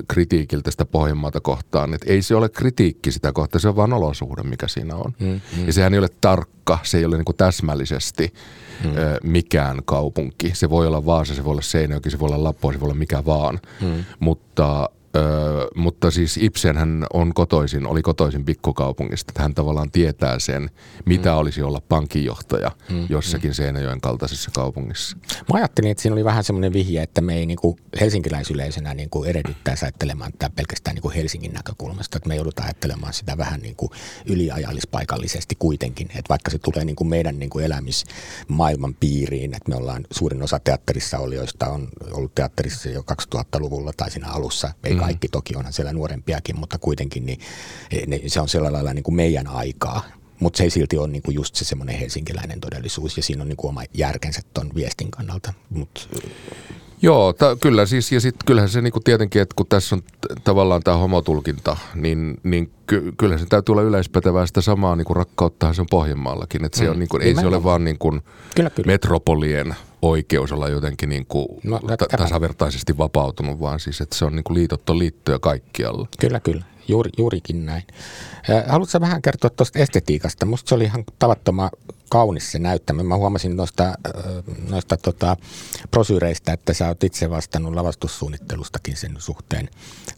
kritiikiltä 0.07 0.71
sitä 0.71 0.85
Pohjanmaata 0.85 1.41
kohtaan. 1.41 1.93
Että 1.93 2.11
ei 2.11 2.21
se 2.21 2.35
ole 2.35 2.49
kritiikki 2.49 3.11
sitä 3.11 3.31
kohtaa, 3.31 3.59
se 3.59 3.67
on 3.67 3.75
vain 3.75 3.93
olosuhde, 3.93 4.43
mikä 4.43 4.67
siinä 4.67 4.95
on. 4.95 5.13
Mm, 5.19 5.27
mm. 5.27 5.67
Ja 5.67 5.73
sehän 5.73 5.93
ei 5.93 5.99
ole 5.99 6.09
tarkka, 6.21 6.79
se 6.83 6.97
ei 6.97 7.05
ole 7.05 7.17
niin 7.17 7.25
kuin 7.25 7.37
täsmällisesti 7.37 8.33
mm. 8.83 8.91
mikään 9.23 9.81
kaupunki. 9.85 10.51
Se 10.53 10.69
voi 10.69 10.87
olla 10.87 11.05
Vaasa, 11.05 11.35
se 11.35 11.43
voi 11.43 11.51
olla 11.51 11.61
Seinäjoki, 11.61 12.09
se 12.09 12.19
voi 12.19 12.27
olla 12.27 12.43
Lappo, 12.43 12.71
se 12.71 12.79
voi 12.79 12.85
olla 12.85 12.95
mikä 12.95 13.25
vaan. 13.25 13.59
Mm. 13.81 14.05
Mutta 14.19 14.89
Öö, 15.15 15.67
mutta 15.75 16.11
siis 16.11 16.37
Ibsen 16.37 16.77
hän 16.77 17.05
on 17.13 17.33
kotoisin, 17.33 17.87
oli 17.87 18.01
kotoisin 18.01 18.45
pikkukaupungista, 18.45 19.31
että 19.31 19.43
hän 19.43 19.55
tavallaan 19.55 19.91
tietää 19.91 20.39
sen, 20.39 20.69
mitä 21.05 21.31
mm. 21.31 21.37
olisi 21.37 21.61
olla 21.61 21.81
pankinjohtaja 21.89 22.71
mm. 22.89 23.05
jossakin 23.09 23.51
mm. 23.51 23.53
Seinäjoen 23.53 24.01
kaltaisessa 24.01 24.51
kaupungissa. 24.51 25.17
Mä 25.53 25.57
ajattelin, 25.57 25.91
että 25.91 26.01
siinä 26.01 26.13
oli 26.13 26.23
vähän 26.25 26.43
semmoinen 26.43 26.73
vihje, 26.73 27.03
että 27.03 27.21
me 27.21 27.35
ei 27.35 27.45
niin 27.45 27.57
kuin 27.57 27.77
helsinkiläisyleisenä 27.99 28.93
niin 28.93 29.09
kuin 29.09 29.29
erehdyttäisi 29.29 29.85
ajattelemaan 29.85 30.31
tätä 30.31 30.55
pelkästään 30.55 30.95
niin 30.95 31.01
kuin 31.01 31.15
Helsingin 31.15 31.53
näkökulmasta, 31.53 32.17
että 32.17 32.29
me 32.29 32.35
joudutaan 32.35 32.67
ajattelemaan 32.67 33.13
sitä 33.13 33.37
vähän 33.37 33.59
niin 33.59 33.75
kuin 33.75 33.91
yliajallispaikallisesti 34.25 35.55
kuitenkin, 35.59 36.07
että 36.07 36.29
vaikka 36.29 36.51
se 36.51 36.57
tulee 36.57 36.85
niin 36.85 36.95
kuin 36.95 37.07
meidän 37.07 37.39
niin 37.39 37.49
kuin 37.49 37.65
elämismaailman 37.65 38.95
piiriin, 38.99 39.55
että 39.55 39.69
me 39.69 39.75
ollaan 39.75 40.05
suurin 40.11 40.43
osa 40.43 40.59
teatterissa 40.59 41.17
olijoista 41.17 41.67
on 41.67 41.87
ollut 42.11 42.35
teatterissa 42.35 42.89
jo 42.89 43.03
2000-luvulla 43.35 43.91
tai 43.97 44.11
siinä 44.11 44.27
alussa, 44.27 44.71
ei 44.83 44.93
mm 44.93 45.04
kaikki 45.05 45.27
toki 45.27 45.55
onhan 45.55 45.73
siellä 45.73 45.93
nuorempiakin, 45.93 46.59
mutta 46.59 46.77
kuitenkin 46.77 47.25
niin, 47.25 47.39
ne, 48.07 48.21
se 48.27 48.39
on 48.39 48.49
sillä 48.49 48.73
lailla 48.73 48.93
niin 48.93 49.03
kuin 49.03 49.15
meidän 49.15 49.47
aikaa. 49.47 50.01
Mutta 50.39 50.57
se 50.57 50.63
ei 50.63 50.69
silti 50.69 50.97
ole 50.97 51.07
niinku 51.07 51.31
just 51.31 51.55
se 51.55 51.65
semmoinen 51.65 51.99
helsinkiläinen 51.99 52.61
todellisuus 52.61 53.17
ja 53.17 53.23
siinä 53.23 53.41
on 53.41 53.47
niinku 53.47 53.67
oma 53.67 53.83
järkensä 53.93 54.41
tuon 54.53 54.71
viestin 54.75 55.11
kannalta. 55.11 55.53
Mut. 55.69 56.09
Joo, 57.01 57.33
ta, 57.33 57.55
kyllä 57.55 57.85
siis, 57.85 58.11
ja 58.11 58.21
sitten 58.21 58.45
kyllähän 58.45 58.69
se 58.69 58.81
niinku 58.81 58.99
tietenkin, 58.99 59.41
että 59.41 59.53
kun 59.55 59.67
tässä 59.67 59.95
on 59.95 60.03
tavallaan 60.43 60.81
tämä 60.83 60.97
homotulkinta, 60.97 61.77
niin, 61.95 62.37
niin 62.43 62.71
ky, 62.87 63.13
kyllä 63.17 63.37
se 63.37 63.45
täytyy 63.45 63.73
olla 63.73 63.81
yleispätevää 63.81 64.45
sitä 64.45 64.61
samaa 64.61 64.95
niinku 64.95 65.13
rakkautta 65.13 65.73
se 65.73 65.81
on 65.81 65.87
Pohjanmaallakin. 65.89 66.65
Että 66.65 66.77
se 66.77 66.83
mm. 66.83 66.91
on 66.91 66.99
niinku, 66.99 67.17
ei 67.17 67.35
se 67.35 67.47
ole 67.47 67.63
vaan 67.63 67.83
niinku 67.83 68.11
kyllä, 68.55 68.69
kyllä. 68.69 68.87
metropolien 68.87 69.75
oikeus 70.01 70.51
olla 70.51 70.69
jotenkin 70.69 71.09
niinku 71.09 71.59
no, 71.63 71.79
ta- 71.79 72.17
tasavertaisesti 72.17 72.97
vapautunut, 72.97 73.59
vaan 73.59 73.79
siis, 73.79 74.01
että 74.01 74.15
se 74.15 74.25
on 74.25 74.35
niinku 74.35 74.53
liitottu 74.53 74.99
liittoja 74.99 75.39
kaikkialla. 75.39 76.07
Kyllä, 76.19 76.39
kyllä. 76.39 76.63
Juuri, 76.87 77.09
juurikin 77.17 77.65
näin. 77.65 77.83
Haluatko 78.67 78.99
vähän 78.99 79.21
kertoa 79.21 79.49
tuosta 79.49 79.79
estetiikasta? 79.79 80.45
Musta 80.45 80.69
se 80.69 80.75
oli 80.75 80.83
ihan 80.83 81.03
tavattoman 81.19 81.69
kaunis 82.09 82.51
se 82.51 82.59
näyttämä. 82.59 83.03
Mä 83.03 83.15
huomasin 83.15 83.55
noista, 83.55 83.93
noista 84.69 84.97
tota, 84.97 85.37
prosyyreistä, 85.91 86.53
että 86.53 86.73
sä 86.73 86.87
oot 86.87 87.03
itse 87.03 87.29
vastannut 87.29 87.73
lavastussuunnittelustakin 87.73 88.97
sen 88.97 89.15
suhteen. 89.17 89.69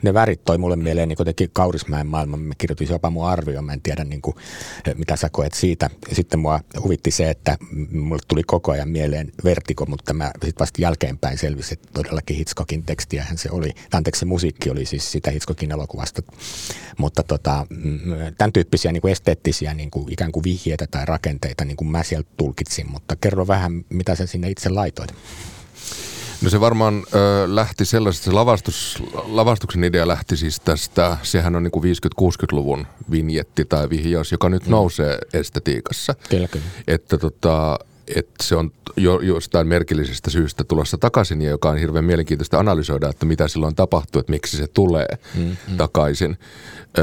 Ne 0.02 0.14
värit 0.14 0.44
toi 0.46 0.58
mulle 0.58 0.76
mieleen 0.76 1.10
niin 1.10 1.50
Kaurismäen 1.54 2.08
maailman. 2.08 2.40
Kirjoitin 2.58 2.88
jopa 2.90 3.10
mun 3.10 3.28
arvio, 3.28 3.62
mä 3.62 3.74
en 3.74 3.82
tiedä 3.82 4.04
niin 4.04 4.22
kuin, 4.22 4.36
mitä 4.98 5.16
sä 5.16 5.30
koet 5.30 5.54
siitä. 5.54 5.90
Sitten 6.12 6.40
mua 6.40 6.60
huvitti 6.84 7.12
se, 7.12 7.30
että 7.30 7.58
mulle 7.92 8.22
tuli 8.28 8.44
koko 8.44 8.72
ajan 8.72 8.90
mieleen 8.90 9.32
vertiko, 9.44 9.86
mutta 9.86 10.14
mä 10.14 10.32
sitten 10.34 10.60
vasta 10.60 10.82
jälkeenpäin 10.82 11.38
selvisi, 11.38 11.74
että 11.74 11.88
todellakin 11.94 12.38
Hitchcockin 12.38 12.84
tekstiähän 12.84 13.38
se 13.38 13.50
oli. 13.52 13.70
Anteeksi, 13.94 14.20
se 14.20 14.26
musiikki 14.26 14.70
oli 14.70 14.86
siis 14.86 15.12
sitä 15.12 15.32
Hitchcockin 15.32 15.72
elokuvasta. 15.72 16.22
Mutta 16.98 17.24
tota, 17.24 17.68
tämän 18.38 18.54
tyyppisiä 18.54 18.92
niin 18.92 19.02
kuin 19.02 19.12
esteettisiä 19.12 19.74
niin 19.74 19.92
kuin 19.92 20.14
ikään 20.14 20.32
kuin 20.32 20.44
vihjeitä 20.44 20.88
tai 20.92 21.06
rakenteita 21.06 21.66
niin 21.66 21.78
kuin 21.78 21.88
mä 21.88 22.04
sieltä 22.04 22.30
tulkitsin, 22.38 22.92
mutta 22.92 23.16
kerro 23.16 23.48
vähän, 23.48 23.86
mitä 23.90 24.16
sä 24.16 24.26
sinne 24.26 24.50
itse 24.50 24.70
laitoit. 24.70 25.14
No 26.42 26.50
se 26.50 26.60
varmaan 26.60 27.04
ö, 27.16 27.56
lähti 27.56 27.86
sellaisesta, 27.86 28.26
se 28.26 28.32
lavastus, 28.32 29.04
lavastuksen 29.26 29.84
idea 29.84 30.08
lähti 30.08 30.38
siis 30.38 30.60
tästä, 30.60 31.18
sehän 31.24 31.56
on 31.56 31.64
niin 31.64 31.98
50-60-luvun 32.22 32.88
vinjetti 33.12 33.66
tai 33.66 33.90
vihjaus, 33.90 34.32
joka 34.32 34.50
nyt 34.50 34.66
mm. 34.66 34.72
nousee 34.72 35.18
estetiikassa. 35.34 36.16
Kyllä, 36.30 36.48
kyllä. 36.48 36.66
Että 36.88 37.18
tota, 37.18 37.80
että 38.16 38.44
se 38.44 38.56
on 38.56 38.72
jo, 38.98 39.20
jostain 39.20 39.68
merkillisestä 39.68 40.30
syystä 40.30 40.64
tulossa 40.64 40.98
takaisin 40.98 41.42
ja 41.42 41.50
joka 41.50 41.70
on 41.70 41.78
hirveän 41.78 42.06
mielenkiintoista 42.06 42.60
analysoida, 42.60 43.10
että 43.10 43.26
mitä 43.26 43.48
silloin 43.48 43.76
tapahtuu, 43.76 44.20
että 44.20 44.32
miksi 44.32 44.58
se 44.58 44.68
tulee 44.68 45.08
mm-hmm. 45.36 45.78
takaisin. 45.78 46.38
Ö, 46.98 47.02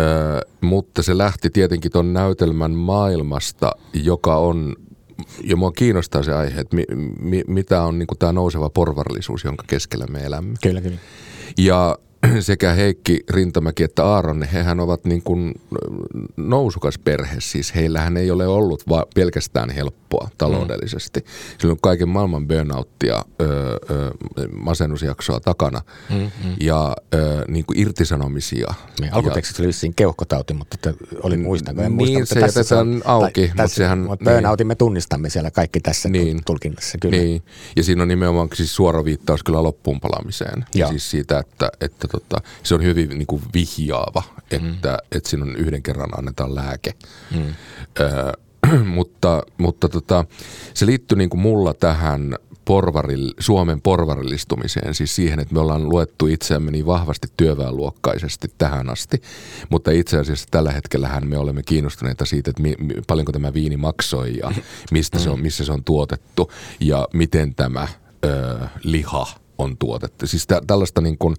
mutta 0.61 1.03
se 1.03 1.19
lähti 1.19 1.51
tietenkin 1.51 1.93
tuon 1.93 2.13
näytelmän 2.13 2.71
maailmasta, 2.71 3.73
joka 3.93 4.37
on 4.37 4.77
ja 5.45 5.57
mua 5.57 5.73
kiinnostaa 5.73 6.23
se 6.23 6.33
aihe, 6.33 6.61
että 6.61 6.77
mi, 6.77 6.85
mi, 7.21 7.43
mitä 7.47 7.83
on 7.83 7.99
niin 7.99 8.09
tämä 8.19 8.33
nouseva 8.33 8.71
porvarillisuus, 8.71 9.45
jonka 9.45 9.65
keskellä 9.67 10.07
me 10.07 10.25
elämme. 10.25 10.55
Kyllä, 10.63 10.81
kyllä. 10.81 10.97
Ja 11.59 11.99
sekä 12.41 12.73
Heikki 12.73 13.21
Rintamäki 13.31 13.83
että 13.83 14.05
Aaron, 14.05 14.43
hehän 14.43 14.81
ovat 14.81 15.05
niin 15.05 15.23
kuin 15.23 15.55
nousukas 16.37 16.99
perhe. 16.99 17.37
Siis 17.39 17.75
heillähän 17.75 18.17
ei 18.17 18.31
ole 18.31 18.47
ollut 18.47 18.89
va- 18.89 19.07
pelkästään 19.15 19.71
helppoa 19.71 20.29
taloudellisesti. 20.39 21.21
Mm. 21.21 21.27
Sillä 21.59 21.73
on 21.73 21.79
kaiken 21.81 22.09
maailman 22.09 22.49
burnouttia, 22.49 23.25
ö, 23.41 23.45
ö, 23.91 24.15
masennusjaksoa 24.53 25.41
takana 25.41 25.81
mm, 26.11 26.17
mm. 26.17 26.31
ja 26.61 26.97
ö, 27.15 27.45
niin 27.49 27.65
kuin 27.65 27.79
irtisanomisia. 27.79 28.75
Niin, 29.01 29.15
alkutekstissä 29.15 29.63
oli 29.63 29.67
vissiin 29.69 29.95
keuhkotauti, 29.95 30.55
mutta 30.55 30.75
että 30.75 31.05
oli 31.23 31.37
muistanko, 31.37 31.83
en 31.83 31.97
niin, 31.97 32.13
muista, 32.17 32.35
se 32.35 32.41
jätetään 32.41 33.03
auki. 33.05 33.33
Tai, 33.33 33.47
mutta 33.47 33.63
tässä, 33.63 33.77
sehän, 33.77 33.99
mutta 33.99 34.25
burnoutin 34.25 34.65
niin. 34.65 34.69
me 34.69 34.75
tunnistamme 34.75 35.31
siellä 35.31 35.51
kaikki 35.51 35.81
tässä 35.81 36.09
niin, 36.09 36.41
tulkinnassa. 36.47 36.99
Kyllä. 37.01 37.17
Niin. 37.17 37.43
Ja 37.77 37.83
siinä 37.83 38.03
on 38.03 38.09
nimenomaan 38.09 38.49
siis 38.55 38.77
suora 38.77 39.05
viittaus 39.05 39.43
kyllä 39.43 39.63
loppuun 39.63 40.01
palaamiseen. 40.01 40.65
Ja 40.75 40.89
siis 40.89 41.11
siitä, 41.11 41.39
että, 41.39 41.71
että 41.81 42.09
tota, 42.15 42.37
se 42.63 42.75
on 42.75 42.83
hyvin 42.83 43.09
niin 43.09 43.27
kuin 43.27 43.43
vihjaava, 43.55 44.23
että, 44.51 44.89
mm. 44.89 44.99
että 45.13 45.31
siinä 45.31 45.45
on 45.45 45.57
yhden 45.57 45.83
kerran 45.83 46.19
annetaan 46.19 46.55
lääke. 46.55 46.95
Mm. 47.31 47.55
Ö, 48.01 48.33
mutta 48.97 49.43
mutta 49.59 49.89
tota, 49.89 50.25
se 50.75 50.87
liittyy 50.87 51.19
niin 51.19 51.31
kuin 51.31 51.41
mulla 51.41 51.75
tähän 51.75 52.35
porvaril, 52.65 53.35
Suomen 53.39 53.81
porvarillistumiseen, 53.81 54.95
siis 54.95 55.17
siihen, 55.17 55.41
että 55.41 55.55
me 55.55 55.61
ollaan 55.61 55.89
luettu 55.89 56.27
itseämme 56.27 56.71
niin 56.71 56.87
vahvasti 56.87 57.29
työväenluokkaisesti 57.37 58.49
tähän 58.59 58.91
asti, 58.91 59.23
mutta 59.71 59.91
itse 59.91 60.19
asiassa 60.19 60.47
tällä 60.51 60.73
hetkellähän 60.73 61.29
me 61.29 61.39
olemme 61.39 61.63
kiinnostuneita 61.63 62.25
siitä, 62.25 62.51
että 62.51 62.63
mi, 62.63 62.75
mi, 62.79 62.95
paljonko 63.07 63.33
tämä 63.33 63.55
viini 63.55 63.77
maksoi 63.77 64.37
ja 64.37 64.53
mistä 64.91 65.19
se 65.19 65.31
on, 65.31 65.41
missä 65.41 65.65
se 65.65 65.73
on 65.73 65.85
tuotettu 65.85 66.53
ja 66.81 67.09
miten 67.13 67.55
tämä 67.55 67.89
ö, 68.25 68.59
liha 68.83 69.27
on 69.59 69.77
tuotettu. 69.77 70.27
Siis 70.27 70.47
tä, 70.47 70.61
tällaista 70.67 71.01
niin 71.01 71.19
kuin, 71.19 71.37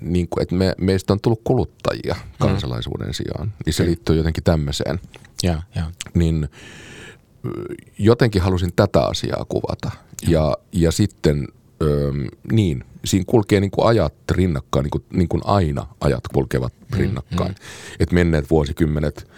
niin 0.00 0.28
kuin, 0.28 0.42
että 0.42 0.54
me, 0.54 0.74
meistä 0.80 1.12
on 1.12 1.20
tullut 1.20 1.40
kuluttajia 1.44 2.16
kansalaisuuden 2.38 3.14
sijaan, 3.14 3.52
niin 3.66 3.74
se 3.74 3.84
liittyy 3.84 4.16
jotenkin 4.16 4.44
tämmöiseen. 4.44 5.00
Ja, 5.42 5.62
ja. 5.74 5.90
Niin 6.14 6.48
jotenkin 7.98 8.42
halusin 8.42 8.72
tätä 8.76 9.06
asiaa 9.06 9.44
kuvata. 9.48 9.90
Ja, 10.28 10.56
ja 10.72 10.92
sitten 10.92 11.48
öö, 11.82 12.12
niin, 12.52 12.84
siinä 13.04 13.24
kulkee 13.26 13.60
niin 13.60 13.70
kuin 13.70 13.86
ajat 13.86 14.14
rinnakkain, 14.30 14.82
niin 14.82 14.90
kuin, 14.90 15.04
niin 15.12 15.28
kuin 15.28 15.42
aina 15.44 15.86
ajat 16.00 16.28
kulkevat 16.34 16.72
mm, 16.72 16.98
rinnakkain. 16.98 17.50
Mm, 17.50 17.58
mm. 17.58 17.96
Että 18.00 18.14
menneet 18.14 18.50
vuosikymmenet 18.50 19.28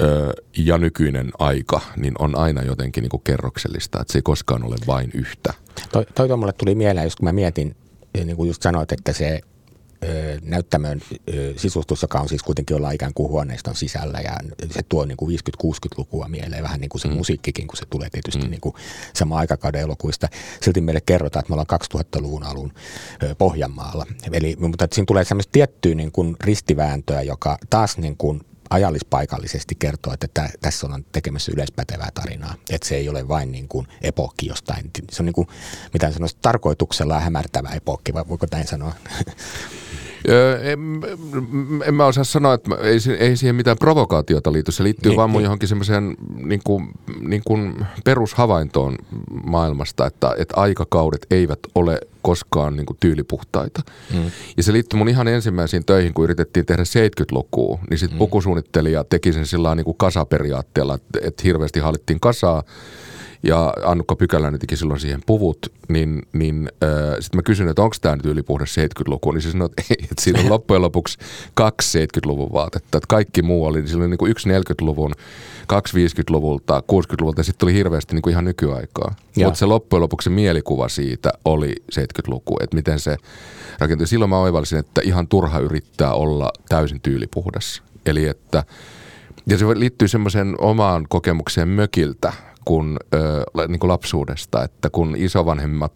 öö, 0.00 0.32
ja 0.56 0.78
nykyinen 0.78 1.30
aika, 1.38 1.80
niin 1.96 2.14
on 2.18 2.36
aina 2.36 2.62
jotenkin 2.62 3.02
niin 3.02 3.10
kuin 3.10 3.22
kerroksellista, 3.24 4.00
että 4.00 4.12
se 4.12 4.18
ei 4.18 4.22
koskaan 4.22 4.64
ole 4.64 4.76
vain 4.86 5.10
yhtä. 5.14 5.54
Toi, 5.92 6.06
toi 6.14 6.36
mulle 6.36 6.52
tuli 6.52 6.74
mieleen, 6.74 7.10
kun 7.18 7.24
mä 7.24 7.32
mietin, 7.32 7.76
niin 8.24 8.36
kuin 8.36 8.48
just 8.48 8.62
sanoit, 8.62 8.92
että 8.92 9.12
se 9.12 9.40
näyttämön 10.42 11.00
sisustus, 11.56 12.02
joka 12.02 12.20
on 12.20 12.28
siis 12.28 12.42
kuitenkin 12.42 12.76
olla 12.76 12.90
ikään 12.90 13.14
kuin 13.14 13.28
huoneiston 13.28 13.76
sisällä 13.76 14.20
ja 14.20 14.36
se 14.70 14.82
tuo 14.88 15.04
niin 15.04 15.16
kuin 15.16 15.38
50-60-lukua 15.38 16.28
mieleen, 16.28 16.62
vähän 16.62 16.80
niin 16.80 16.88
kuin 16.88 17.00
se 17.00 17.08
mm. 17.08 17.14
musiikkikin, 17.14 17.66
kun 17.66 17.76
se 17.76 17.84
tulee 17.90 18.10
tietysti 18.10 18.44
mm. 18.44 18.50
niin 18.50 18.60
kuin 18.60 18.74
sama 19.14 19.38
aikakauden 19.38 19.80
elokuista. 19.80 20.28
Silti 20.62 20.80
meille 20.80 21.00
kerrotaan, 21.00 21.40
että 21.40 21.50
me 21.50 21.54
ollaan 21.54 21.80
2000-luvun 21.94 22.42
alun 22.42 22.72
Pohjanmaalla. 23.38 24.06
Eli, 24.32 24.56
mutta 24.58 24.88
siinä 24.92 25.06
tulee 25.06 25.24
semmoista 25.24 25.52
tiettyä 25.52 25.94
niin 25.94 26.12
kuin 26.12 26.36
ristivääntöä, 26.40 27.22
joka 27.22 27.58
taas 27.70 27.98
niin 27.98 28.16
kuin 28.16 28.40
ajallispaikallisesti 28.70 29.74
kertoo, 29.74 30.12
että 30.12 30.28
tä, 30.34 30.50
tässä 30.60 30.86
ollaan 30.86 31.04
tekemässä 31.12 31.52
yleispätevää 31.54 32.08
tarinaa. 32.14 32.54
Että 32.70 32.88
se 32.88 32.96
ei 32.96 33.08
ole 33.08 33.28
vain 33.28 33.52
niin 33.52 33.68
kuin 33.68 33.86
epokki 34.02 34.46
jostain. 34.46 34.90
Se 35.10 35.22
on 35.22 35.26
niin 35.26 35.34
kuin, 35.34 35.48
mitä 35.92 36.12
sanoisi, 36.12 36.36
tarkoituksella 36.42 37.20
hämärtävä 37.20 37.68
epokki, 37.68 38.14
vai 38.14 38.24
voiko 38.28 38.46
näin 38.52 38.66
sanoa? 38.66 38.92
en, 40.62 40.80
en 41.84 41.94
mä 41.94 42.06
osaa 42.06 42.24
sanoa, 42.24 42.54
että 42.54 42.74
ei, 42.74 42.98
ei 43.18 43.36
siihen 43.36 43.56
mitään 43.56 43.78
provokaatiota 43.78 44.52
liity. 44.52 44.72
Se 44.72 44.82
liittyy 44.82 45.10
niin, 45.10 45.16
vaan 45.16 45.30
mun 45.30 45.38
niin. 45.38 45.44
johonkin 45.44 45.68
semmoiseen 45.68 46.16
niin 46.36 46.60
kuin, 46.64 46.88
niin 47.20 47.42
kuin 47.46 47.86
perushavaintoon 48.04 48.96
maailmasta, 49.44 50.06
että, 50.06 50.34
että 50.38 50.56
aikakaudet 50.56 51.26
eivät 51.30 51.58
ole 51.74 51.98
koskaan 52.22 52.76
niin 52.76 52.86
kuin 52.86 52.96
tyylipuhtaita. 53.00 53.82
Mm. 54.12 54.30
Ja 54.56 54.62
se 54.62 54.72
liittyy 54.72 54.98
mun 54.98 55.08
ihan 55.08 55.28
ensimmäisiin 55.28 55.84
töihin, 55.84 56.14
kun 56.14 56.24
yritettiin 56.24 56.66
tehdä 56.66 56.82
70-lukua, 56.82 57.78
niin 57.90 57.98
sitten 57.98 58.16
mm. 58.16 58.18
pukusuunnittelija 58.18 59.04
teki 59.04 59.32
sen 59.32 59.46
sillä 59.46 59.74
niin 59.74 59.84
kuin 59.84 59.96
kasaperiaatteella, 59.96 60.94
että, 60.94 61.18
että 61.22 61.42
hirveästi 61.44 61.80
hallittiin 61.80 62.20
kasaa 62.20 62.62
ja 63.44 63.74
Annukka 63.84 64.16
Pykäläinen 64.16 64.60
teki 64.60 64.76
silloin 64.76 65.00
siihen 65.00 65.20
puvut, 65.26 65.72
niin, 65.88 66.22
niin 66.32 66.68
äh, 66.82 66.90
sitten 67.20 67.38
mä 67.38 67.42
kysyin, 67.42 67.68
että 67.68 67.82
onko 67.82 67.96
tämä 68.00 68.16
nyt 68.16 68.26
ylipuhdas 68.26 68.76
70-luku, 68.78 69.32
niin 69.32 69.42
se 69.42 69.50
sanoi, 69.50 69.66
että 69.66 69.82
ei, 69.90 70.04
että 70.04 70.22
siinä 70.22 70.40
on 70.40 70.48
loppujen 70.54 70.82
lopuksi 70.82 71.18
kaksi 71.54 72.04
70-luvun 72.04 72.52
vaatetta, 72.52 72.98
että 72.98 73.06
kaikki 73.08 73.42
muu 73.42 73.64
oli, 73.64 73.78
niin 73.78 73.88
silloin 73.88 74.10
niin 74.10 74.18
kuin 74.18 74.30
yksi 74.30 74.48
40-luvun, 74.48 75.12
kaksi 75.66 76.06
50-luvulta, 76.06 76.82
60-luvulta 76.92 77.40
ja 77.40 77.44
sitten 77.44 77.60
tuli 77.60 77.74
hirveästi 77.74 78.14
niin 78.14 78.22
kuin 78.22 78.32
ihan 78.32 78.44
nykyaikaa. 78.44 79.14
Mutta 79.36 79.58
se 79.58 79.66
loppujen 79.66 80.02
lopuksi 80.02 80.30
mielikuva 80.30 80.88
siitä 80.88 81.32
oli 81.44 81.74
70-luku, 81.94 82.56
että 82.60 82.76
miten 82.76 83.00
se 83.00 83.16
rakentui. 83.78 84.06
Silloin 84.06 84.30
mä 84.30 84.38
oivallisin, 84.38 84.78
että 84.78 85.00
ihan 85.04 85.28
turha 85.28 85.58
yrittää 85.58 86.12
olla 86.12 86.50
täysin 86.68 87.00
tyylipuhdas. 87.00 87.82
Eli 88.06 88.26
että, 88.26 88.64
ja 89.46 89.58
se 89.58 89.64
liittyy 89.66 90.08
semmoiseen 90.08 90.54
omaan 90.58 91.06
kokemukseen 91.08 91.68
mökiltä, 91.68 92.32
kun, 92.64 92.96
ö, 93.14 93.44
niin 93.68 93.80
kuin 93.80 93.88
lapsuudesta, 93.88 94.64
että 94.64 94.90
kun 94.90 95.14
isovanhemmat 95.16 95.92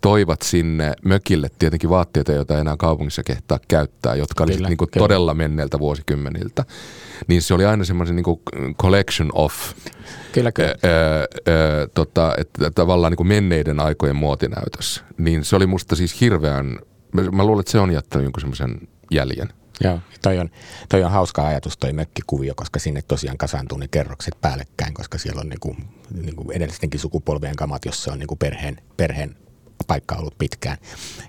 toivat 0.00 0.42
sinne 0.42 0.92
mökille 1.04 1.48
tietenkin 1.58 1.90
vaatteita, 1.90 2.32
joita 2.32 2.54
ei 2.54 2.60
enää 2.60 2.76
kaupungissa 2.76 3.22
kehtaa 3.22 3.58
käyttää, 3.68 4.14
jotka 4.14 4.44
olivat 4.44 4.68
niin 4.68 4.76
kuin 4.76 4.90
todella 4.98 5.34
menneiltä 5.34 5.78
vuosikymmeniltä, 5.78 6.64
niin 7.26 7.42
se 7.42 7.54
oli 7.54 7.64
aina 7.64 7.84
semmoisen 7.84 8.16
niin 8.16 8.24
kuin 8.24 8.40
collection 8.82 9.30
of 9.32 9.54
Kyllä, 10.32 10.52
kyllä. 10.52 10.74
Ö, 10.84 11.28
ö, 11.48 11.88
tota, 11.94 12.34
että 12.38 12.70
tavallaan 12.70 13.10
niin 13.10 13.16
kuin 13.16 13.26
menneiden 13.26 13.80
aikojen 13.80 14.16
muotinäytös. 14.16 15.04
Niin 15.18 15.44
se 15.44 15.56
oli 15.56 15.66
musta 15.66 15.96
siis 15.96 16.20
hirveän, 16.20 16.78
mä 17.32 17.44
luulen, 17.44 17.60
että 17.60 17.72
se 17.72 17.78
on 17.78 17.92
jättänyt 17.92 18.24
jonkun 18.24 18.40
semmoisen 18.40 18.88
jäljen. 19.10 19.48
Joo, 19.84 20.00
toi 20.22 20.38
on, 20.38 20.50
toi 20.88 21.04
on 21.04 21.10
hauska 21.10 21.46
ajatus 21.46 21.76
toi 21.76 21.92
mökkikuvio, 21.92 22.54
koska 22.54 22.78
sinne 22.78 23.02
tosiaan 23.02 23.38
kasaantuu 23.38 23.78
ne 23.78 23.88
kerrokset 23.88 24.40
päällekkäin, 24.40 24.94
koska 24.94 25.18
siellä 25.18 25.40
on 25.40 25.48
niinku, 25.48 25.76
niinku 26.22 26.50
edellistenkin 26.50 27.00
sukupolvien 27.00 27.56
kamat, 27.56 27.84
jossa 27.84 28.12
on 28.12 28.18
niinku 28.18 28.36
perheen, 28.36 28.82
perheen 28.96 29.36
paikka 29.86 30.16
ollut 30.16 30.38
pitkään. 30.38 30.78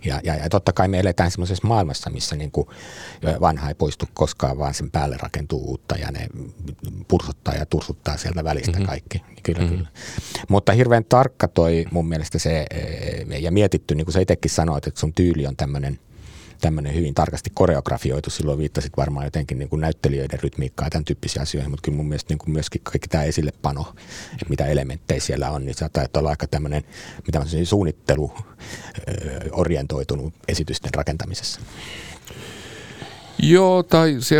Ja, 0.05 0.19
ja, 0.23 0.35
ja 0.35 0.49
totta 0.49 0.73
kai 0.73 0.87
me 0.87 0.99
eletään 0.99 1.31
semmoisessa 1.31 1.67
maailmassa, 1.67 2.09
missä 2.09 2.35
niin 2.35 2.51
kuin 2.51 2.67
vanha 3.41 3.67
ei 3.67 3.75
poistu 3.75 4.05
koskaan, 4.13 4.57
vaan 4.57 4.73
sen 4.73 4.91
päälle 4.91 5.17
rakentuu 5.17 5.69
uutta 5.69 5.95
ja 5.95 6.11
ne 6.11 6.27
pursuttaa 7.07 7.53
ja 7.53 7.65
tursuttaa 7.65 8.17
sieltä 8.17 8.43
välistä 8.43 8.71
mm-hmm. 8.71 8.85
kaikki. 8.85 9.23
Kyllä, 9.43 9.59
mm-hmm. 9.59 9.75
kyllä. 9.77 9.89
Mutta 10.49 10.71
hirveän 10.71 11.05
tarkka 11.05 11.47
toi 11.47 11.85
mun 11.91 12.09
mielestä 12.09 12.39
se, 12.39 12.65
ja 13.39 13.51
mietitty, 13.51 13.95
niin 13.95 14.05
kuin 14.05 14.13
sä 14.13 14.19
itsekin 14.19 14.51
sanoit, 14.51 14.87
että 14.87 14.99
sun 14.99 15.13
tyyli 15.13 15.47
on 15.47 15.55
tämmöinen– 15.55 15.99
tämmöinen 16.61 16.95
hyvin 16.95 17.13
tarkasti 17.13 17.49
koreografioitu. 17.53 18.29
Silloin 18.29 18.59
viittasit 18.59 18.93
varmaan 18.97 19.25
jotenkin 19.25 19.59
niin 19.59 19.69
kuin 19.69 19.79
näyttelijöiden 19.79 20.39
rytmiikkaa 20.43 20.85
ja 20.85 20.89
tämän 20.89 21.05
tyyppisiä 21.05 21.41
asioita, 21.41 21.69
mutta 21.69 21.81
kyllä 21.81 21.95
mun 21.95 22.07
mielestä 22.07 22.31
niin 22.31 22.39
kuin 22.39 22.51
myöskin 22.51 22.81
kaikki 22.83 23.07
tämä 23.07 23.23
esillepano, 23.23 23.93
että 24.33 24.45
mitä 24.49 24.65
elementtejä 24.65 25.19
siellä 25.19 25.51
on, 25.51 25.65
niin 25.65 25.75
saattaa 25.75 26.05
olla 26.17 26.29
aika 26.29 26.47
tämmöinen 26.47 26.83
mitä 27.25 27.41
suunnittelu 27.63 28.31
orientoitunut 29.51 30.33
esitysten 30.47 30.93
rakentamisessa. 30.93 31.61
Joo, 33.43 33.83
tai 33.83 34.17
se 34.19 34.35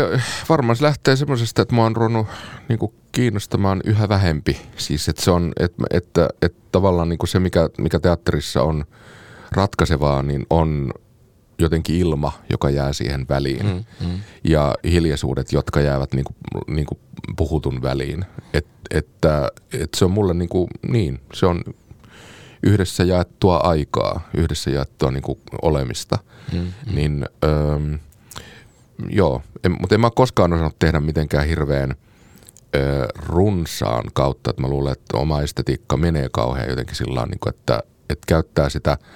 varmaan 0.48 0.76
se 0.76 0.84
lähtee 0.84 1.16
semmoisesta, 1.16 1.62
että 1.62 1.74
mä 1.74 1.82
oon 1.82 1.96
ruvennut 1.96 2.26
niin 2.68 2.78
kiinnostamaan 3.12 3.80
yhä 3.84 4.08
vähempi. 4.08 4.60
Siis 4.76 5.08
että 5.08 5.22
se 5.22 5.30
on, 5.30 5.52
että, 5.60 5.84
että, 5.90 6.28
että 6.42 6.60
tavallaan 6.72 7.08
niin 7.08 7.18
kuin 7.18 7.28
se, 7.28 7.40
mikä, 7.40 7.70
mikä 7.78 8.00
teatterissa 8.00 8.62
on 8.62 8.84
ratkaisevaa, 9.52 10.22
niin 10.22 10.46
on 10.50 10.92
jotenkin 11.60 11.96
ilma, 11.96 12.32
joka 12.50 12.70
jää 12.70 12.92
siihen 12.92 13.26
väliin 13.28 13.66
mm, 13.66 14.06
mm. 14.06 14.20
ja 14.44 14.74
hiljaisuudet, 14.84 15.52
jotka 15.52 15.80
jäävät 15.80 16.14
niin 16.14 16.24
kuin, 16.24 16.36
niin 16.76 16.86
kuin 16.86 16.98
puhutun 17.36 17.82
väliin. 17.82 18.24
Et, 18.54 18.66
että, 18.90 19.48
että 19.72 19.98
se 19.98 20.04
on 20.04 20.10
mulle 20.10 20.34
niin, 20.34 20.48
kuin, 20.48 20.68
niin, 20.88 21.20
se 21.34 21.46
on 21.46 21.62
yhdessä 22.62 23.04
jaettua 23.04 23.56
aikaa, 23.56 24.28
yhdessä 24.36 24.70
jaettua 24.70 25.10
niin 25.10 25.22
kuin 25.22 25.38
olemista. 25.62 26.18
Mm, 26.52 26.58
mm. 26.58 26.94
Niin 26.94 27.26
öö, 27.44 27.78
joo, 29.10 29.42
en, 29.64 29.72
mutta 29.80 29.94
en 29.94 30.00
mä 30.00 30.10
koskaan 30.14 30.52
osannut 30.52 30.78
tehdä 30.78 31.00
mitenkään 31.00 31.46
hirveän 31.46 31.94
öö, 32.76 33.06
runsaan 33.26 34.04
kautta, 34.12 34.50
että 34.50 34.62
mä 34.62 34.68
luulen, 34.68 34.92
että 34.92 35.16
oma 35.16 35.40
estetiikka 35.40 35.96
menee 35.96 36.28
kauhean 36.32 36.70
jotenkin 36.70 36.96
sillä 36.96 37.26
niin 37.26 37.54
että, 37.54 37.82
että 38.10 38.24
käyttää 38.26 38.68
sitä– 38.68 38.98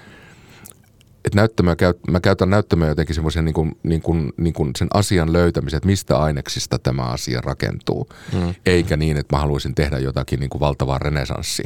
että 1.24 1.36
näyttämö, 1.36 1.76
mä 2.10 2.20
käytän 2.20 2.50
näyttämöä 2.50 2.88
jotenkin 2.88 3.14
semmoisen 3.14 3.44
niin 3.44 3.54
kuin, 3.54 3.76
niin 3.82 4.02
kuin, 4.02 4.32
niin 4.36 4.54
kuin 4.54 4.70
sen 4.78 4.88
asian 4.94 5.32
löytämisen, 5.32 5.76
että 5.76 5.86
mistä 5.86 6.18
aineksista 6.18 6.78
tämä 6.78 7.02
asia 7.02 7.40
rakentuu. 7.40 8.08
Mm. 8.32 8.54
Eikä 8.66 8.96
niin, 8.96 9.16
että 9.16 9.36
mä 9.36 9.40
haluaisin 9.40 9.74
tehdä 9.74 9.98
jotakin 9.98 10.40
niin 10.40 10.50
kuin 10.50 10.60
valtavaa 10.60 10.98
renesanssi 10.98 11.62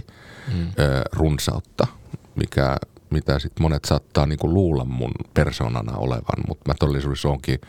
mm. 0.55 0.67
ö, 0.79 1.03
runsautta, 1.13 1.87
mikä, 2.35 2.77
mitä 3.11 3.39
sitten 3.39 3.63
monet 3.63 3.85
saattaa 3.85 4.27
niin 4.27 4.39
kuin 4.39 4.55
luulla 4.55 4.85
mun 4.85 5.13
persoonana 5.35 5.97
olevan, 5.97 6.45
mutta 6.49 6.65
mä 6.67 6.75
todellisuudessa 6.79 7.29
onkin– 7.29 7.59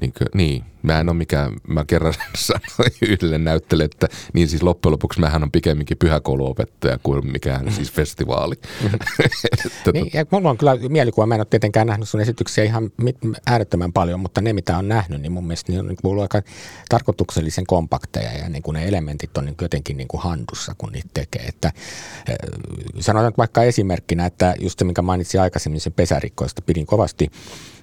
niin, 0.00 0.12
kuin, 0.18 0.28
niin, 0.34 0.64
mä 0.82 1.00
en 1.00 1.08
ole 1.08 1.16
mikään, 1.16 1.52
mä 1.68 1.84
kerran 1.84 2.14
sanoin 2.36 2.92
yhdelle 3.08 3.38
näyttele, 3.38 3.84
että 3.84 4.08
niin 4.32 4.48
siis 4.48 4.62
loppujen 4.62 4.92
lopuksi 4.92 5.20
mähän 5.20 5.42
on 5.42 5.50
pikemminkin 5.50 5.96
pyhäkouluopettaja 5.98 6.98
kuin 7.02 7.26
mikään 7.32 7.64
mm. 7.64 7.70
siis 7.70 7.92
festivaali. 7.92 8.54
niin, 9.92 10.10
ja 10.12 10.24
mulla 10.30 10.50
on 10.50 10.58
kyllä 10.58 10.76
mielikuva, 10.88 11.26
mä 11.26 11.34
en 11.34 11.40
ole 11.40 11.46
tietenkään 11.50 11.86
nähnyt 11.86 12.08
sun 12.08 12.20
esityksiä 12.20 12.64
ihan 12.64 12.90
äärettömän 13.46 13.92
paljon, 13.92 14.20
mutta 14.20 14.40
ne 14.40 14.52
mitä 14.52 14.78
on 14.78 14.88
nähnyt, 14.88 15.20
niin 15.20 15.32
mun 15.32 15.46
mielestä 15.46 15.72
ne 15.72 15.78
on 15.78 15.86
niin 15.86 16.20
aika 16.22 16.42
tarkoituksellisen 16.88 17.66
kompakteja 17.66 18.32
ja 18.32 18.48
niin 18.48 18.62
kuin 18.62 18.74
ne 18.74 18.88
elementit 18.88 19.38
on 19.38 19.44
niin 19.44 19.56
jotenkin 19.60 19.96
niin 19.96 20.08
kuin 20.08 20.22
handussa, 20.22 20.74
kun 20.78 20.92
niitä 20.92 21.08
tekee. 21.14 21.42
Että, 21.42 21.72
sanotaan 23.00 23.32
vaikka 23.38 23.62
esimerkkinä, 23.62 24.26
että 24.26 24.54
just 24.60 24.78
se, 24.78 24.84
minkä 24.84 25.02
mainitsin 25.02 25.40
aikaisemmin, 25.40 25.80
se 25.80 25.90
pesärikkoista 25.90 26.62
pidin 26.62 26.86
kovasti 26.86 27.30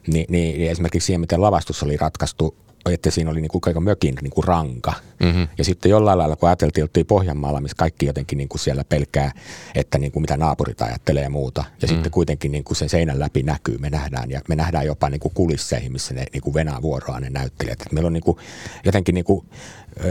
niin, 0.08 0.26
niin 0.30 0.72
esimerkiksi 0.72 1.06
siihen, 1.06 1.22
miten 1.22 1.42
lavastus 1.42 1.84
oli 1.84 1.98
ratkaistu 1.98 2.56
että 2.94 3.12
siinä 3.12 3.32
oli 3.32 3.42
niin 3.42 3.52
kuin 3.52 3.62
koko 3.62 3.82
mökin 3.82 4.16
niin 4.22 4.32
kuin 4.32 4.48
ranka. 4.48 4.94
Mm-hmm. 5.24 5.48
Ja 5.58 5.64
sitten 5.64 5.90
jollain 5.90 6.18
lailla, 6.18 6.36
kun 6.36 6.50
ajateltiin, 6.50 6.86
että 6.86 7.06
Pohjanmaalla, 7.08 7.62
missä 7.62 7.78
kaikki 7.78 8.06
jotenkin 8.06 8.38
niin 8.38 8.50
kuin 8.50 8.60
siellä 8.60 8.84
pelkää, 8.84 9.32
että 9.76 9.98
niin 9.98 10.12
kuin 10.12 10.24
mitä 10.24 10.38
naapurit 10.38 10.82
ajattelee 10.82 11.24
ja 11.24 11.30
muuta. 11.30 11.62
Ja 11.62 11.68
mm-hmm. 11.68 11.88
sitten 11.88 12.12
kuitenkin 12.12 12.52
niin 12.52 12.64
kuin 12.64 12.78
sen 12.78 12.90
seinän 12.90 13.20
läpi 13.20 13.44
näkyy, 13.44 13.78
me 13.78 13.90
nähdään. 13.90 14.32
Ja 14.32 14.42
me 14.50 14.56
nähdään 14.56 14.86
jopa 14.86 15.10
niin 15.10 15.20
kuin 15.20 15.34
kulisseihin, 15.34 15.92
missä 15.92 16.14
ne 16.14 16.26
niin 16.34 16.42
kuin 16.42 16.54
venää 16.54 16.82
vuoroa 16.82 17.20
ne 17.20 17.30
näyttelijät. 17.30 17.82
Että 17.82 17.94
meillä 17.94 18.08
on 18.08 18.14
niin 18.14 18.24
kuin, 18.24 18.38
jotenkin 18.86 19.16
niin 19.16 19.26
kuin, 19.26 19.46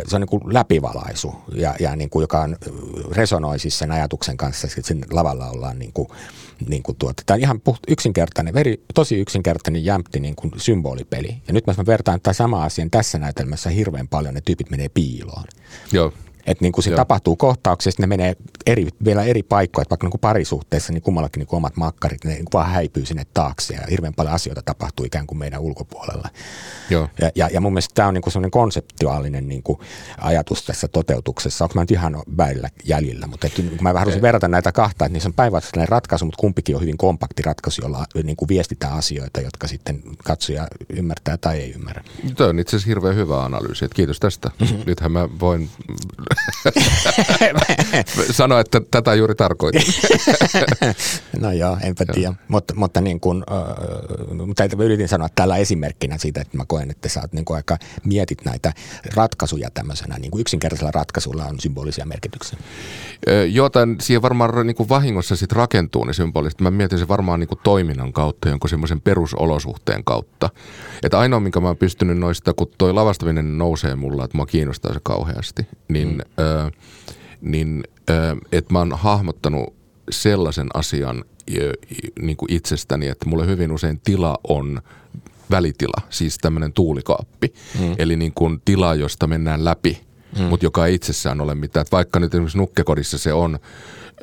se 0.08 0.16
on 0.16 0.20
niin 0.20 0.28
kuin 0.28 0.42
läpivalaisu, 0.46 1.34
ja, 1.54 1.74
ja 1.80 1.96
niin 1.96 2.10
kuin, 2.10 2.22
joka 2.22 2.40
on, 2.40 2.56
resonoi 3.12 3.58
siis 3.58 3.78
sen 3.78 3.90
ajatuksen 3.90 4.36
kanssa, 4.36 4.66
että 4.66 4.88
sen 4.88 5.04
lavalla 5.10 5.50
ollaan 5.50 5.78
niin 5.78 5.92
kuin, 5.92 6.08
niin 6.68 6.82
kuin 6.82 6.96
tuota. 6.98 7.22
Tämä 7.26 7.36
on 7.36 7.40
ihan 7.40 7.60
puht, 7.60 7.82
yksinkertainen, 7.88 8.54
veri, 8.54 8.82
tosi 8.94 9.20
yksinkertainen 9.20 9.84
jämpti 9.84 10.20
niin 10.20 10.36
kuin 10.36 10.52
symbolipeli. 10.56 11.42
Ja 11.46 11.52
nyt 11.54 11.64
jos 11.66 11.76
mä 11.76 11.86
vertaan 11.86 12.20
tätä 12.20 12.32
samaa 12.32 12.65
asian 12.66 12.90
tässä 12.90 13.18
näytelmässä 13.18 13.70
hirveän 13.70 14.08
paljon, 14.08 14.34
ne 14.34 14.40
tyypit 14.40 14.70
menee 14.70 14.88
piiloon. 14.88 15.44
Joo. 15.92 16.12
Että 16.46 16.64
niin 16.64 16.72
kuin 16.72 16.84
se 16.84 16.90
Joo. 16.90 16.96
tapahtuu 16.96 17.36
kohtauksessa, 17.36 18.02
ne 18.02 18.06
menee 18.06 18.36
eri, 18.66 18.88
vielä 19.04 19.24
eri 19.24 19.42
paikkoja, 19.42 19.82
että 19.82 19.90
vaikka 19.90 20.04
niin 20.04 20.10
kuin 20.10 20.20
parisuhteessa 20.20 20.92
niin 20.92 21.02
kummallakin 21.02 21.40
niin 21.40 21.46
kuin 21.46 21.56
omat 21.58 21.76
makkarit, 21.76 22.24
ne 22.24 22.30
niin 22.30 22.44
kuin 22.44 22.52
vaan 22.52 22.70
häipyy 22.70 23.06
sinne 23.06 23.26
taakse 23.34 23.74
ja 23.74 23.80
hirveän 23.90 24.14
paljon 24.14 24.34
asioita 24.34 24.62
tapahtuu 24.62 25.06
ikään 25.06 25.26
kuin 25.26 25.38
meidän 25.38 25.60
ulkopuolella. 25.60 26.28
Joo. 26.90 27.08
Ja, 27.20 27.30
ja, 27.34 27.48
ja 27.52 27.60
mun 27.60 27.72
mielestä 27.72 27.94
tämä 27.94 28.08
on 28.08 28.14
niin 28.14 28.22
kuin 28.22 28.32
sellainen 28.32 28.50
konseptuaalinen 28.50 29.48
niin 29.48 29.62
kuin 29.62 29.78
ajatus 30.18 30.64
tässä 30.64 30.88
toteutuksessa. 30.88 31.64
Onko 31.64 31.74
mä 31.74 31.80
nyt 31.80 31.90
ihan 31.90 32.22
välillä 32.36 32.68
jäljellä, 32.84 33.26
mutta 33.26 33.46
että, 33.46 33.62
kun 33.62 33.78
mä 33.80 33.94
vähän 33.94 34.00
haluaisin 34.00 34.22
verrata 34.22 34.48
näitä 34.48 34.72
kahta, 34.72 35.04
että 35.04 35.12
niissä 35.12 35.28
on 35.28 35.34
päinvastainen 35.34 35.88
ratkaisu, 35.88 36.24
mutta 36.24 36.40
kumpikin 36.40 36.76
on 36.76 36.82
hyvin 36.82 36.96
kompakti 36.96 37.42
ratkaisu, 37.42 37.82
jolla 37.82 38.04
niin 38.24 38.36
kuin 38.36 38.48
viestitään 38.48 38.92
asioita, 38.92 39.40
jotka 39.40 39.66
sitten 39.66 40.02
katsoja 40.24 40.68
ymmärtää 40.88 41.36
tai 41.36 41.60
ei 41.60 41.72
ymmärrä. 41.72 42.04
Tämä 42.36 42.50
on 42.50 42.58
itse 42.58 42.76
asiassa 42.76 42.88
hirveän 42.88 43.16
hyvä 43.16 43.44
analyysi, 43.44 43.84
että 43.84 43.94
kiitos 43.94 44.20
tästä. 44.20 44.50
Nythän 44.86 45.12
mä 45.12 45.28
voin 45.40 45.70
Sano, 48.30 48.58
että 48.58 48.80
tätä 48.90 49.14
juuri 49.14 49.34
tarkoitin. 49.34 49.82
no 51.40 51.52
joo, 51.52 51.78
enpä 51.82 52.04
tiedä. 52.14 52.34
Mutta, 52.48 52.74
mutta, 52.74 53.00
niin 53.00 53.20
kuin, 53.20 53.44
äh, 53.50 54.46
mutta 54.46 54.64
yritin 54.84 55.08
sanoa 55.08 55.28
tällä 55.34 55.56
esimerkkinä 55.56 56.18
siitä, 56.18 56.40
että 56.40 56.56
mä 56.56 56.64
koen, 56.68 56.90
että 56.90 57.08
sä 57.08 57.20
oot 57.20 57.32
niin 57.32 57.44
aika 57.54 57.78
mietit 58.04 58.44
näitä 58.44 58.72
ratkaisuja 59.14 59.70
tämmöisenä. 59.70 60.18
Niin 60.18 60.30
kuin 60.30 60.40
yksinkertaisella 60.40 60.90
ratkaisulla 60.90 61.44
on 61.44 61.60
symbolisia 61.60 62.06
merkityksiä. 62.06 62.58
Joo, 63.50 63.70
tämän, 63.70 63.96
siihen 64.00 64.22
varmaan 64.22 64.66
niin 64.66 64.76
kuin 64.76 64.88
vahingossa 64.88 65.36
sit 65.36 65.52
rakentuu 65.52 66.04
ne 66.04 66.12
symbolista. 66.12 66.62
Mä 66.62 66.70
mietin 66.70 66.98
se 66.98 67.08
varmaan 67.08 67.40
niin 67.40 67.48
kuin 67.48 67.60
toiminnan 67.62 68.12
kautta, 68.12 68.48
jonkun 68.48 68.70
semmoisen 68.70 69.00
perusolosuhteen 69.00 70.04
kautta. 70.04 70.50
Että 71.02 71.18
ainoa, 71.18 71.40
minkä 71.40 71.60
mä 71.60 71.68
oon 71.68 71.76
pystynyt 71.76 72.18
noista, 72.18 72.52
kun 72.52 72.70
toi 72.78 72.92
lavastaminen 72.92 73.58
nousee 73.58 73.96
mulla, 73.96 74.24
että 74.24 74.36
mua 74.36 74.46
kiinnostaa 74.46 74.92
se 74.92 75.00
kauheasti, 75.02 75.66
niin, 75.88 76.08
mm. 76.08 76.20
Ö, 76.38 76.70
niin 77.40 77.84
että 78.52 78.72
mä 78.72 78.78
oon 78.78 78.92
hahmottanut 78.98 79.74
sellaisen 80.10 80.66
asian 80.74 81.24
niin 82.20 82.36
kuin 82.36 82.52
itsestäni, 82.52 83.08
että 83.08 83.28
mulle 83.28 83.46
hyvin 83.46 83.72
usein 83.72 84.00
tila 84.04 84.38
on 84.48 84.82
välitila, 85.50 86.02
siis 86.10 86.38
tämmöinen 86.38 86.72
tuulikaappi. 86.72 87.54
Mm. 87.80 87.94
Eli 87.98 88.16
niin 88.16 88.32
kuin 88.34 88.62
tila, 88.64 88.94
josta 88.94 89.26
mennään 89.26 89.64
läpi, 89.64 90.00
mm. 90.38 90.44
mutta 90.44 90.66
joka 90.66 90.86
ei 90.86 90.94
itsessään 90.94 91.40
ole 91.40 91.54
mitään. 91.54 91.82
Että 91.82 91.96
vaikka 91.96 92.20
nyt 92.20 92.34
esimerkiksi 92.34 92.58
nukkekodissa 92.58 93.18
se 93.18 93.32
on 93.32 93.58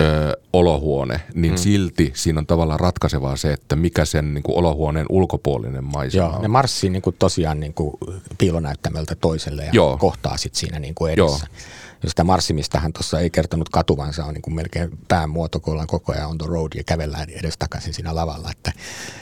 ö, 0.00 0.36
olohuone, 0.52 1.20
niin 1.34 1.52
mm. 1.52 1.58
silti 1.58 2.12
siinä 2.14 2.38
on 2.38 2.46
tavallaan 2.46 2.80
ratkaisevaa 2.80 3.36
se, 3.36 3.52
että 3.52 3.76
mikä 3.76 4.04
sen 4.04 4.34
niin 4.34 4.42
kuin 4.42 4.58
olohuoneen 4.58 5.06
ulkopuolinen 5.08 5.84
maisema 5.84 6.24
Joo, 6.24 6.36
on. 6.36 6.42
ne 6.42 6.48
marssii 6.48 6.90
niin 6.90 7.02
kuin 7.02 7.16
tosiaan 7.18 7.60
niin 7.60 7.74
kuin 7.74 7.94
piilonäyttämöltä 8.38 9.14
toiselle 9.14 9.64
ja 9.64 9.70
Joo. 9.72 9.96
kohtaa 9.96 10.36
sitten 10.36 10.60
siinä 10.60 10.78
niin 10.78 10.94
kuin 10.94 11.12
edessä. 11.12 11.46
Joo. 11.50 11.58
Ja 12.04 12.10
sitä 12.10 12.24
marssimista 12.24 12.80
hän 12.80 12.92
tuossa 12.92 13.20
ei 13.20 13.30
kertonut 13.30 13.68
katuvansa, 13.68 14.24
on 14.24 14.34
niin 14.34 14.42
kuin 14.42 14.54
melkein 14.54 14.98
päämuoto, 15.08 15.60
kun 15.60 15.72
ollaan 15.72 15.86
koko 15.86 16.12
ajan 16.12 16.30
on 16.30 16.38
the 16.38 16.46
road 16.46 16.72
ja 16.74 16.84
kävellään 16.84 17.30
edestakaisin 17.30 17.94
siinä 17.94 18.14
lavalla. 18.14 18.50
Että 18.50 18.72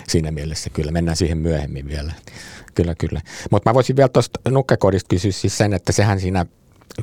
siinä 0.09 0.31
mielessä 0.31 0.71
kyllä, 0.71 0.93
mennään 0.93 1.17
siihen 1.17 1.39
myöhemmin 1.39 1.89
vielä. 1.89 2.13
Kyllä, 2.75 2.95
kyllä. 2.95 3.21
Mutta 3.51 3.71
mä 3.71 3.75
voisin 3.75 3.97
vielä 3.97 4.09
tuosta 4.09 4.41
nukkekodista 4.51 5.09
kysyä 5.09 5.33
siis 5.33 5.59
sen, 5.59 5.73
että 5.73 5.93
sehän 5.93 6.21
siinä, 6.21 6.47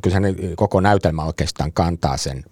kyllä 0.02 0.20
se 0.20 0.56
koko 0.56 0.82
näytelmä 0.82 1.24
oikeastaan 1.24 1.74
kantaa 1.74 2.18
sen 2.18 2.44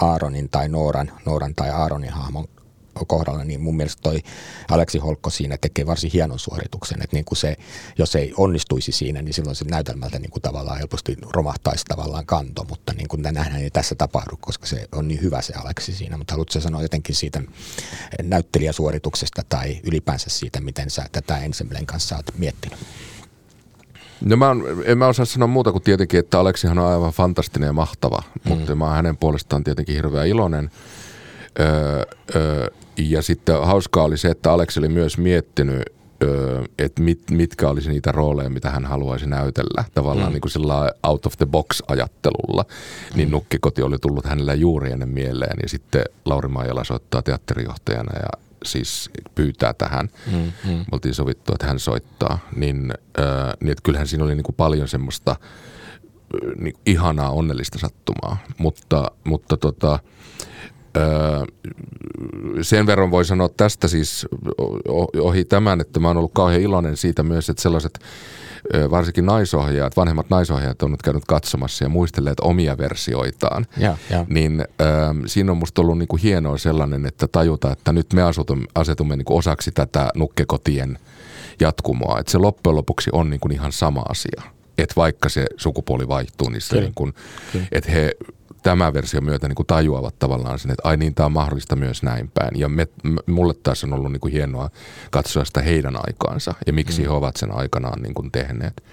Aaronin 0.00 0.48
tai 0.48 0.68
Nooran, 0.68 1.12
Nooran 1.26 1.54
tai 1.54 1.70
Aaronin 1.70 2.12
hahmon 2.12 2.48
kohdalla, 3.04 3.44
niin 3.44 3.60
mun 3.60 3.76
mielestä 3.76 4.02
toi 4.02 4.22
Aleksi 4.70 4.98
Holkko 4.98 5.30
siinä 5.30 5.56
tekee 5.60 5.86
varsin 5.86 6.10
hienon 6.12 6.38
suorituksen, 6.38 7.02
että 7.02 7.16
niin 7.16 7.24
kuin 7.24 7.38
se, 7.38 7.56
jos 7.98 8.16
ei 8.16 8.32
onnistuisi 8.36 8.92
siinä, 8.92 9.22
niin 9.22 9.34
silloin 9.34 9.56
se 9.56 9.64
näytelmältä 9.64 10.18
niin 10.18 10.30
kuin 10.30 10.42
tavallaan 10.42 10.78
helposti 10.78 11.16
romahtaisi 11.30 11.84
tavallaan 11.84 12.26
kanto, 12.26 12.66
mutta 12.68 12.92
niin 12.92 13.08
kuin 13.08 13.22
nähdään 13.22 13.62
ei 13.62 13.70
tässä 13.70 13.94
tapahdu, 13.94 14.36
koska 14.40 14.66
se 14.66 14.88
on 14.92 15.08
niin 15.08 15.22
hyvä 15.22 15.42
se 15.42 15.52
Aleksi 15.54 15.92
siinä, 15.92 16.16
mutta 16.16 16.32
haluatko 16.34 16.60
sanoa 16.60 16.82
jotenkin 16.82 17.14
siitä 17.14 17.42
näyttelijäsuorituksesta 18.22 19.42
tai 19.48 19.80
ylipäänsä 19.84 20.30
siitä, 20.30 20.60
miten 20.60 20.90
sä 20.90 21.06
tätä 21.12 21.38
Ensemblen 21.38 21.86
kanssa 21.86 22.16
oot 22.16 22.26
miettinyt? 22.38 22.78
No 24.20 24.36
mä 24.36 24.48
on, 24.50 24.64
en 24.84 24.98
mä 24.98 25.06
osaa 25.06 25.24
sanoa 25.24 25.46
muuta 25.46 25.72
kuin 25.72 25.82
tietenkin, 25.82 26.20
että 26.20 26.40
Aleksihan 26.40 26.78
on 26.78 26.92
aivan 26.92 27.12
fantastinen 27.12 27.66
ja 27.66 27.72
mahtava, 27.72 28.22
mm. 28.44 28.48
mutta 28.48 28.74
mä 28.74 28.84
oon 28.84 28.94
hänen 28.94 29.16
puolestaan 29.16 29.64
tietenkin 29.64 29.94
hirveän 29.94 30.28
iloinen. 30.28 30.70
Öö, 31.60 32.02
öö, 32.34 32.68
ja 32.98 33.22
sitten 33.22 33.62
hauskaa 33.62 34.04
oli 34.04 34.18
se, 34.18 34.28
että 34.28 34.52
Aleksi 34.52 34.80
oli 34.80 34.88
myös 34.88 35.18
miettinyt, 35.18 35.82
että 36.78 37.02
mit, 37.02 37.30
mitkä 37.30 37.68
olisi 37.68 37.90
niitä 37.90 38.12
rooleja, 38.12 38.50
mitä 38.50 38.70
hän 38.70 38.84
haluaisi 38.84 39.26
näytellä. 39.26 39.84
Tavallaan 39.94 40.28
mm. 40.28 40.32
niin 40.32 40.40
kuin 40.40 40.52
sillä 40.52 40.90
out 41.02 41.26
of 41.26 41.36
the 41.36 41.46
box 41.46 41.82
ajattelulla. 41.88 42.62
Mm. 42.62 43.16
Niin 43.16 43.30
nukkikoti 43.30 43.82
oli 43.82 43.98
tullut 43.98 44.24
hänellä 44.24 44.54
juuri 44.54 44.92
ennen 44.92 45.08
mieleen. 45.08 45.56
Ja 45.62 45.68
sitten 45.68 46.04
Lauri 46.24 46.48
Maijala 46.48 46.84
soittaa 46.84 47.22
teatterijohtajana 47.22 48.18
ja 48.18 48.28
siis 48.64 49.10
pyytää 49.34 49.74
tähän. 49.74 50.08
Mm, 50.32 50.52
mm. 50.70 50.84
Oltiin 50.92 51.14
sovittu, 51.14 51.52
että 51.52 51.66
hän 51.66 51.78
soittaa. 51.78 52.38
Niin, 52.56 52.92
äh, 53.20 53.52
niin 53.60 53.70
että 53.70 53.82
kyllähän 53.82 54.06
siinä 54.06 54.24
oli 54.24 54.34
niin 54.34 54.44
kuin 54.44 54.56
paljon 54.56 54.88
semmoista 54.88 55.30
äh, 55.30 55.38
niin 56.58 56.74
ihanaa 56.86 57.30
onnellista 57.30 57.78
sattumaa. 57.78 58.36
Mutta, 58.58 59.10
mutta 59.24 59.56
tota, 59.56 59.98
sen 62.62 62.86
verran 62.86 63.10
voi 63.10 63.24
sanoa 63.24 63.48
tästä 63.48 63.88
siis 63.88 64.26
ohi 65.20 65.44
tämän, 65.44 65.80
että 65.80 66.00
mä 66.00 66.08
oon 66.08 66.16
ollut 66.16 66.34
kauhean 66.34 66.60
iloinen 66.60 66.96
siitä 66.96 67.22
myös, 67.22 67.50
että 67.50 67.62
sellaiset 67.62 67.98
varsinkin 68.90 69.26
naisohjaajat, 69.26 69.96
vanhemmat 69.96 70.30
naisohjaajat 70.30 70.82
on 70.82 70.90
nyt 70.90 71.02
käynyt 71.02 71.24
katsomassa 71.24 71.84
ja 71.84 71.88
muistelleet 71.88 72.40
omia 72.40 72.78
versioitaan. 72.78 73.66
Ja, 73.76 73.96
ja. 74.10 74.24
Niin 74.28 74.64
siinä 75.26 75.52
on 75.52 75.58
musta 75.58 75.82
ollut 75.82 75.98
niinku 75.98 76.16
hienoa 76.16 76.58
sellainen, 76.58 77.06
että 77.06 77.28
tajuta, 77.28 77.72
että 77.72 77.92
nyt 77.92 78.12
me 78.12 78.22
asetumme, 78.22 78.66
asetumme 78.74 79.16
niinku 79.16 79.36
osaksi 79.36 79.72
tätä 79.72 80.10
nukkekotien 80.14 80.98
jatkumoa. 81.60 82.20
Että 82.20 82.32
se 82.32 82.38
loppujen 82.38 82.76
lopuksi 82.76 83.10
on 83.12 83.30
niinku 83.30 83.48
ihan 83.52 83.72
sama 83.72 84.02
asia. 84.08 84.42
Että 84.78 84.94
vaikka 84.96 85.28
se 85.28 85.46
sukupuoli 85.56 86.08
vaihtuu, 86.08 86.48
niin 86.48 86.60
se 86.60 86.80
niin 86.80 86.94
kun, 86.94 87.14
että 87.72 87.90
he 87.90 88.12
tämän 88.62 88.94
version 88.94 89.24
myötä 89.24 89.48
niin 89.48 89.56
kuin 89.56 89.66
tajuavat 89.66 90.18
tavallaan 90.18 90.58
sen, 90.58 90.70
että 90.70 90.88
ai 90.88 90.96
niin, 90.96 91.14
tämä 91.14 91.24
on 91.24 91.32
mahdollista 91.32 91.76
myös 91.76 92.02
näin 92.02 92.30
päin. 92.34 92.60
Ja 92.60 92.68
me, 92.68 92.88
mulle 93.26 93.54
taas 93.62 93.84
on 93.84 93.92
ollut 93.92 94.12
niin 94.12 94.20
kuin 94.20 94.32
hienoa 94.32 94.70
katsoa 95.10 95.44
sitä 95.44 95.62
heidän 95.62 95.96
aikaansa 95.96 96.54
ja 96.66 96.72
miksi 96.72 97.02
mm. 97.02 97.08
he 97.08 97.10
ovat 97.10 97.36
sen 97.36 97.52
aikanaan 97.52 98.02
niin 98.02 98.14
kuin 98.14 98.32
tehneet. 98.32 98.84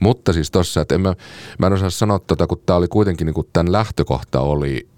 Mutta 0.00 0.32
siis 0.32 0.50
tossa, 0.50 0.80
että 0.80 0.94
en 0.94 1.00
mä, 1.00 1.14
mä 1.58 1.66
en 1.66 1.72
osaa 1.72 1.90
sanoa 1.90 2.18
tota, 2.18 2.46
kun 2.46 2.62
tämä 2.66 2.76
oli 2.76 2.88
kuitenkin, 2.88 3.26
niin 3.26 3.34
kuin 3.34 3.48
tämän 3.52 3.72
lähtökohta 3.72 4.40
oli 4.40 4.88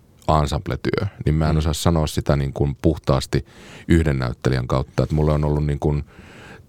ensembletyö, 0.41 1.07
niin 1.25 1.35
mä 1.35 1.49
en 1.49 1.55
mm. 1.55 1.59
osaa 1.59 1.73
sanoa 1.73 2.07
sitä 2.07 2.37
niin 2.37 2.53
kuin 2.53 2.77
puhtaasti 2.83 3.47
yhden 3.89 4.19
näyttelijän 4.19 4.67
kautta. 4.67 5.03
Että 5.03 5.15
mulle 5.15 5.33
on 5.33 5.45
ollut 5.45 5.67
niin 5.67 5.79
kuin 5.79 6.05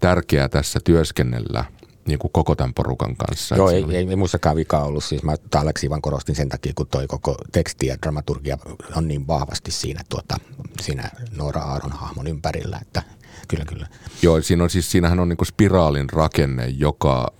tärkeää 0.00 0.48
tässä 0.48 0.80
työskennellä– 0.84 1.64
niin 2.06 2.18
kuin 2.18 2.32
koko 2.32 2.54
tämän 2.54 2.74
porukan 2.74 3.16
kanssa. 3.16 3.56
Joo, 3.56 3.70
ei, 3.70 3.84
oli... 3.84 3.96
ei, 3.96 4.06
ei 4.10 4.16
muissakaan 4.16 4.56
vika 4.56 4.78
ollut. 4.78 5.04
Siis 5.04 5.22
mä 5.22 5.34
Aleksi 5.54 5.90
vaan 5.90 6.02
korostin 6.02 6.34
sen 6.34 6.48
takia, 6.48 6.72
kun 6.76 6.86
toi 6.86 7.06
koko 7.06 7.34
teksti 7.52 7.86
ja 7.86 7.96
dramaturgia 8.02 8.58
on 8.96 9.08
niin 9.08 9.26
vahvasti 9.26 9.70
siinä, 9.70 10.00
tuota, 10.08 10.36
siinä 10.80 11.10
Noora 11.36 11.60
Aaron 11.60 11.92
hahmon 11.92 12.26
ympärillä, 12.26 12.78
että 12.82 13.02
kyllä, 13.48 13.64
kyllä. 13.64 13.86
Joo, 14.22 14.42
siinä 14.42 14.64
on 14.64 14.70
siis, 14.70 14.90
siinähän 14.90 15.20
on 15.20 15.28
niin 15.28 15.36
kuin 15.36 15.46
spiraalin 15.46 16.10
rakenne, 16.10 16.66
joka 16.66 17.32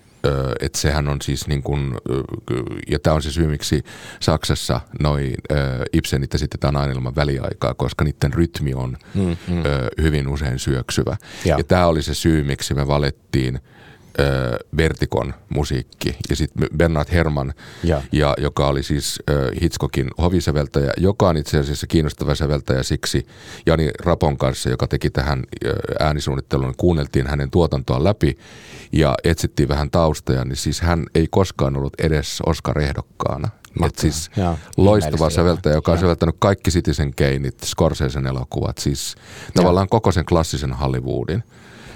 että 0.61 0.79
sehän 0.79 1.09
on 1.09 1.23
siis 1.23 1.49
niin 1.49 1.63
kuin, 1.63 1.95
ja 2.89 2.99
tämä 2.99 3.15
on 3.15 3.23
se 3.23 3.33
syy, 3.33 3.47
miksi 3.47 3.85
Saksassa 4.21 4.81
noi 5.01 5.33
Ibsenit 5.93 6.35
esitetään 6.35 6.77
aina 6.77 6.93
ilman 6.93 7.17
väliaikaa, 7.17 7.75
koska 7.75 8.05
niiden 8.05 8.33
rytmi 8.33 8.75
on 8.75 8.97
mm, 9.15 9.23
mm. 9.23 9.37
hyvin 10.03 10.29
usein 10.29 10.59
syöksyvä. 10.59 11.17
Ja, 11.45 11.59
ja 11.59 11.65
tämä 11.65 11.87
oli 11.87 12.03
se 12.03 12.15
syy, 12.15 12.45
miksi 12.45 12.75
me 12.75 12.87
valettiin– 12.87 13.61
Vertikon 14.77 15.35
musiikki 15.49 16.17
ja 16.31 16.37
sitten 16.37 16.69
Bernard 16.77 17.09
Herman, 17.13 17.55
ja. 17.85 18.03
Ja, 18.13 18.35
joka 18.39 18.67
oli 18.67 18.83
siis 18.83 19.23
äh, 19.31 19.37
Hitchcockin 19.63 20.11
hovisäveltäjä, 20.19 20.93
joka 20.97 21.29
on 21.29 21.37
itse 21.37 21.59
asiassa 21.59 21.87
kiinnostava 21.87 22.35
säveltäjä 22.35 22.83
siksi 22.83 23.27
Jani 23.67 23.91
Rapon 24.05 24.39
kanssa, 24.39 24.71
joka 24.71 24.87
teki 24.87 25.11
tähän 25.11 25.39
äh, 25.39 25.73
äänisuunnittelun, 26.07 26.75
kuunneltiin 26.77 27.27
hänen 27.27 27.51
tuotantoa 27.51 28.05
läpi 28.05 28.39
ja 28.93 29.15
etsittiin 29.25 29.69
vähän 29.69 29.91
taustoja, 29.91 30.45
niin 30.45 30.57
siis 30.57 30.81
hän 30.81 31.07
ei 31.15 31.27
koskaan 31.31 31.77
ollut 31.77 32.01
edes 32.01 32.43
Oscar-ehdokkaana. 32.47 33.49
Et 33.87 33.99
siis 33.99 34.31
ja, 34.37 34.57
loistava 34.77 35.31
säveltäjä, 35.31 35.75
joka 35.75 35.93
on 35.93 35.99
säveltänyt 35.99 36.37
kaikki 36.39 36.71
Citizen 36.71 37.15
Kaneit, 37.15 37.61
Scorsesen 37.65 38.27
elokuvat, 38.27 38.79
siis 38.79 39.15
ja. 39.17 39.53
tavallaan 39.55 39.89
koko 39.89 40.13
sen 40.13 40.25
klassisen 40.25 40.73
Hollywoodin, 40.73 41.45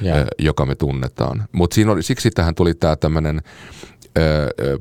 ja. 0.00 0.26
joka 0.38 0.66
me 0.66 0.74
tunnetaan. 0.74 1.48
Mutta 1.52 1.76
siksi 2.00 2.30
tähän 2.30 2.54
tuli 2.54 2.74
tämä 2.74 2.96
tämmöinen 2.96 3.42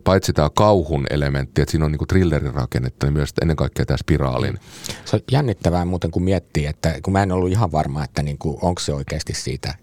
paitsi 0.03 0.33
tämä 0.33 0.49
kauhun 0.55 1.05
elementti, 1.09 1.61
että 1.61 1.71
siinä 1.71 1.85
on 1.85 1.91
niinku 1.91 2.05
thrillerin 2.05 2.53
rakennetta, 2.53 3.05
niin 3.05 3.13
myös 3.13 3.29
ennen 3.41 3.57
kaikkea 3.57 3.85
tämä 3.85 3.97
spiraalin. 3.97 4.57
Se 5.05 5.15
on 5.15 5.21
jännittävää 5.31 5.85
muuten, 5.85 6.11
kun 6.11 6.23
miettii, 6.23 6.65
että 6.65 6.95
kun 7.03 7.13
mä 7.13 7.23
en 7.23 7.31
ollut 7.31 7.51
ihan 7.51 7.71
varma, 7.71 8.03
että 8.03 8.23
niinku, 8.23 8.59
onko 8.61 8.79
se 8.79 8.93
oikeasti 8.93 9.33
siitä 9.33 9.75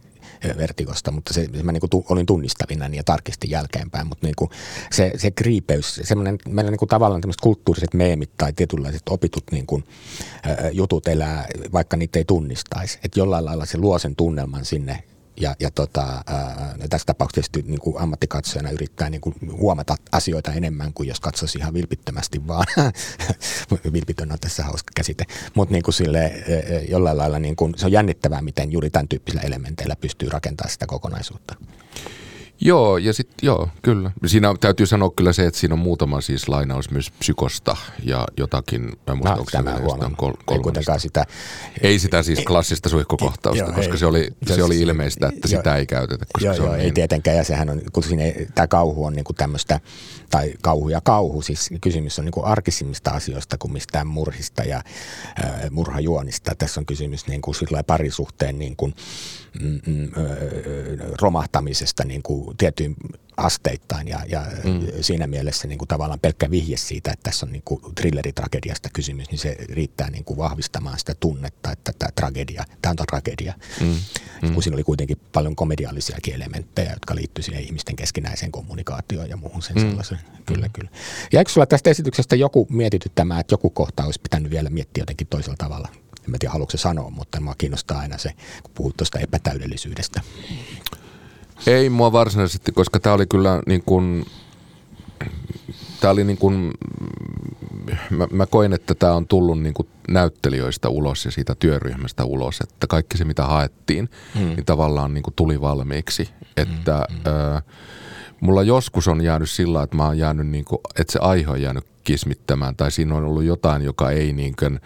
vertikosta, 0.57 1.11
mutta 1.11 1.35
se, 1.35 1.49
mä 1.63 1.73
niin 1.73 1.81
kuin 1.91 2.05
olin 2.09 2.27
tunnistavina 2.27 2.87
ja 2.87 3.05
tarkistin 3.05 3.51
jälkeenpäin, 3.51 4.07
mutta 4.07 4.27
niin 4.27 4.51
se, 4.93 5.13
se 5.17 5.31
kriipeys, 5.31 6.01
semmoinen, 6.05 6.39
meillä 6.49 6.71
niin 6.71 6.79
kuin 6.79 6.89
tavallaan 6.89 7.21
tämmöiset 7.21 7.41
kulttuuriset 7.41 7.95
meemit 7.95 8.31
tai 8.39 8.53
tietynlaiset 8.53 9.03
opitut 9.11 9.45
niin 9.51 9.67
kuin, 9.67 9.85
jutut 10.73 11.09
elää, 11.09 11.47
vaikka 11.73 11.97
niitä 11.97 12.19
ei 12.19 12.25
tunnistaisi. 12.25 12.99
Että 13.05 13.21
jollain 13.21 13.45
lailla 13.45 13.67
se 13.67 13.79
luo 13.79 13.99
sen 13.99 14.17
tunnelman 14.17 14.65
sinne 14.65 15.03
ja, 15.41 15.55
ja 15.61 15.71
tota, 15.71 16.23
ää, 16.27 16.77
tässä 16.91 17.07
tapauksessa 17.07 17.53
tietysti 17.53 17.71
niin 17.71 17.81
kuin 17.81 17.99
ammattikatsojana 17.99 18.71
yrittää 18.71 19.11
niin 19.11 19.21
kuin 19.21 19.35
huomata 19.53 19.97
asioita 20.13 20.53
enemmän 20.53 20.93
kuin 20.93 21.09
jos 21.09 21.21
katsoisi 21.21 21.59
ihan 21.59 21.75
vilpittömästi 21.75 22.47
vaan. 22.47 22.67
Vilpitön 23.93 24.33
on 24.33 24.39
tässä 24.39 24.65
hauska 24.65 24.93
käsite. 24.95 25.25
Mutta 25.55 25.73
niin 25.73 25.83
kuin 25.83 25.95
sille, 25.95 26.33
jollain 26.89 27.19
lailla 27.19 27.39
niin 27.39 27.57
kuin, 27.57 27.75
se 27.77 27.87
on 27.87 27.93
jännittävää, 27.93 28.43
miten 28.43 28.73
juuri 28.73 28.91
tämän 28.91 29.09
tyyppisillä 29.09 29.43
elementeillä 29.43 29.97
pystyy 29.97 30.29
rakentamaan 30.29 30.71
sitä 30.71 30.87
kokonaisuutta. 30.87 31.55
Joo, 32.61 32.99
ja 32.99 33.13
sitten 33.13 33.47
joo, 33.47 33.69
kyllä. 33.83 34.11
Siinä 34.27 34.55
täytyy 34.61 34.87
sanoa 34.87 35.11
kyllä 35.17 35.33
se, 35.33 35.47
että 35.47 35.61
siinä 35.61 35.75
on 35.75 35.79
muutama 35.79 36.21
siis 36.21 36.49
lainaus 36.49 36.91
myös 36.91 37.11
psykosta 37.11 37.77
ja 38.03 38.27
jotakin, 38.37 38.83
mä 39.07 39.15
muistan, 39.15 39.35
no, 39.35 39.41
onko 39.41 39.51
tämä 39.51 40.11
kol- 40.17 40.93
ei 40.95 41.01
sitä. 41.01 41.25
Ei 41.83 41.99
sitä 41.99 42.23
siis 42.23 42.41
klassista 42.47 42.89
suihkukohtausta, 42.89 43.65
joo, 43.65 43.73
koska 43.73 43.93
ei, 43.93 43.99
se 43.99 44.07
oli, 44.07 44.31
se 44.47 44.63
oli 44.63 44.81
ilmeistä, 44.81 45.29
että 45.29 45.49
jo, 45.49 45.57
sitä 45.57 45.77
ei 45.77 45.87
käytetä. 45.87 46.27
Koska 46.33 46.47
joo, 46.47 46.55
se 46.55 46.63
on 46.63 46.67
joo 46.67 46.77
niin... 46.77 46.85
ei 46.85 46.93
tietenkään, 46.93 47.37
ja 47.37 47.45
sehän 47.45 47.71
on, 47.71 47.83
kun 47.93 48.03
siinä, 48.03 48.23
tämä 48.55 48.67
kauhu 48.67 49.05
on 49.05 49.13
niin 49.13 49.25
kuin 49.25 49.37
tämmöistä, 49.37 49.81
tai 50.31 50.55
kauhu 50.63 50.89
ja 50.89 51.01
kauhu, 51.01 51.43
siis 51.43 51.71
kysymys 51.81 52.19
on 52.19 52.25
niin 52.25 52.33
kuin 52.33 52.47
arkisimmista 52.47 53.11
asioista 53.11 53.59
kuin 53.59 53.73
mistään 53.73 54.07
murhista 54.07 54.63
ja 54.63 54.77
äh, 55.45 55.71
murhajuonista. 55.71 56.55
Tässä 56.59 56.81
on 56.81 56.87
kysymys 56.87 57.27
niin 57.27 57.43
kuin 57.43 57.55
parisuhteen 57.87 58.59
niin 58.59 58.77
kuin, 58.77 58.95
mm, 59.61 59.81
mm, 59.87 60.11
romahtamisesta 61.21 62.05
niin 62.05 62.23
kuin 62.47 62.57
tiettyyn 62.57 62.97
asteittain 63.37 64.09
ja, 64.09 64.21
ja 64.29 64.47
mm. 64.65 64.81
siinä 65.01 65.27
mielessä 65.27 65.69
niin 65.69 65.79
kuin 65.79 65.89
tavallaan 65.89 66.21
pelkkä 66.21 66.51
vihje 66.51 66.77
siitä, 66.77 67.11
että 67.13 67.31
tässä 67.31 67.47
on 67.47 67.53
niin 67.53 67.63
kuin 67.65 67.81
thrilleritragediasta 67.95 68.89
kysymys, 68.93 69.31
niin 69.31 69.39
se 69.39 69.57
riittää 69.69 70.11
niin 70.11 70.25
kuin 70.25 70.37
vahvistamaan 70.37 70.99
sitä 70.99 71.15
tunnetta, 71.21 71.73
että 71.73 71.93
tämä 71.99 72.11
tragedia, 72.15 72.65
tämä 72.83 72.91
on 72.91 72.97
tragedia. 72.97 73.55
Mm. 73.81 73.97
Mm. 74.43 74.55
Kun 74.55 74.63
siinä 74.63 74.75
oli 74.75 74.85
kuitenkin 74.85 75.21
paljon 75.33 75.57
komediallisiakin 75.57 76.35
elementtejä, 76.35 76.91
jotka 76.91 77.15
liittyy 77.15 77.43
siihen 77.43 77.65
ihmisten 77.65 77.97
keskinäiseen 77.97 78.53
kommunikaatioon 78.53 79.29
ja 79.29 79.37
muuhun 79.37 79.63
sen 79.63 79.77
mm. 79.77 79.83
sellaisen. 79.83 80.19
Kyllä, 80.47 80.67
mm. 80.67 80.73
kyllä. 80.73 80.91
Ja 81.33 81.39
eikö 81.39 81.51
sulla 81.51 81.67
tästä 81.67 81.91
esityksestä 81.91 82.37
joku 82.37 82.67
mietityttämään, 82.71 83.41
että 83.41 83.53
joku 83.53 83.71
kohta 83.71 84.05
olisi 84.05 84.21
pitänyt 84.23 84.51
vielä 84.51 84.71
miettiä 84.71 85.03
jotenkin 85.03 85.27
toisella 85.27 85.57
tavalla? 85.59 85.89
En 86.35 86.39
tiedä, 86.39 86.53
haluatko 86.53 86.71
se 86.71 86.79
sanoa, 86.81 87.11
mutta 87.11 87.41
mua 87.41 87.55
kiinnostaa 87.59 87.99
aina 87.99 88.19
se, 88.19 88.33
kun 88.63 88.73
puhut 88.75 88.97
tuosta 88.97 89.19
epätäydellisyydestä. 89.19 90.21
Ei 91.67 91.91
mua 91.91 92.13
varsinaisesti, 92.13 92.73
koska 92.73 93.01
tämä 93.01 93.15
oli 93.15 93.27
kyllä 93.27 93.63
niin 93.67 93.83
kuin, 93.87 94.27
tämä 96.01 96.11
oli 96.11 96.25
niin 96.25 96.39
kuin, 96.39 96.71
mä, 98.11 98.27
mä 98.33 98.47
koin, 98.47 98.73
että 98.73 98.95
tämä 98.95 99.13
on 99.13 99.27
tullut 99.27 99.61
niin 99.61 99.75
kuin 99.75 99.89
näyttelijöistä 100.09 100.89
ulos 100.89 101.25
ja 101.25 101.31
siitä 101.31 101.55
työryhmästä 101.55 102.25
ulos, 102.25 102.61
että 102.61 102.87
kaikki 102.87 103.19
se 103.19 103.25
mitä 103.25 103.47
haettiin, 103.47 104.11
mm. 104.35 104.41
niin 104.41 104.65
tavallaan 104.65 105.15
niin 105.15 105.23
kuin 105.23 105.35
tuli 105.35 105.61
valmiiksi. 105.61 106.29
Että 106.57 107.07
mm. 107.11 107.33
äh, 107.55 107.63
mulla 108.41 108.63
joskus 108.63 109.09
on 109.09 109.21
jäänyt 109.21 109.51
sillä, 109.51 109.83
että 109.83 109.97
mä 109.97 110.07
oon 110.07 110.19
jäänyt 110.19 110.47
niin 110.47 110.65
kuin, 110.65 110.79
että 111.01 111.13
se 111.13 111.19
aihe 111.19 111.51
on 111.51 111.63
jäänyt 111.63 111.85
kismittämään 112.05 112.77
tai 112.77 112.91
siinä 112.91 113.15
on 113.15 113.25
ollut 113.25 113.45
jotain, 113.45 113.83
joka 113.83 114.11
ei 114.11 114.33
niin 114.33 114.55
kuin 114.59 114.81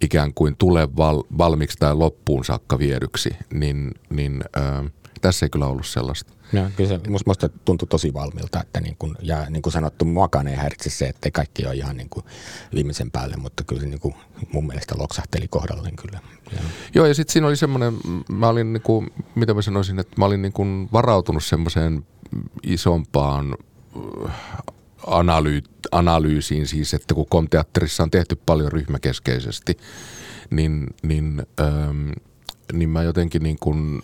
ikään 0.00 0.34
kuin 0.34 0.56
tule 0.56 0.88
val, 0.96 1.22
valmiiksi 1.38 1.78
tai 1.78 1.94
loppuun 1.94 2.44
saakka 2.44 2.78
viedyksi, 2.78 3.30
niin, 3.54 3.90
niin 4.10 4.44
äh, 4.56 4.92
tässä 5.22 5.46
ei 5.46 5.50
kyllä 5.50 5.66
ollut 5.66 5.86
sellaista. 5.86 6.32
No, 6.52 6.70
kyllä 6.76 6.88
se 6.88 7.00
musta, 7.08 7.30
musta 7.30 7.48
tuntui 7.48 7.88
tosi 7.88 8.14
valmilta, 8.14 8.60
että 8.60 8.80
niin 8.80 8.96
kun, 8.98 9.16
ja 9.22 9.50
niin 9.50 9.62
kuin 9.62 9.72
sanottu, 9.72 10.04
muakaan 10.04 10.48
ei 10.48 10.56
häiritse 10.56 10.90
se, 10.90 11.06
että 11.06 11.30
kaikki 11.30 11.66
ole 11.66 11.74
ihan 11.74 11.96
niin 11.96 12.08
kuin 12.08 12.26
viimeisen 12.74 13.10
päälle, 13.10 13.36
mutta 13.36 13.64
kyllä 13.64 13.82
se 13.82 13.88
niin 13.88 14.00
kuin 14.00 14.14
mun 14.52 14.66
mielestä 14.66 14.94
loksahteli 14.98 15.48
kohdalleen 15.48 15.96
kyllä. 15.96 16.20
Ja. 16.52 16.58
Joo, 16.94 17.06
ja 17.06 17.14
sitten 17.14 17.32
siinä 17.32 17.46
oli 17.46 17.56
semmoinen, 17.56 17.98
mä 18.28 18.48
olin 18.48 18.72
niin 18.72 18.82
kuin, 18.82 19.10
mitä 19.34 19.54
mä 19.54 19.62
sanoisin, 19.62 19.98
että 19.98 20.14
mä 20.16 20.24
olin 20.24 20.42
niin 20.42 20.52
kuin 20.52 20.88
varautunut 20.92 21.44
semmoiseen 21.44 22.06
isompaan 22.62 23.56
äh, 24.28 24.34
analyy- 25.06 25.70
analyysiin 25.92 26.66
siis, 26.66 26.94
että 26.94 27.14
kun 27.14 27.26
komteatterissa 27.28 28.02
on 28.02 28.10
tehty 28.10 28.36
paljon 28.46 28.72
ryhmäkeskeisesti, 28.72 29.76
niin, 30.50 30.86
niin, 31.02 31.46
ähm, 31.60 32.10
niin 32.72 32.88
mä 32.88 33.02
jotenkin 33.02 33.42
niin 33.42 33.58
kuin 33.60 34.02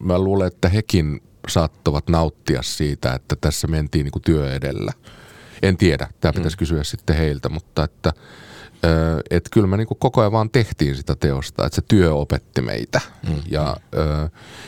mä 0.00 0.18
luulen, 0.18 0.46
että 0.46 0.68
hekin 0.68 1.22
saattavat 1.48 2.08
nauttia 2.08 2.62
siitä, 2.62 3.12
että 3.12 3.36
tässä 3.40 3.66
mentiin 3.66 4.04
niin 4.04 4.12
kuin 4.12 4.22
työ 4.22 4.54
edellä. 4.54 4.92
En 5.62 5.76
tiedä, 5.76 6.08
tämä 6.20 6.32
mm. 6.32 6.36
pitäisi 6.36 6.56
mm. 6.56 6.58
kysyä 6.58 6.84
sitten 6.84 7.16
heiltä, 7.16 7.48
mutta 7.48 7.84
että 7.84 8.12
että 9.30 9.50
kyllä 9.52 9.66
me 9.66 9.76
niin 9.76 9.86
kuin 9.86 9.98
koko 9.98 10.20
ajan 10.20 10.32
vaan 10.32 10.50
tehtiin 10.50 10.96
sitä 10.96 11.14
teosta, 11.14 11.66
että 11.66 11.76
se 11.76 11.82
työ 11.88 12.14
opetti 12.14 12.62
meitä. 12.62 13.00
Mm. 13.28 13.34
Ja, 13.50 13.76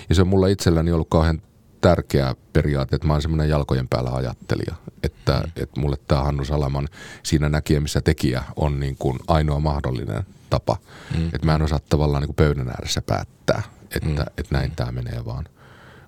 ja 0.08 0.14
se 0.14 0.22
on 0.22 0.28
mulla 0.28 0.46
itselläni 0.46 0.92
ollut 0.92 1.08
kauhean 1.10 1.42
tärkeä 1.80 2.34
periaate, 2.52 2.96
että 2.96 3.06
mä 3.06 3.12
oon 3.12 3.22
semmoinen 3.22 3.48
jalkojen 3.48 3.88
päällä 3.88 4.10
ajattelija. 4.10 4.74
Että, 5.02 5.32
mm. 5.32 5.62
että 5.62 5.80
mulle 5.80 5.96
tämä 6.08 6.24
Hannu 6.24 6.44
Salaman 6.44 6.88
siinä 7.22 7.48
näkijä, 7.48 7.80
missä 7.80 8.00
tekijä 8.00 8.42
on 8.56 8.80
niin 8.80 8.96
kuin 8.98 9.18
ainoa 9.28 9.60
mahdollinen 9.60 10.26
tapa. 10.50 10.76
Mm. 11.16 11.26
Että 11.26 11.46
mä 11.46 11.54
en 11.54 11.62
osaa 11.62 11.80
tavallaan 11.88 12.22
niin 12.22 12.34
kuin 12.34 12.46
pöydän 12.46 12.68
ääressä 12.68 13.02
päättää 13.02 13.62
että, 13.94 14.08
mm. 14.08 14.20
että 14.20 14.54
näin 14.54 14.72
tämä 14.76 14.92
menee 14.92 15.24
vaan. 15.24 15.48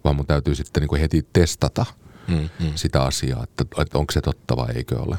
Vaan 0.05 0.17
mun 0.17 0.27
täytyy 0.27 0.55
sitten 0.55 0.81
niin 0.81 0.89
kuin 0.89 1.01
heti 1.01 1.27
testata 1.33 1.87
mm, 2.29 2.49
mm. 2.61 2.73
sitä 2.75 3.03
asiaa, 3.03 3.45
että, 3.45 3.65
että 3.83 3.99
onko 3.99 4.13
se 4.13 4.21
totta 4.21 4.57
vai 4.57 4.73
eikö 4.75 5.03
ole. 5.03 5.17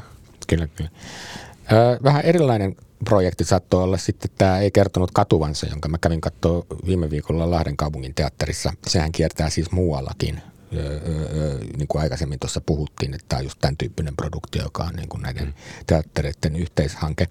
Kyllä, 0.48 0.66
kyllä. 0.66 0.90
Vähän 2.02 2.24
erilainen 2.24 2.76
projekti 3.04 3.44
saattoi 3.44 3.82
olla 3.82 3.98
sitten 3.98 4.30
tämä 4.38 4.58
Ei 4.58 4.70
kertonut 4.70 5.10
katuvansa, 5.10 5.66
jonka 5.66 5.88
mä 5.88 5.98
kävin 5.98 6.20
katsoa 6.20 6.66
viime 6.86 7.10
viikolla 7.10 7.50
Lahden 7.50 7.76
kaupungin 7.76 8.14
teatterissa. 8.14 8.72
Sehän 8.86 9.12
kiertää 9.12 9.50
siis 9.50 9.70
muuallakin. 9.70 10.42
Niin 11.76 11.88
kuin 11.88 12.02
aikaisemmin 12.02 12.38
tuossa 12.38 12.60
puhuttiin, 12.60 13.14
että 13.14 13.26
tämä 13.28 13.38
on 13.38 13.44
just 13.44 13.58
tämän 13.60 13.76
tyyppinen 13.76 14.16
produktio, 14.16 14.62
joka 14.62 14.82
on 14.82 14.94
niin 14.94 15.08
kuin 15.08 15.22
näiden 15.22 15.46
mm. 15.46 15.52
teattereiden 15.86 16.56
yhteishanke. 16.56 17.28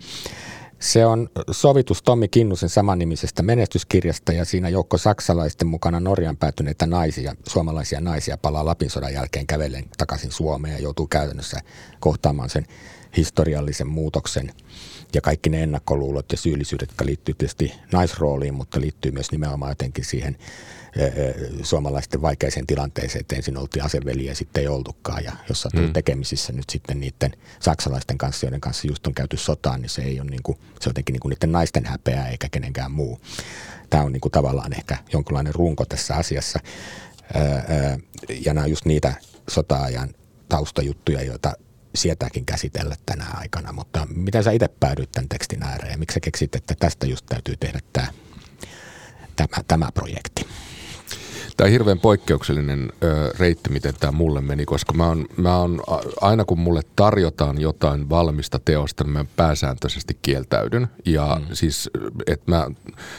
Se 0.80 1.06
on 1.06 1.30
sovitus 1.52 2.02
Tommi 2.02 2.28
Kinnusen 2.28 2.70
samannimisestä 2.70 3.44
menestyskirjasta 3.44 4.34
ja 4.34 4.46
siinä 4.46 4.70
joukko 4.70 4.98
saksalaisten 4.98 5.68
mukana 5.68 6.00
Norjan 6.00 6.38
päätyneitä 6.38 6.88
naisia, 6.88 7.36
suomalaisia 7.48 8.02
naisia 8.02 8.38
palaa 8.38 8.66
Lapin 8.66 8.90
sodan 8.90 9.14
jälkeen 9.14 9.48
kävellen 9.48 9.86
takaisin 9.98 10.32
Suomeen 10.32 10.74
ja 10.74 10.80
joutuu 10.82 11.08
käytännössä 11.08 11.62
kohtaamaan 12.00 12.50
sen 12.50 12.66
historiallisen 13.18 13.88
muutoksen 13.88 14.52
ja 15.14 15.22
kaikki 15.22 15.50
ne 15.50 15.64
ennakkoluulot 15.64 16.32
ja 16.32 16.38
syyllisyydet, 16.38 16.90
jotka 16.90 17.06
liittyy 17.06 17.36
tietysti 17.38 17.74
naisrooliin, 17.92 18.54
mutta 18.54 18.82
liittyy 18.82 19.12
myös 19.12 19.32
nimenomaan 19.32 19.72
jotenkin 19.72 20.06
siihen 20.06 20.38
suomalaisten 21.64 22.22
vaikeaseen 22.22 22.68
tilanteeseen, 22.68 23.22
että 23.22 23.36
ensin 23.36 23.58
oltiin 23.58 23.86
aseveliä 23.86 24.32
ja 24.32 24.36
sitten 24.36 24.62
ei 24.62 24.68
oltukaan. 24.68 25.24
Ja 25.24 25.32
jos 25.50 25.66
on 25.66 25.72
mm. 25.76 25.94
tekemisissä 25.94 26.54
nyt 26.54 26.70
sitten 26.70 27.00
niiden 27.00 27.32
saksalaisten 27.60 28.18
kanssa, 28.18 28.46
joiden 28.46 28.62
kanssa 28.62 28.88
just 28.88 29.08
on 29.08 29.14
käyty 29.14 29.38
sotaan, 29.38 29.82
niin 29.82 29.90
se 29.90 30.02
ei 30.02 30.20
ole 30.20 30.30
niin 30.30 30.44
kuin, 30.44 30.58
se 30.58 30.90
on 30.90 30.92
jotenkin 30.92 31.14
niin 31.14 31.20
kuin 31.20 31.30
niiden 31.30 31.52
naisten 31.52 31.86
häpeää 31.86 32.30
eikä 32.30 32.48
kenenkään 32.52 32.92
muu. 32.92 33.22
Tämä 33.90 34.04
on 34.04 34.12
niin 34.12 34.22
kuin 34.22 34.32
tavallaan 34.32 34.74
ehkä 34.74 34.98
jonkinlainen 35.14 35.56
runko 35.56 35.86
tässä 35.86 36.16
asiassa. 36.16 36.60
Ja 38.46 38.54
nämä 38.54 38.64
on 38.64 38.70
just 38.70 38.86
niitä 38.86 39.14
sota-ajan 39.50 40.10
taustajuttuja, 40.50 41.24
joita 41.24 41.54
sietääkin 41.96 42.46
käsitellä 42.46 42.96
tänä 43.06 43.26
aikana, 43.34 43.74
mutta 43.74 44.08
miten 44.16 44.44
sä 44.44 44.52
itse 44.52 44.68
päädyit 44.80 45.12
tämän 45.12 45.30
tekstin 45.30 45.64
ääreen 45.64 46.00
miksi 46.00 46.14
sä 46.14 46.20
keksit, 46.20 46.56
että 46.56 46.76
tästä 46.80 47.08
just 47.08 47.26
täytyy 47.26 47.58
tehdä 47.58 47.80
tämä, 47.94 48.08
tämä, 49.36 49.64
tämä 49.68 49.90
projekti? 49.94 50.48
Tämä 51.60 51.68
on 51.68 51.72
hirveän 51.72 52.00
poikkeuksellinen 52.00 52.92
ö, 53.04 53.32
reitti, 53.40 53.70
miten 53.70 53.94
tämä 54.00 54.12
mulle 54.12 54.42
meni, 54.42 54.66
koska 54.66 54.94
mä 54.94 55.08
oon, 55.08 55.26
mä 55.38 55.58
oon, 55.58 55.82
aina 56.22 56.46
kun 56.46 56.60
mulle 56.60 56.82
tarjotaan 56.96 57.62
jotain 57.62 58.10
valmista 58.10 58.60
teosta, 58.66 59.04
niin 59.04 59.14
mä 59.14 59.26
pääsääntöisesti 59.36 60.18
kieltäydyn. 60.22 60.88
Ja 61.06 61.42
mm. 61.42 61.56
siis, 61.56 61.90
että 62.28 62.52
mä 62.52 62.68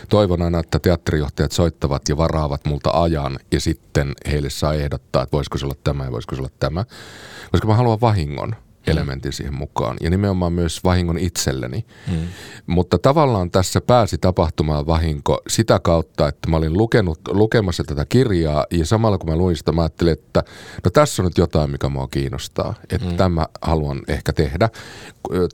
toivon 0.09 0.43
aina, 0.43 0.59
että 0.59 0.78
teatterijohtajat 0.78 1.53
soittavat 1.53 2.09
ja 2.09 2.16
varaavat 2.16 2.64
multa 2.64 2.91
ajan 2.91 3.38
ja 3.53 3.61
sitten 3.61 4.12
heille 4.30 4.51
saa 4.51 4.74
ehdottaa, 4.74 5.22
että 5.22 5.36
voisiko 5.36 5.59
se 5.59 5.64
olla 5.66 5.76
tämä 5.84 6.05
ja 6.05 6.12
voisiko 6.12 6.34
se 6.34 6.41
olla 6.41 6.51
tämä. 6.61 6.84
Koska 7.53 7.66
mä 7.66 7.74
haluan 7.74 8.01
vahingon 8.01 8.55
elementin 8.87 9.33
siihen 9.33 9.55
mukaan 9.55 9.97
ja 10.01 10.11
nimenomaan 10.11 10.53
myös 10.53 10.85
vahingon 10.85 11.18
itselleni. 11.18 11.85
Mm. 12.11 12.16
Mutta 12.66 12.99
tavallaan 12.99 13.51
tässä 13.51 13.81
pääsi 13.81 14.18
tapahtumaan 14.18 14.87
vahinko 14.87 15.41
sitä 15.49 15.81
kautta, 15.83 16.28
että 16.28 16.51
mä 16.51 16.57
olin 16.57 16.72
lukenut, 16.72 17.20
lukemassa 17.28 17.85
tätä 17.85 18.07
kirjaa 18.09 18.66
ja 18.70 18.87
samalla 18.87 19.18
kun 19.18 19.31
mä 19.31 19.37
luin 19.37 19.57
sitä, 19.57 19.72
mä 19.72 19.83
ajattelin, 19.83 20.12
että 20.12 20.43
no 20.85 20.91
tässä 20.91 21.22
on 21.22 21.24
nyt 21.24 21.39
jotain, 21.39 21.70
mikä 21.70 21.89
mua 21.89 22.09
kiinnostaa, 22.09 22.74
että 22.91 23.09
mm. 23.09 23.16
tämä 23.16 23.47
haluan 23.62 24.01
ehkä 24.09 24.33
tehdä. 24.33 24.68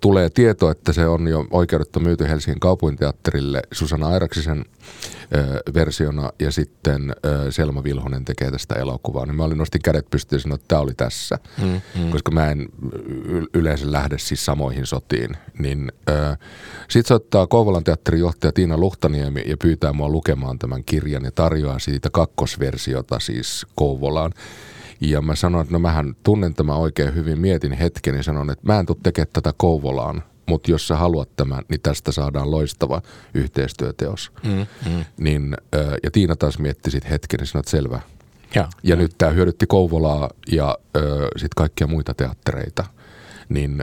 Tulee 0.01 0.31
tieto, 0.31 0.71
että 0.71 0.93
se 0.93 1.07
on 1.07 1.29
jo 1.29 1.47
oikeudetta 1.51 2.01
myyty 2.01 2.29
Helsingin 2.29 2.61
kaupunginteatterille 2.61 3.63
Susanna 3.73 4.09
Airaksisen 4.09 4.65
versiona 5.75 6.31
ja 6.41 6.51
sitten 6.51 7.15
Selma 7.51 7.85
Vilhonen 7.85 8.25
tekee 8.25 8.51
tästä 8.51 8.75
elokuvaa. 8.75 9.27
Niin 9.27 9.37
mä 9.37 9.45
olin 9.45 9.59
nostin 9.59 9.83
kädet 9.83 10.11
pystyyn 10.11 10.37
ja 10.37 10.41
sanoin, 10.41 10.59
että 10.61 10.69
tämä 10.69 10.81
oli 10.81 10.95
tässä, 10.95 11.39
mm, 11.63 11.81
mm. 11.95 12.11
koska 12.11 12.31
mä 12.31 12.51
en 12.51 12.69
yleensä 13.55 13.93
lähde 13.93 14.19
siis 14.19 14.45
samoihin 14.45 14.87
sotiin. 14.87 15.37
Niin, 15.59 15.93
sitten 16.89 17.09
soittaa 17.09 17.47
Kouvolan 17.47 17.85
teatterin 17.85 18.21
johtaja 18.21 18.53
Tiina 18.53 18.79
Luhtaniemi 18.79 19.43
ja 19.47 19.57
pyytää 19.57 19.93
mua 19.93 20.09
lukemaan 20.09 20.59
tämän 20.59 20.85
kirjan 20.85 21.25
ja 21.25 21.31
tarjoaa 21.31 21.79
siitä 21.79 22.11
kakkosversiota 22.11 23.21
siis 23.21 23.67
Kouvolaan. 23.75 24.33
Ja 25.01 25.23
mä 25.23 25.35
sanoin, 25.35 25.63
että 25.63 25.73
no 25.73 25.79
mähän 25.79 26.17
tunnen 26.23 26.55
tämän 26.55 26.77
oikein 26.77 27.15
hyvin, 27.15 27.41
mietin 27.41 27.73
hetken 27.73 28.15
ja 28.15 28.23
sanon, 28.23 28.51
että 28.51 28.67
mä 28.67 28.79
en 28.79 28.87
tule 28.87 28.99
tekemään 29.03 29.33
tätä 29.33 29.53
Kouvolaan– 29.57 30.23
mutta 30.49 30.71
jos 30.71 30.89
sä 30.89 30.97
haluat 30.97 31.29
tämän, 31.37 31.65
niin 31.69 31.81
tästä 31.81 32.13
saadaan 32.13 32.51
loistava 32.51 33.03
yhteistyöteos. 33.35 34.33
Mm, 34.43 34.67
mm. 34.91 35.05
Niin, 35.21 35.57
ja 36.03 36.11
Tiina 36.11 36.37
taas 36.37 36.59
mietti 36.59 36.91
sitten 36.91 37.11
hetken 37.11 37.39
ja 37.41 37.47
sanoi, 37.47 37.61
että 37.61 37.71
selvä. 37.71 38.01
Ja, 38.55 38.61
ja, 38.61 38.69
ja 38.83 38.97
nyt 38.97 39.15
tämä 39.19 39.33
hyödytti 39.33 39.67
Kouvolaa 39.67 40.31
ja 40.53 40.79
sitten 41.37 41.57
kaikkia 41.57 41.87
muita 41.87 42.15
teattereita. 42.15 42.85
Niin 43.49 43.83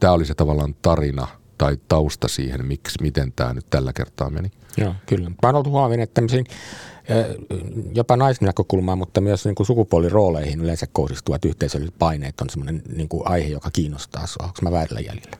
tämä 0.00 0.12
oli 0.12 0.24
se 0.24 0.34
tavallaan 0.34 0.74
tarina 0.82 1.28
tai 1.58 1.78
tausta 1.88 2.28
siihen, 2.28 2.66
miksi, 2.66 3.02
miten 3.02 3.32
tämä 3.36 3.52
nyt 3.52 3.66
tällä 3.70 3.92
kertaa 3.92 4.30
meni. 4.30 4.50
Joo, 4.76 4.94
kyllä. 5.06 5.28
Mä 5.28 5.36
oon 5.42 5.54
ollut 5.54 5.70
huomioon, 5.70 6.00
että 6.00 6.14
tämmöisiin 6.14 6.46
jopa 7.94 8.16
naisnäkökulmaan, 8.16 8.98
mutta 8.98 9.20
myös 9.20 9.44
niin 9.44 9.54
kuin 9.54 9.66
sukupuolirooleihin 9.66 10.60
yleensä 10.60 10.86
kohdistuvat 10.92 11.44
yhteisölliset 11.44 11.94
paineet 11.98 12.40
on 12.40 12.50
semmoinen 12.50 12.82
niin 12.96 13.08
kuin 13.08 13.22
aihe, 13.26 13.48
joka 13.48 13.70
kiinnostaa 13.72 14.26
sua. 14.26 14.46
Onko 14.46 14.58
mä 14.62 14.72
väärillä 14.72 15.00
jäljellä? 15.00 15.36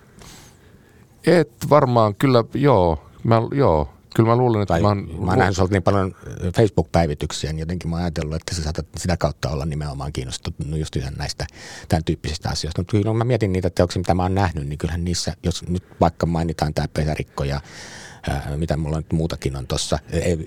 Et 1.27 1.53
varmaan, 1.71 2.15
kyllä 2.15 2.45
joo. 2.55 2.99
Mä, 3.25 3.43
joo, 3.55 3.89
kyllä 4.15 4.29
mä 4.29 4.37
luulen, 4.37 4.63
että 4.63 4.75
tai 4.75 4.81
mä 4.81 4.89
oon... 4.89 5.09
Mä 5.21 5.31
oon 5.31 5.39
nähnyt 5.39 5.71
niin 5.71 5.83
paljon 5.83 6.15
Facebook-päivityksiä, 6.57 7.53
niin 7.53 7.61
jotenkin 7.61 7.91
mä 7.91 7.97
oon 7.97 8.03
ajatellut, 8.03 8.35
että 8.35 8.55
sä 8.55 8.63
saatat 8.63 8.87
sitä 8.97 9.17
kautta 9.17 9.51
olla 9.51 9.67
nimenomaan 9.67 10.13
kiinnostunut 10.13 10.79
just 10.79 10.97
ihan 10.97 11.15
näistä 11.19 11.47
tämän 11.89 12.05
tyyppisistä 12.05 12.49
asioista. 12.49 12.81
Mutta 12.81 12.91
kyllä 12.91 13.15
mä 13.15 13.25
mietin 13.25 13.53
niitä 13.53 13.71
teoksia, 13.71 14.01
mitä 14.01 14.15
mä 14.15 14.23
oon 14.23 14.35
nähnyt, 14.35 14.67
niin 14.67 14.79
kyllähän 14.79 15.05
niissä, 15.05 15.37
jos 15.43 15.69
nyt 15.69 15.85
vaikka 16.01 16.27
mainitaan 16.27 16.75
tämä 16.75 16.89
pesärikko 16.89 17.45
ja 17.45 17.61
ää, 18.29 18.53
mitä 18.57 18.77
mulla 18.77 18.97
nyt 18.97 19.13
muutakin 19.13 19.57
on 19.57 19.67
tuossa. 19.67 19.99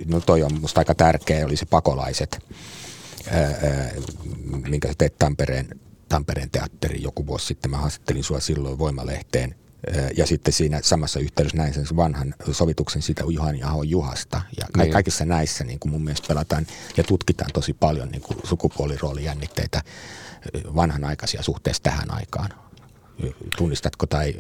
No 0.05 0.20
toi 0.20 0.43
on 0.43 0.61
musta 0.61 0.82
aika 0.82 0.95
tärkeä, 0.95 1.45
oli 1.45 1.57
se 1.57 1.65
pakolaiset, 1.65 2.39
ää, 3.32 3.41
ää, 3.41 3.91
minkä 4.70 4.88
sä 4.88 4.93
teet 4.97 5.18
Tampereen, 5.20 5.80
Tampereen 6.09 6.49
teatteri 6.49 7.01
joku 7.01 7.28
vuosi 7.28 7.45
sitten. 7.45 7.72
Mä 7.72 7.78
haastattelin 7.78 8.24
sua 8.24 8.39
silloin 8.39 8.80
Voimalehteen 8.80 9.55
ja 10.17 10.25
sitten 10.25 10.53
siinä 10.53 10.80
samassa 10.84 11.19
yhteydessä 11.19 11.57
näin 11.57 11.73
sen 11.73 11.86
vanhan 11.95 12.34
sovituksen 12.51 13.01
siitä 13.01 13.23
Juhani 13.30 13.63
Ahon 13.63 13.89
Juhasta. 13.89 14.41
Ja 14.57 14.65
niin. 14.78 14.91
kaikissa 14.91 15.25
näissä 15.25 15.63
niin 15.63 15.80
kuin 15.80 15.91
mun 15.91 16.03
mielestä 16.03 16.28
pelataan 16.28 16.67
ja 16.97 17.03
tutkitaan 17.03 17.49
tosi 17.53 17.73
paljon 17.73 18.09
niin 18.09 18.21
kuin 18.21 18.38
sukupuoliroolijännitteitä 18.43 19.82
vanhanaikaisia 20.75 21.43
suhteessa 21.43 21.84
tähän 21.84 22.11
aikaan. 22.11 22.66
Tunnistatko 23.57 24.05
tai 24.05 24.36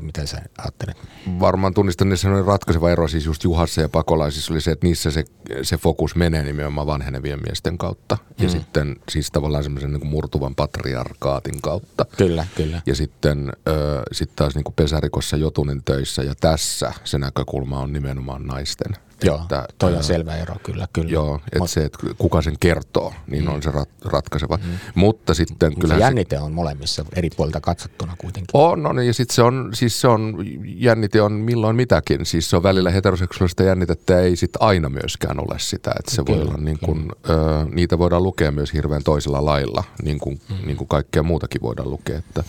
miten 0.00 0.26
sä 0.26 0.42
ajattelet? 0.58 0.96
Varmaan 1.40 1.74
tunnistan, 1.74 2.08
että 2.08 2.16
se 2.16 2.28
on 2.28 2.44
ratkaiseva 2.44 2.90
ero 2.90 3.08
siis 3.08 3.26
just 3.26 3.44
Juhassa 3.44 3.80
ja 3.80 3.88
pakolaisissa 3.88 4.52
oli 4.52 4.60
se, 4.60 4.70
että 4.70 4.86
niissä 4.86 5.10
se, 5.10 5.24
se 5.62 5.76
fokus 5.76 6.16
menee 6.16 6.44
nimenomaan 6.44 6.86
vanhenevien 6.86 7.40
miesten 7.46 7.78
kautta. 7.78 8.18
Ja 8.38 8.44
mm. 8.44 8.50
sitten 8.50 8.96
siis 9.08 9.30
tavallaan 9.30 9.64
semmoisen 9.64 9.92
niin 9.92 10.06
murtuvan 10.06 10.54
patriarkaatin 10.54 11.60
kautta. 11.62 12.06
Kyllä, 12.16 12.46
kyllä. 12.54 12.82
Ja 12.86 12.94
sitten 12.94 13.48
äh, 13.48 13.74
sit 14.12 14.30
taas 14.36 14.54
niin 14.54 14.64
kuin 14.64 14.74
Pesärikossa 14.74 15.36
Jotunin 15.36 15.84
töissä 15.84 16.22
ja 16.22 16.34
tässä 16.40 16.92
se 17.04 17.18
näkökulma 17.18 17.80
on 17.80 17.92
nimenomaan 17.92 18.46
naisten 18.46 18.96
Joo, 19.26 19.42
että, 19.42 19.66
toi 19.78 19.96
on 19.96 20.04
selvä 20.04 20.36
ero 20.36 20.54
kyllä. 20.62 20.88
kyllä. 20.92 21.10
Joo, 21.10 21.40
että 21.46 21.58
Mut, 21.58 21.70
se, 21.70 21.84
että 21.84 21.98
kuka 22.18 22.42
sen 22.42 22.54
kertoo, 22.60 23.14
niin 23.26 23.44
mm. 23.44 23.54
on 23.54 23.62
se 23.62 23.70
rat, 23.70 23.88
ratkaiseva. 24.04 24.56
Mm. 24.56 24.72
Mutta 24.94 25.34
sitten 25.34 25.78
kyllä... 25.78 25.94
Se 25.94 26.00
jännite 26.00 26.38
on 26.38 26.52
molemmissa 26.52 27.04
eri 27.14 27.30
puolilta 27.36 27.60
katsottuna 27.60 28.14
kuitenkin. 28.18 28.50
On, 28.52 28.86
on 28.86 29.06
ja 29.06 29.14
sitten 29.14 29.34
se 29.34 29.42
on, 29.42 29.70
siis 29.74 30.00
se 30.00 30.08
on, 30.08 30.36
jännite 30.64 31.22
on 31.22 31.32
milloin 31.32 31.76
mitäkin. 31.76 32.26
Siis 32.26 32.50
se 32.50 32.56
on 32.56 32.62
välillä 32.62 32.90
heteroseksuaalista 32.90 33.62
jännitettä 33.62 34.20
ei 34.20 34.36
sitten 34.36 34.62
aina 34.62 34.88
myöskään 34.88 35.40
ole 35.40 35.58
sitä. 35.58 35.92
Että 35.98 36.10
se 36.10 36.22
kyllä, 36.26 36.38
voi 36.38 36.48
olla 36.48 36.58
niin 36.58 36.78
kuin, 36.78 37.12
ö, 37.28 37.34
niitä 37.72 37.98
voidaan 37.98 38.22
lukea 38.22 38.50
myös 38.50 38.72
hirveän 38.72 39.02
toisella 39.02 39.44
lailla, 39.44 39.84
niin 40.02 40.18
kuin, 40.18 40.40
mm. 40.48 40.66
niin 40.66 40.76
kuin 40.76 40.88
kaikkea 40.88 41.22
muutakin 41.22 41.62
voidaan 41.62 41.90
lukea. 41.90 42.18
Että. 42.18 42.44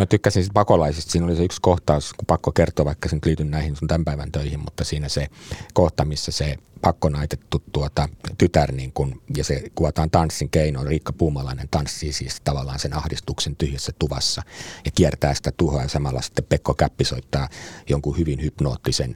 Mä 0.00 0.06
tykkäsin 0.06 0.44
sit 0.44 0.52
pakolaisista. 0.54 1.10
Siinä 1.12 1.26
oli 1.26 1.36
se 1.36 1.44
yksi 1.44 1.60
kohtaus, 1.60 2.12
kun 2.12 2.26
pakko 2.26 2.52
kertoa, 2.52 2.84
vaikka 2.84 3.08
se 3.08 3.16
nyt 3.16 3.50
näihin 3.50 3.76
sun 3.76 3.88
tämän 3.88 4.04
päivän 4.04 4.32
töihin, 4.32 4.60
mutta 4.60 4.84
siinä 4.84 5.08
se 5.08 5.26
kohta, 5.74 6.04
missä 6.04 6.32
se 6.32 6.56
pakkonaitettu 6.80 7.62
tuota, 7.72 8.08
tytär 8.38 8.72
niin 8.72 8.92
kun, 8.92 9.22
ja 9.36 9.44
se 9.44 9.62
kuvataan 9.74 10.10
tanssin 10.10 10.50
keinoin. 10.50 10.86
Riikka 10.86 11.12
Puumalainen 11.12 11.68
tanssii 11.70 12.12
siis 12.12 12.40
tavallaan 12.44 12.78
sen 12.78 12.96
ahdistuksen 12.96 13.56
tyhjässä 13.56 13.92
tuvassa 13.98 14.42
ja 14.84 14.90
kiertää 14.94 15.34
sitä 15.34 15.52
tuhoa 15.56 15.82
ja 15.82 15.88
samalla 15.88 16.22
sitten 16.22 16.44
Pekko 16.48 16.74
Käppi 16.74 17.04
soittaa 17.04 17.48
jonkun 17.88 18.18
hyvin 18.18 18.42
hypnoottisen 18.42 19.14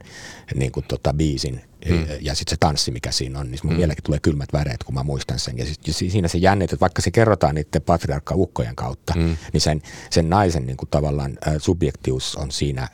niin 0.55 0.71
kuin 0.71 0.85
tota, 0.87 1.13
biisin 1.13 1.61
mm. 1.89 2.05
ja 2.21 2.35
sitten 2.35 2.51
se 2.51 2.57
tanssi, 2.59 2.91
mikä 2.91 3.11
siinä 3.11 3.39
on, 3.39 3.51
niin 3.51 3.59
mun 3.63 3.73
mm. 3.73 3.77
vieläkin 3.77 4.03
tulee 4.03 4.19
kylmät 4.19 4.53
väreet, 4.53 4.83
kun 4.83 4.95
mä 4.95 5.03
muistan 5.03 5.39
sen. 5.39 5.57
Ja, 5.57 5.65
sit, 5.65 5.87
ja 5.87 5.93
siinä 5.93 6.27
se 6.27 6.37
jännit, 6.37 6.73
että 6.73 6.81
vaikka 6.81 7.01
se 7.01 7.11
kerrotaan 7.11 7.55
niiden 7.55 7.81
patriarkka-ukkojen 7.81 8.75
kautta, 8.75 9.13
mm. 9.15 9.37
niin 9.53 9.61
sen, 9.61 9.81
sen 10.09 10.29
naisen 10.29 10.65
niin 10.65 10.77
kuin 10.77 10.89
tavallaan 10.89 11.37
subjektius 11.57 12.35
on 12.35 12.51
siinä 12.51 12.87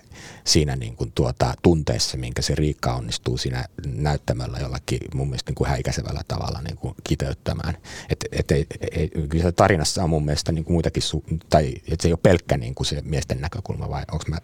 siinä 0.44 0.76
niin 0.76 0.96
kuin 0.96 1.12
tuota, 1.16 1.54
tunteessa, 1.62 2.18
minkä 2.18 2.42
se 2.42 2.56
Riikka 2.56 2.94
onnistuu 2.94 3.38
siinä 3.38 3.66
näyttämällä 3.86 4.58
jollakin 4.60 5.00
mun 5.14 5.28
mielestä 5.28 5.50
niin 5.50 5.56
kuin 5.56 5.70
häikäisevällä 5.70 6.22
tavalla 6.28 6.62
niin 6.62 6.78
kuin 6.78 6.96
kiteyttämään. 7.04 7.78
Et, 8.10 8.26
et, 8.32 8.52
et, 8.52 8.66
et, 8.92 9.12
kyllä 9.30 9.44
se 9.44 9.52
tarinassa 9.52 10.04
on 10.04 10.10
mun 10.10 10.26
mielestä 10.26 10.52
niin 10.52 10.66
kuin 10.66 10.74
muitakin, 10.74 11.04
su- 11.04 11.38
tai 11.50 11.74
että 11.92 12.02
se 12.02 12.08
ei 12.08 12.14
ole 12.14 12.20
pelkkä 12.24 12.58
niin 12.58 12.76
kuin 12.76 12.88
se 12.88 13.02
miesten 13.06 13.42
näkökulma, 13.42 13.90
vai 13.90 14.04
onko 14.12 14.26
mä, 14.28 14.38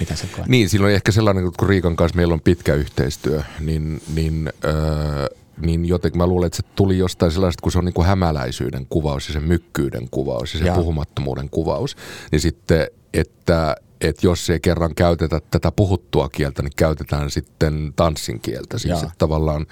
mitä 0.00 0.16
se 0.16 0.26
koen? 0.26 0.48
Niin, 0.48 0.68
silloin 0.68 0.94
ehkä 0.94 1.12
sellainen, 1.12 1.52
kun 1.58 1.68
Riikan 1.68 1.96
kanssa 1.96 2.16
meillä 2.16 2.34
on 2.34 2.40
pitkä 2.40 2.74
yhteistyö, 2.74 3.42
niin, 3.60 4.02
niin 4.14 4.52
öö, 4.64 5.26
niin 5.60 5.84
jotenkin 5.84 6.18
mä 6.18 6.26
luulen, 6.26 6.46
että 6.46 6.56
se 6.56 6.62
tuli 6.74 6.98
jostain 6.98 7.32
sellaista, 7.32 7.62
kun 7.62 7.72
se 7.72 7.78
on 7.78 7.84
niin 7.84 7.94
kuin 7.94 8.06
hämäläisyyden 8.06 8.86
kuvaus 8.86 9.28
ja 9.28 9.32
se 9.32 9.40
mykkyyden 9.40 10.08
kuvaus 10.10 10.54
ja 10.54 10.60
se 10.60 10.66
ja. 10.66 10.74
puhumattomuuden 10.74 11.50
kuvaus, 11.50 11.96
niin 12.32 12.40
sitten, 12.40 12.86
että 13.14 13.76
että 14.00 14.26
jos 14.26 14.50
ei 14.50 14.60
kerran 14.60 14.94
käytetä 14.94 15.40
tätä 15.50 15.72
puhuttua 15.72 16.28
kieltä, 16.28 16.62
niin 16.62 16.72
käytetään 16.76 17.30
sitten 17.30 17.92
tanssin 17.96 18.40
kieltä. 18.40 18.78
Siis 18.78 19.02
että 19.02 19.14
tavallaan, 19.18 19.66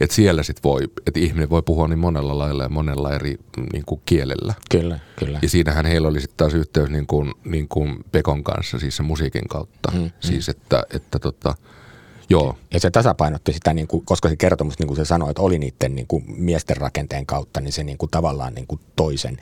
että 0.00 0.16
siellä 0.16 0.42
sitten 0.42 0.62
voi, 0.62 0.84
että 1.06 1.20
ihminen 1.20 1.50
voi 1.50 1.62
puhua 1.62 1.88
niin 1.88 1.98
monella 1.98 2.38
lailla 2.38 2.62
ja 2.62 2.68
monella 2.68 3.14
eri 3.14 3.36
niin 3.72 3.84
kuin 3.86 4.00
kielellä. 4.06 4.54
Kyllä, 4.70 4.98
kyllä. 5.18 5.38
Ja 5.42 5.48
siinähän 5.48 5.86
heillä 5.86 6.08
oli 6.08 6.20
sitten 6.20 6.36
taas 6.36 6.54
yhteys 6.54 6.90
niin 6.90 7.06
kuin, 7.06 7.34
niin 7.44 7.68
kuin 7.68 8.04
Pekon 8.12 8.44
kanssa, 8.44 8.78
siis 8.78 8.96
se 8.96 9.02
musiikin 9.02 9.48
kautta. 9.48 9.92
Mm, 9.94 10.10
siis 10.20 10.48
että, 10.48 10.82
että 10.94 11.18
tota, 11.18 11.54
Joo. 12.30 12.54
Ja 12.74 12.80
se 12.80 12.90
tasapainotti 12.90 13.52
sitä, 13.52 13.74
niin 13.74 13.88
kuin, 13.88 14.04
koska 14.04 14.28
se 14.28 14.36
kertomus, 14.36 14.78
niin 14.78 14.86
kuin 14.86 14.96
se 14.96 15.04
sanoi, 15.04 15.30
että 15.30 15.42
oli 15.42 15.58
niiden 15.58 15.94
niin 15.94 16.06
kuin 16.06 16.24
miesten 16.26 16.76
rakenteen 16.76 17.26
kautta, 17.26 17.60
niin 17.60 17.72
se 17.72 17.84
niin 17.84 17.98
kuin 17.98 18.10
tavallaan 18.10 18.54
niin 18.54 18.66
kuin 18.66 18.80
toisen, 18.96 19.36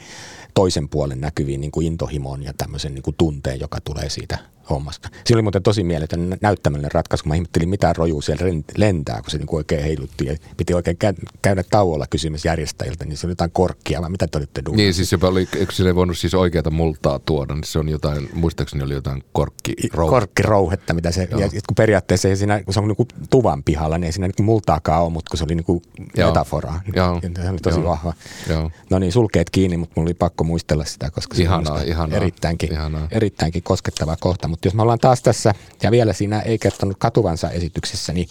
toisen 0.54 0.88
puolen 0.88 1.20
näkyviin 1.20 1.60
niin 1.60 1.70
kuin 1.70 1.86
intohimoon 1.86 2.42
ja 2.42 2.52
tämmöisen 2.58 2.94
niin 2.94 3.02
kuin 3.02 3.16
tunteen, 3.18 3.60
joka 3.60 3.80
tulee 3.80 4.10
siitä 4.10 4.38
hommasta. 4.70 5.08
Siinä 5.24 5.36
oli 5.36 5.42
muuten 5.42 5.62
tosi 5.62 5.84
mieletön 5.84 6.36
näyttämällinen 6.40 6.92
ratkaisu, 6.92 7.22
kun 7.22 7.30
mä 7.30 7.34
ihmettelin, 7.34 7.68
mitä 7.68 7.92
rojuu 7.92 8.22
siellä 8.22 8.44
lentää, 8.76 9.20
kun 9.20 9.30
se 9.30 9.38
niin 9.38 9.46
oikein 9.52 9.82
heilutti. 9.82 10.26
Ja 10.26 10.36
piti 10.56 10.74
oikein 10.74 10.96
käydä 11.42 11.64
tauolla 11.70 12.06
kysymässä 12.10 12.48
järjestäjiltä, 12.48 13.04
niin 13.04 13.16
se 13.16 13.26
oli 13.26 13.32
jotain 13.32 13.50
korkkia, 13.50 14.02
vai 14.02 14.10
mitä 14.10 14.26
te 14.26 14.38
olitte 14.38 14.62
duunassa? 14.64 14.82
Niin, 14.82 14.94
siis 14.94 15.12
jopa 15.12 15.28
oli, 15.28 15.48
eikö 15.56 15.72
sille 15.72 15.94
voinut 15.94 16.18
siis 16.18 16.34
oikeata 16.34 16.70
multaa 16.70 17.18
tuoda, 17.18 17.54
niin 17.54 17.64
se 17.64 17.78
on 17.78 17.88
jotain, 17.88 18.28
muistaakseni 18.34 18.84
oli 18.84 18.94
jotain 18.94 19.24
korkkirouhetta. 19.32 20.20
Korkkirouhetta, 20.20 20.94
mitä 20.94 21.10
se, 21.10 21.28
ja 21.38 21.48
kun 21.48 21.74
periaatteessa 21.76 22.28
ei 22.28 22.36
siinä, 22.36 22.62
kun 22.62 22.74
se 22.74 22.80
on 22.80 22.88
niin 22.88 22.96
kuin 22.96 23.08
tuvan 23.30 23.62
pihalla, 23.62 23.98
niin 23.98 24.06
ei 24.06 24.12
siinä 24.12 24.26
niin 24.26 24.44
multaakaan 24.44 25.02
ole, 25.02 25.12
mutta 25.12 25.30
kun 25.30 25.38
se 25.38 25.44
oli 25.44 25.54
niin 25.54 25.64
kuin 25.64 25.82
metaforaa. 26.16 26.80
Joo. 26.94 27.20
Se 27.46 27.50
oli 27.50 27.58
tosi 27.58 27.80
Joo. 27.80 27.90
vahva. 27.90 28.12
Joo. 28.48 28.70
No 28.90 28.98
niin, 28.98 29.12
sulkeet 29.12 29.50
kiinni, 29.50 29.76
mutta 29.76 29.92
mulla 29.96 30.08
oli 30.08 30.14
pakko 30.14 30.44
muistella 30.44 30.84
sitä, 30.84 31.10
koska 31.10 31.36
se 31.36 31.42
ihanaa, 31.42 31.74
on 31.74 31.86
ihanaa, 31.86 32.16
erittäinkin, 32.16 32.72
ihanaa. 32.72 33.08
erittäinkin 33.10 33.62
koskettava 33.62 34.16
kohta. 34.20 34.48
Mutta 34.56 34.66
jos 34.66 34.74
me 34.74 34.82
ollaan 34.82 34.98
taas 34.98 35.22
tässä, 35.22 35.54
ja 35.82 35.90
vielä 35.90 36.12
siinä 36.12 36.40
ei 36.40 36.58
kertonut 36.58 36.96
katuvansa 36.98 37.50
esityksessä, 37.50 38.12
niin, 38.12 38.28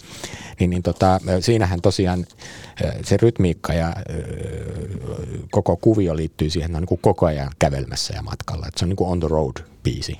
niin, 0.60 0.70
niin 0.70 0.82
tota, 0.82 1.20
siinähän 1.40 1.80
tosiaan 1.80 2.26
se 3.04 3.16
rytmiikka 3.16 3.72
ja 3.72 3.96
koko 5.50 5.76
kuvio 5.76 6.16
liittyy 6.16 6.50
siihen, 6.50 6.66
että 6.66 6.78
on 6.78 6.82
niin 6.82 6.88
kuin 6.88 7.00
koko 7.02 7.26
ajan 7.26 7.50
kävelmässä 7.58 8.14
ja 8.14 8.22
matkalla. 8.22 8.66
Että 8.68 8.78
se 8.78 8.84
on 8.84 8.88
niin 8.88 8.96
kuin 8.96 9.10
on 9.10 9.20
the 9.20 9.28
road 9.28 9.56
biisi. 9.82 10.18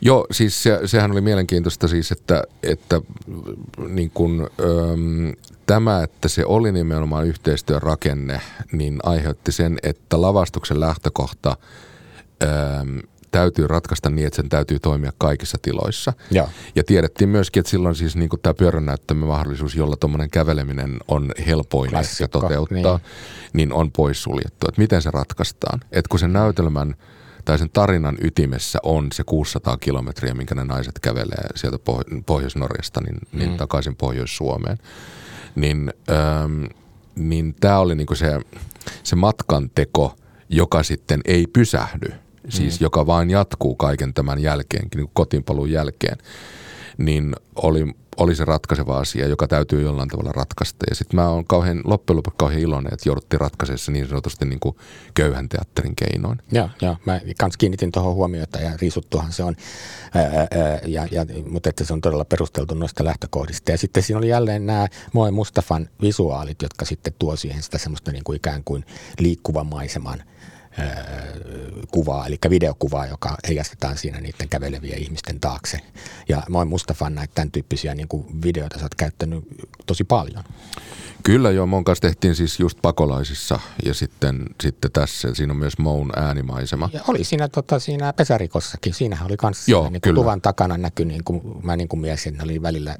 Joo, 0.00 0.26
siis 0.30 0.62
se, 0.62 0.80
sehän 0.84 1.12
oli 1.12 1.20
mielenkiintoista 1.20 1.88
siis, 1.88 2.12
että, 2.12 2.44
että 2.62 3.00
niin 3.88 4.10
kun, 4.10 4.50
äm, 4.60 5.32
tämä, 5.66 6.02
että 6.02 6.28
se 6.28 6.44
oli 6.46 6.72
nimenomaan 6.72 7.26
yhteistyön 7.26 7.82
rakenne, 7.82 8.40
niin 8.72 8.98
aiheutti 9.02 9.52
sen, 9.52 9.78
että 9.82 10.20
lavastuksen 10.20 10.80
lähtökohta 10.80 11.56
äm, 12.42 12.98
täytyy 13.30 13.66
ratkaista 13.66 14.10
niin, 14.10 14.26
että 14.26 14.36
sen 14.36 14.48
täytyy 14.48 14.78
toimia 14.78 15.12
kaikissa 15.18 15.58
tiloissa. 15.62 16.12
Ja, 16.30 16.48
ja 16.74 16.84
tiedettiin 16.84 17.30
myöskin, 17.30 17.60
että 17.60 17.70
silloin 17.70 17.94
siis 17.94 18.16
niin 18.16 18.30
tämä 18.42 18.54
pyöränäyttämö 18.54 19.26
mahdollisuus, 19.26 19.74
jolla 19.74 19.96
tuommoinen 19.96 20.30
käveleminen 20.30 20.96
on 21.08 21.32
helpoin 21.46 21.90
ja 22.20 22.28
toteuttaa, 22.28 22.96
niin. 22.96 23.52
niin 23.52 23.72
on 23.72 23.92
poissuljettu. 23.92 24.66
Että 24.68 24.80
miten 24.80 25.02
se 25.02 25.10
ratkaistaan? 25.10 25.80
Että 25.92 26.08
kun 26.08 26.18
sen 26.18 26.32
näytelmän– 26.32 26.94
tai 27.44 27.58
sen 27.58 27.70
tarinan 27.72 28.18
ytimessä 28.20 28.78
on 28.82 29.08
se 29.12 29.24
600 29.24 29.76
kilometriä, 29.76 30.34
minkä 30.34 30.54
ne 30.54 30.64
naiset 30.64 30.98
kävelee 30.98 31.48
sieltä 31.54 31.78
Pohjois-Norjasta 32.26 33.00
niin, 33.00 33.14
niin 33.14 33.28
mm. 33.32 33.38
niin 33.38 33.56
takaisin 33.56 33.96
Pohjois-Suomeen. 33.96 34.78
Niin, 35.54 35.92
ähm, 36.10 36.64
niin 37.14 37.54
tämä 37.60 37.78
oli 37.78 37.94
niinku 37.94 38.14
se, 38.14 38.40
se 39.02 39.16
matkan 39.16 39.70
teko, 39.74 40.14
joka 40.48 40.82
sitten 40.82 41.20
ei 41.24 41.46
pysähdy, 41.46 42.12
siis 42.48 42.80
mm. 42.80 42.84
joka 42.84 43.06
vain 43.06 43.30
jatkuu 43.30 43.74
kaiken 43.74 44.14
tämän 44.14 44.38
jälkeen, 44.42 44.88
niin 44.94 45.10
kotiinpaluun 45.12 45.70
jälkeen, 45.70 46.18
niin 46.98 47.34
oli 47.56 47.86
oli 48.20 48.34
se 48.34 48.44
ratkaiseva 48.44 48.98
asia, 48.98 49.26
joka 49.26 49.48
täytyy 49.48 49.82
jollain 49.82 50.08
tavalla 50.08 50.32
ratkaista. 50.32 50.86
Ja 50.90 50.94
sitten 50.94 51.20
mä 51.20 51.28
oon 51.28 51.44
kauhean, 51.44 51.80
loppujen 51.84 52.16
lopuksi 52.16 52.36
kauhean 52.38 52.60
iloinen, 52.60 52.94
että 52.94 53.08
jouduttiin 53.08 53.40
ratkaisemaan 53.40 53.78
se 53.78 53.92
niin 53.92 54.08
sanotusti 54.08 54.44
niin 54.44 54.60
kuin 54.60 54.76
köyhän 55.14 55.48
teatterin 55.48 55.96
keinoin. 55.96 56.38
Joo, 56.52 56.68
joo. 56.82 56.96
Mä 57.06 57.20
kans 57.38 57.56
kiinnitin 57.56 57.92
tuohon 57.92 58.14
huomiota 58.14 58.60
ja 58.60 58.70
riisuttuhan 58.80 59.32
se 59.32 59.44
on, 59.44 59.56
ää, 60.14 60.22
ää, 60.24 60.48
ja, 60.86 61.06
ja, 61.10 61.26
mutta 61.50 61.68
että 61.68 61.84
se 61.84 61.92
on 61.92 62.00
todella 62.00 62.24
perusteltu 62.24 62.74
noista 62.74 63.04
lähtökohdista. 63.04 63.70
Ja 63.70 63.78
sitten 63.78 64.02
siinä 64.02 64.18
oli 64.18 64.28
jälleen 64.28 64.66
nämä 64.66 64.88
Moe 65.12 65.30
Mustafan 65.30 65.88
visuaalit, 66.02 66.62
jotka 66.62 66.84
sitten 66.84 67.12
tuo 67.18 67.36
siihen 67.36 67.62
sitä 67.62 67.78
semmoista 67.78 68.12
niin 68.12 68.24
kuin 68.24 68.36
ikään 68.36 68.62
kuin 68.64 68.84
liikkuvan 69.18 69.66
maiseman– 69.66 70.22
kuvaa, 71.90 72.26
eli 72.26 72.38
videokuvaa, 72.50 73.06
joka 73.06 73.36
heijastetaan 73.48 73.98
siinä 73.98 74.20
niiden 74.20 74.48
kävelevien 74.48 74.98
ihmisten 74.98 75.40
taakse. 75.40 75.78
Ja 76.28 76.42
mä 76.48 76.58
oon 76.58 76.68
Mustafan 76.68 77.14
näitä 77.14 77.34
tämän 77.34 77.50
tyyppisiä 77.50 77.94
niin 77.94 78.08
kuin 78.08 78.42
videoita 78.44 78.78
sä 78.78 78.84
oot 78.84 78.94
käyttänyt 78.94 79.44
tosi 79.86 80.04
paljon. 80.04 80.44
Kyllä 81.22 81.50
joo, 81.50 81.66
mon 81.66 81.84
kanssa 81.84 82.02
tehtiin 82.02 82.34
siis 82.34 82.60
just 82.60 82.78
pakolaisissa 82.82 83.60
ja 83.84 83.94
sitten, 83.94 84.46
sitten 84.62 84.92
tässä, 84.92 85.34
siinä 85.34 85.52
on 85.52 85.56
myös 85.56 85.78
Moun 85.78 86.10
äänimaisema. 86.16 86.88
Ja 86.92 87.00
oli 87.08 87.24
siinä, 87.24 87.48
tota, 87.48 87.78
siinä 87.78 88.12
pesärikossakin, 88.12 88.94
siinähän 88.94 89.26
oli 89.26 89.36
kanssa 89.36 89.70
joo, 89.70 89.90
niin 89.90 90.00
kuin 90.00 90.14
tuvan 90.14 90.40
takana 90.40 90.78
näkyi, 90.78 91.06
niin 91.06 91.24
kuin, 91.24 91.42
mä 91.62 91.76
niin 91.76 91.88
kuin 91.88 92.00
mies, 92.00 92.26
että 92.26 92.44
oli 92.44 92.62
välillä 92.62 92.96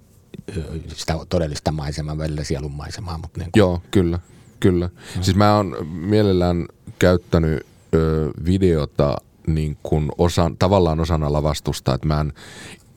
sitä 0.94 1.18
todellista 1.28 1.72
maisemaa, 1.72 2.18
välillä 2.18 2.44
sielun 2.44 2.72
maisemaa. 2.72 3.18
Mutta 3.18 3.38
niin 3.38 3.52
kuin. 3.52 3.60
Joo, 3.60 3.82
kyllä, 3.90 4.18
kyllä. 4.60 4.86
Mm. 4.86 5.22
Siis 5.22 5.36
mä 5.36 5.56
oon 5.56 5.86
mielellään 5.90 6.66
käyttänyt 7.00 7.66
ö, 7.94 8.30
videota 8.44 9.16
niin 9.46 9.76
kuin 9.82 10.12
osan, 10.18 10.56
tavallaan 10.56 11.00
osana 11.00 11.32
lavastusta, 11.32 11.94
että 11.94 12.06
mä 12.06 12.20
en, 12.20 12.32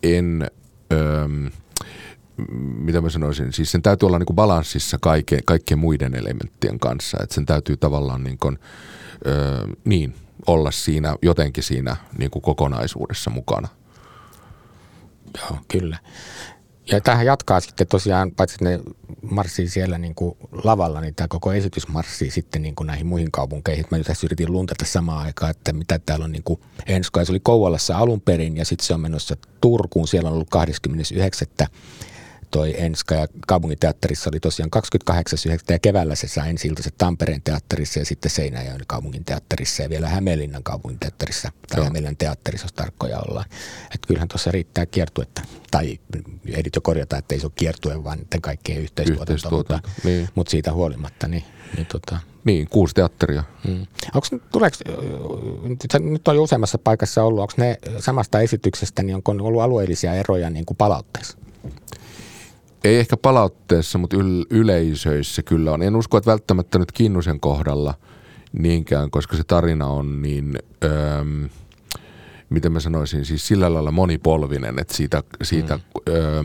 en 0.04 0.51
ö, 0.93 1.30
mitä 2.78 3.01
mä 3.01 3.10
sanoisin, 3.10 3.54
siis 3.54 3.72
sen 3.72 3.82
täytyy 3.82 4.08
olla 4.08 4.20
niin 4.20 4.26
kuin 4.26 4.36
balanssissa 4.36 4.97
kaikke, 5.01 5.39
kaikkien 5.45 5.80
muiden 5.80 6.16
elementtien 6.16 6.80
kanssa, 6.80 7.18
että 7.24 7.36
sen 7.36 7.45
täytyy 7.45 7.78
tavallaan 7.78 8.24
niin 8.24 8.38
kuin, 8.38 8.60
ö, 9.26 9.68
niin, 9.86 10.16
olla 10.47 10.72
siinä 10.72 11.16
jotenkin 11.22 11.64
siinä 11.64 11.95
niin 12.18 12.32
kuin 12.32 12.41
kokonaisuudessa 12.41 13.30
mukana. 13.30 13.68
Joo, 15.38 15.60
kyllä. 15.68 15.97
Ja 16.91 17.01
tähän 17.01 17.25
jatkaa 17.25 17.59
sitten 17.59 17.88
tosiaan, 17.88 18.31
paitsi 18.31 18.63
ne 18.63 18.79
marssii 19.21 19.67
siellä 19.67 19.97
niin 19.97 20.15
kuin 20.15 20.38
lavalla, 20.63 21.01
niin 21.01 21.15
tämä 21.15 21.27
koko 21.27 21.53
esitys 21.53 21.88
marssii 21.88 22.31
sitten 22.31 22.61
niin 22.61 22.75
kuin 22.75 22.88
näihin 22.88 23.07
muihin 23.07 23.31
kaupunkeihin. 23.31 23.86
Mä 23.91 23.99
tässä 23.99 24.27
yritin 24.27 24.51
luntata 24.51 24.86
samaan 24.86 25.25
aikaan, 25.25 25.51
että 25.51 25.73
mitä 25.73 25.99
täällä 25.99 26.25
on 26.25 26.31
niin 26.31 26.43
kuin. 26.43 26.59
Ja 26.88 27.25
se 27.25 27.31
oli 27.31 27.39
Kouvolassa 27.39 27.97
alun 27.97 28.21
perin 28.21 28.57
ja 28.57 28.65
sitten 28.65 28.86
se 28.86 28.93
on 28.93 29.01
menossa 29.01 29.38
Turkuun. 29.61 30.07
Siellä 30.07 30.27
on 30.27 30.34
ollut 30.34 30.49
29 30.49 31.47
toi 32.54 32.74
Enska 32.78 33.16
ja 33.16 33.28
kaupunginteatterissa 33.47 34.30
oli 34.30 34.39
tosiaan 34.39 34.70
28.9. 35.12 35.20
ja 35.70 35.80
keväällä 35.80 36.16
se 36.16 36.28
sai 36.28 36.49
ensi 36.49 36.70
Tampereen 36.97 37.41
teatterissa 37.41 37.99
ja 37.99 38.06
sitten 38.06 38.32
Seinäjoen 38.32 38.82
kaupungin 38.88 39.26
teatterissa 39.26 39.84
ja 39.84 39.89
vielä 39.89 40.10
Hämeenlinnan 40.10 40.64
kaupungin 40.64 40.99
teatterissa 40.99 41.51
tai 41.70 41.78
Joo. 41.78 41.86
Hämeenlinnan 41.86 42.18
teatterissa, 42.18 42.66
jos 42.66 42.74
tarkkoja 42.74 43.20
ollaan. 43.20 43.45
Että 43.86 44.08
kyllähän 44.08 44.28
tuossa 44.28 44.51
riittää 44.51 44.86
kiertuetta, 44.86 45.41
tai 45.72 45.99
ehdit 46.47 46.76
jo 46.76 46.82
korjata, 46.82 47.18
että 47.18 47.36
ei 47.36 47.39
se 47.39 47.45
ole 47.45 47.54
kiertue, 47.56 48.04
vaan 48.04 48.18
niiden 48.18 48.41
kaikkien 48.41 48.82
yhteistuotanto, 48.82 49.49
mutta, 49.49 49.80
niin. 50.04 50.30
mutta 50.36 50.51
siitä 50.51 50.74
huolimatta. 50.74 51.28
Niin, 51.28 51.43
niin, 51.76 51.86
tota. 51.86 52.20
niin 52.43 52.68
kuusi 52.70 52.95
teatteria. 52.95 53.43
Mm. 53.68 53.86
Onko, 54.14 54.28
tuleeko, 54.51 54.78
nyt 55.99 56.28
on 56.28 56.36
jo 56.36 56.43
useammassa 56.43 56.78
paikassa 56.78 57.24
ollut, 57.24 57.41
onko 57.41 57.54
ne 57.58 57.78
samasta 57.99 58.39
esityksestä, 58.39 59.04
niin 59.04 59.16
onko 59.16 59.32
ollut 59.32 59.62
alueellisia 59.62 60.14
eroja 60.14 60.49
niin 60.49 60.66
kuin 60.66 60.78
palautteessa? 60.78 61.38
Ei 62.84 62.99
ehkä 62.99 63.17
palautteessa, 63.17 63.97
mutta 63.97 64.17
yl- 64.17 64.45
yleisöissä 64.49 65.43
kyllä 65.43 65.71
on. 65.71 65.84
En 65.84 65.95
usko, 65.95 66.17
että 66.17 66.31
välttämättä 66.31 66.79
nyt 66.79 66.91
Kinnusen 66.91 67.39
kohdalla 67.39 67.93
niinkään, 68.53 69.11
koska 69.11 69.38
se 69.38 69.43
tarina 69.43 69.88
on 69.88 70.21
niin, 70.21 70.59
öö, 70.84 71.23
miten 72.49 72.71
mä 72.71 72.79
sanoisin, 72.79 73.25
siis 73.25 73.47
sillä 73.47 73.73
lailla 73.73 73.91
monipolvinen, 73.91 74.79
että 74.79 74.95
siitä, 74.95 75.23
siitä 75.43 75.77
mm. 75.77 75.84
öö, 76.13 76.43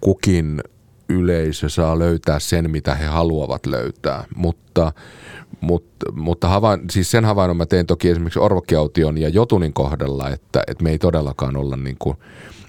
kukin 0.00 0.62
yleisö 1.08 1.68
saa 1.68 1.98
löytää 1.98 2.38
sen, 2.38 2.70
mitä 2.70 2.94
he 2.94 3.06
haluavat 3.06 3.66
löytää. 3.66 4.24
Mutta, 4.36 4.92
mutta, 5.60 6.12
mutta 6.12 6.48
havain, 6.48 6.80
siis 6.90 7.10
sen 7.10 7.24
havainnon 7.24 7.56
mä 7.56 7.66
tein 7.66 7.86
toki 7.86 8.08
esimerkiksi 8.08 8.38
Orvokkiaution 8.38 9.18
ja 9.18 9.28
Jotunin 9.28 9.72
kohdalla, 9.72 10.30
että, 10.30 10.62
että 10.66 10.84
me 10.84 10.90
ei 10.90 10.98
todellakaan 10.98 11.56
olla 11.56 11.76
niin 11.76 11.96
kuin– 11.98 12.16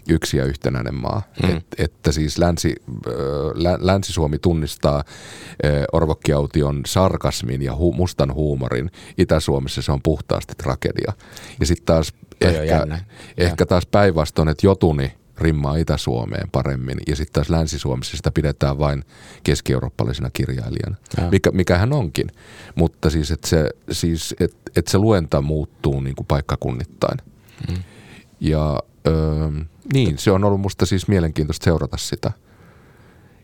yksi 0.10 0.38
ja 0.38 0.45
yhtenäinen 0.45 0.95
maa. 0.95 1.22
Mm. 1.43 1.58
Et, 1.58 1.66
että 1.78 2.12
siis 2.12 2.38
Länsi, 2.38 2.76
lä, 3.54 3.78
Länsi-Suomi 3.82 4.39
tunnistaa 4.39 5.04
Orvokkiaution 5.93 6.82
sarkasmin 6.86 7.62
ja 7.62 7.76
hu, 7.76 7.93
mustan 7.93 8.34
huumorin. 8.34 8.91
Itä-Suomessa 9.18 9.82
se 9.82 9.91
on 9.91 10.01
puhtaasti 10.04 10.54
tragedia. 10.58 11.14
Ja 11.60 11.66
sitten 11.66 11.86
taas 11.86 12.14
ehkä, 12.41 12.88
ehkä 13.38 13.66
taas 13.66 13.86
päinvastoin, 13.86 14.49
että 14.49 14.68
Jotuni 14.68 15.14
rimmaa 15.38 15.76
Itä-Suomeen 15.76 16.49
paremmin 16.51 16.97
ja 17.08 17.16
sitten 17.16 17.34
taas 17.34 17.49
Länsi-Suomessa 17.49 18.18
sitä 18.18 18.32
pidetään 18.32 18.80
vain 18.80 19.04
keski-eurooppalaisena 19.43 20.30
kirjailijana, 20.34 20.95
mikä, 21.32 21.51
mikä 21.51 21.78
hän 21.78 21.93
onkin. 21.93 22.28
Mutta 22.76 23.10
siis, 23.10 23.32
että 23.32 23.47
se, 23.47 23.70
siis, 23.91 24.36
et, 24.39 24.56
et 24.76 24.88
se 24.88 24.97
luenta 24.97 25.41
muuttuu 25.41 25.99
niin 25.99 26.16
kuin 26.16 26.28
paikkakunnittain. 26.28 27.18
Mm. 27.70 27.84
Ja 28.39 28.80
öö, 29.08 29.49
niin, 29.93 30.18
se 30.18 30.32
on 30.32 30.43
ollut 30.43 30.62
musta 30.62 30.86
siis 30.86 31.08
mielenkiintoista 31.08 31.64
seurata 31.64 31.97
sitä. 31.97 32.32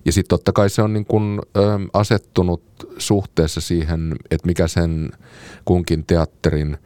Ja 0.05 0.12
sitten 0.12 0.30
totta 0.30 0.51
kai 0.51 0.70
se 0.70 0.82
on 0.82 0.93
niin 0.93 1.05
kun, 1.05 1.41
ö, 1.57 1.60
asettunut 1.93 2.64
suhteessa 2.97 3.62
siihen, 3.62 4.16
että 4.32 4.47
mikä 4.47 4.68
sen 4.68 5.10
kunkin 5.66 6.05
teatterin 6.05 6.78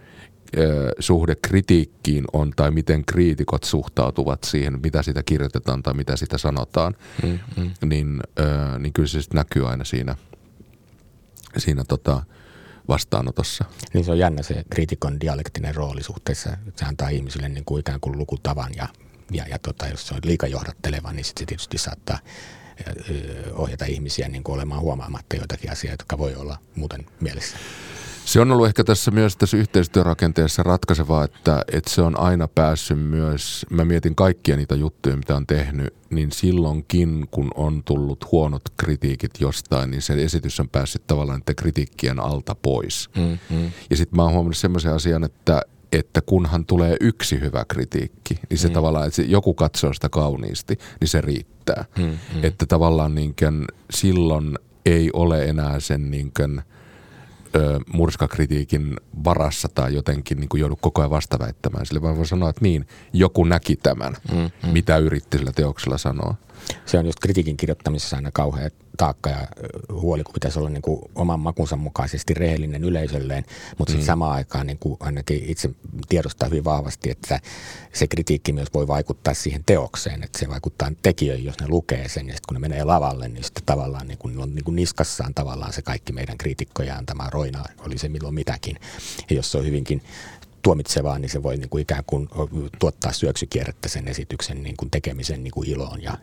ö, 0.57 0.91
suhde 0.99 1.35
kritiikkiin 1.35 2.25
on 2.33 2.51
tai 2.55 2.71
miten 2.71 3.05
kriitikot 3.05 3.63
suhtautuvat 3.63 4.43
siihen, 4.43 4.79
mitä 4.83 5.03
sitä 5.03 5.23
kirjoitetaan 5.23 5.83
tai 5.83 5.93
mitä 5.93 6.15
sitä 6.15 6.37
sanotaan, 6.37 6.95
mm, 7.23 7.39
mm. 7.57 7.71
Niin, 7.85 8.21
ö, 8.39 8.79
niin 8.79 8.93
kyllä 8.93 9.07
se 9.07 9.21
sitten 9.21 9.37
näkyy 9.37 9.69
aina 9.69 9.83
siinä, 9.83 10.15
siinä 11.57 11.83
tota, 11.83 12.23
vastaanotossa. 12.87 13.65
Niin 13.93 14.05
se 14.05 14.11
on 14.11 14.19
jännä 14.19 14.43
se 14.43 14.63
kriitikon 14.69 15.19
dialektinen 15.19 15.75
rooli 15.75 16.03
suhteessa. 16.03 16.57
Se 16.75 16.85
antaa 16.85 17.09
ihmisille 17.09 17.49
niin 17.49 17.65
kuin 17.65 17.79
ikään 17.79 17.99
kuin 17.99 18.17
lukutavan 18.17 18.71
ja, 18.75 18.87
ja, 19.31 19.47
ja 19.47 19.59
tota, 19.59 19.87
jos 19.87 20.07
se 20.07 20.13
on 20.13 20.19
liika 20.25 20.47
johdatteleva, 20.47 21.11
niin 21.11 21.25
sit 21.25 21.37
se 21.37 21.45
tietysti 21.45 21.77
saattaa 21.77 22.19
ohjata 23.53 23.85
ihmisiä 23.85 24.27
niin 24.27 24.43
kuin 24.43 24.53
olemaan 24.53 24.81
huomaamatta 24.81 25.35
joitakin 25.35 25.71
asioita, 25.71 26.01
jotka 26.01 26.17
voi 26.17 26.35
olla 26.35 26.57
muuten 26.75 27.05
mielessä. 27.19 27.57
Se 28.25 28.41
on 28.41 28.51
ollut 28.51 28.67
ehkä 28.67 28.83
tässä 28.83 29.11
myös 29.11 29.37
tässä 29.37 29.57
yhteistyörakenteessa 29.57 30.63
ratkaisevaa, 30.63 31.23
että, 31.23 31.61
että 31.71 31.89
se 31.89 32.01
on 32.01 32.19
aina 32.19 32.47
päässyt 32.47 32.99
myös, 32.99 33.65
mä 33.69 33.85
mietin 33.85 34.15
kaikkia 34.15 34.55
niitä 34.55 34.75
juttuja, 34.75 35.17
mitä 35.17 35.35
on 35.35 35.47
tehnyt, 35.47 35.93
niin 36.09 36.31
silloinkin, 36.31 37.27
kun 37.31 37.51
on 37.55 37.83
tullut 37.85 38.31
huonot 38.31 38.61
kritiikit 38.77 39.31
jostain, 39.39 39.91
niin 39.91 40.01
se 40.01 40.13
esitys 40.13 40.59
on 40.59 40.69
päässyt 40.69 41.07
tavallaan 41.07 41.39
niiden 41.39 41.55
kritiikkien 41.55 42.19
alta 42.19 42.55
pois. 42.55 43.09
Mm-hmm. 43.15 43.71
Ja 43.89 43.97
sitten 43.97 44.15
mä 44.15 44.23
oon 44.23 44.33
huomannut 44.33 44.57
semmoisen 44.57 44.93
asian, 44.93 45.23
että, 45.23 45.61
että 45.91 46.21
kunhan 46.21 46.65
tulee 46.65 46.97
yksi 47.01 47.39
hyvä 47.39 47.65
kritiikki, 47.67 48.39
niin 48.49 48.57
se 48.57 48.67
mm. 48.67 48.73
tavallaan, 48.73 49.07
että 49.07 49.21
joku 49.21 49.53
katsoo 49.53 49.93
sitä 49.93 50.09
kauniisti, 50.09 50.77
niin 50.99 51.07
se 51.07 51.21
riittää. 51.21 51.85
Mm, 51.97 52.03
mm. 52.03 52.43
Että 52.43 52.65
tavallaan 52.65 53.15
niin 53.15 53.35
kuin, 53.39 53.65
silloin 53.93 54.57
ei 54.85 55.09
ole 55.13 55.45
enää 55.45 55.79
sen 55.79 56.11
niin 56.11 56.31
kuin, 56.37 56.61
ö, 57.55 57.79
murskakritiikin 57.93 58.95
varassa 59.23 59.69
tai 59.75 59.95
jotenkin 59.95 60.39
niin 60.39 60.49
kuin 60.49 60.61
joudu 60.61 60.75
koko 60.75 61.01
ajan 61.01 61.09
vastaväittämään. 61.09 61.85
Sille 61.85 62.01
vaan 62.01 62.17
voi 62.17 62.25
sanoa, 62.25 62.49
että 62.49 62.61
niin, 62.61 62.87
joku 63.13 63.43
näki 63.43 63.75
tämän, 63.75 64.15
mm, 64.31 64.37
mm. 64.37 64.69
mitä 64.69 64.97
yritti 64.97 65.37
sillä 65.37 65.51
teoksella 65.51 65.97
sanoa. 65.97 66.35
Se 66.85 66.99
on 66.99 67.05
just 67.05 67.19
kritiikin 67.19 67.57
kirjoittamisessa 67.57 68.15
aina 68.15 68.31
kauhean 68.31 68.71
taakka 68.97 69.29
ja 69.29 69.47
huoli, 69.91 70.23
kun 70.23 70.33
pitäisi 70.33 70.59
olla 70.59 70.69
niin 70.69 70.81
kuin 70.81 71.01
oman 71.15 71.39
makunsa 71.39 71.75
mukaisesti 71.75 72.33
rehellinen 72.33 72.83
yleisölleen, 72.83 73.45
mutta 73.77 73.91
sitten 73.91 74.05
mm. 74.05 74.07
samaan 74.07 74.35
aikaan 74.35 74.67
niin 74.67 74.77
kuin 74.79 74.97
ainakin 74.99 75.43
itse 75.45 75.69
tiedostaa 76.09 76.49
hyvin 76.49 76.63
vahvasti, 76.63 77.09
että 77.11 77.39
se 77.93 78.07
kritiikki 78.07 78.53
myös 78.53 78.67
voi 78.73 78.87
vaikuttaa 78.87 79.33
siihen 79.33 79.63
teokseen, 79.65 80.23
että 80.23 80.39
se 80.39 80.49
vaikuttaa 80.49 80.91
tekijöihin, 81.01 81.45
jos 81.45 81.59
ne 81.59 81.67
lukee 81.67 82.09
sen 82.09 82.27
ja 82.27 82.33
sitten 82.33 82.47
kun 82.47 82.53
ne 82.53 82.59
menee 82.59 82.83
lavalle, 82.83 83.29
niin 83.29 83.43
sitten 83.43 83.63
tavallaan 83.65 84.07
niin 84.07 84.17
kuin, 84.17 84.39
on 84.39 84.55
niin 84.55 84.63
kuin 84.63 84.75
niskassaan 84.75 85.33
tavallaan 85.33 85.73
se 85.73 85.81
kaikki 85.81 86.13
meidän 86.13 86.37
kriitikkoja 86.37 86.95
antama 86.95 87.29
roina, 87.29 87.63
oli 87.79 87.97
se 87.97 88.09
milloin 88.09 88.35
mitäkin. 88.35 88.77
Ja 89.29 89.35
jos 89.35 89.51
se 89.51 89.57
on 89.57 89.65
hyvinkin 89.65 90.01
tuomitsevaa, 90.61 91.19
niin 91.19 91.29
se 91.29 91.43
voi 91.43 91.57
niin 91.57 91.69
kuin 91.69 91.81
ikään 91.81 92.03
kuin 92.07 92.29
tuottaa 92.79 93.13
syöksykierrettä 93.13 93.89
sen 93.89 94.07
esityksen 94.07 94.63
niin 94.63 94.77
kuin 94.77 94.91
tekemisen 94.91 95.43
niin 95.43 95.51
kuin 95.51 95.69
iloon 95.69 96.03
ja 96.03 96.17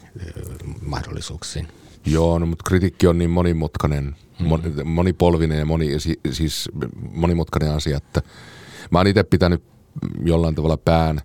mahdollisuuksiin. 0.80 1.68
Joo, 2.06 2.38
no, 2.38 2.46
mutta 2.46 2.64
kritiikki 2.68 3.06
on 3.06 3.18
niin 3.18 3.30
monimutkainen, 3.30 4.16
mm. 4.40 4.46
monipolvinen 4.84 5.58
ja 5.58 5.66
moni, 5.66 5.88
siis 6.30 6.68
monimutkainen 7.10 7.74
asia, 7.74 7.96
että 7.96 8.22
mä 8.90 8.98
oon 8.98 9.06
itse 9.06 9.22
pitänyt 9.22 9.62
jollain 10.24 10.54
tavalla 10.54 10.76
pään, 10.76 11.20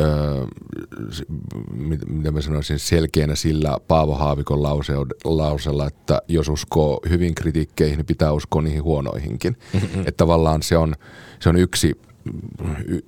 öö, 0.00 0.46
mitä 2.06 2.30
mä 2.30 2.40
sanoisin, 2.40 2.78
selkeänä 2.78 3.34
sillä 3.34 3.78
Paavo 3.88 4.14
Haavikon 4.14 4.62
lausella, 5.24 5.86
että 5.86 6.22
jos 6.28 6.48
uskoo 6.48 7.00
hyvin 7.08 7.34
kritiikkeihin, 7.34 7.96
niin 7.96 8.06
pitää 8.06 8.32
uskoa 8.32 8.62
niihin 8.62 8.82
huonoihinkin. 8.82 9.56
Mm-hmm. 9.72 10.00
Että 10.00 10.16
tavallaan 10.16 10.62
se 10.62 10.76
on, 10.76 10.94
se 11.40 11.48
on 11.48 11.56
yksi 11.56 11.92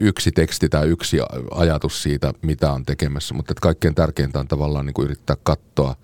yksi 0.01 0.33
teksti 0.33 0.69
tai 0.69 0.89
yksi 0.89 1.19
ajatus 1.51 2.03
siitä, 2.03 2.33
mitä 2.43 2.73
on 2.73 2.85
tekemässä, 2.85 3.35
mutta 3.35 3.53
että 3.53 3.61
kaikkein 3.61 3.95
tärkeintä 3.95 4.39
on 4.39 4.49
tavallaan 4.49 4.87
niin 4.87 4.95
kuin 4.95 5.05
yrittää 5.05 5.37
katsoa 5.43 5.97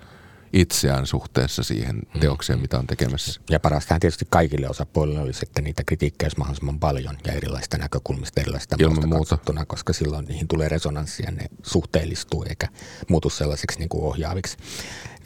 itseään 0.53 1.07
suhteessa 1.07 1.63
siihen 1.63 1.97
mm. 1.97 2.21
teokseen, 2.21 2.61
mitä 2.61 2.79
on 2.79 2.87
tekemässä. 2.87 3.41
Ja 3.51 3.61
parastahan 3.61 4.01
tietysti 4.01 4.27
kaikille 4.31 4.69
osapuolille 4.69 5.21
olisi, 5.21 5.41
että 5.43 5.63
niitä 5.63 5.85
kritiikkejä 5.85 6.27
olisi 6.27 6.39
mahdollisimman 6.39 6.81
paljon 6.81 7.19
ja 7.27 7.33
erilaista 7.33 7.79
näkökulmista, 7.79 8.41
erilaista 8.41 8.77
Ilman 8.79 9.09
muuta. 9.09 9.39
koska 9.67 9.93
silloin 9.93 10.25
niihin 10.25 10.49
tulee 10.49 10.69
resonanssia, 10.69 11.31
ne 11.31 11.47
suhteellistuu 11.63 12.45
eikä 12.49 12.69
muutu 13.09 13.31
sellaiseksi 13.31 13.79
niin 13.79 13.89
kuin 13.89 14.05
ohjaaviksi 14.05 14.57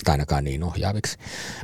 tai 0.05 0.12
ainakaan 0.12 0.45
niin 0.45 0.64
ohjaaviksi. 0.64 1.18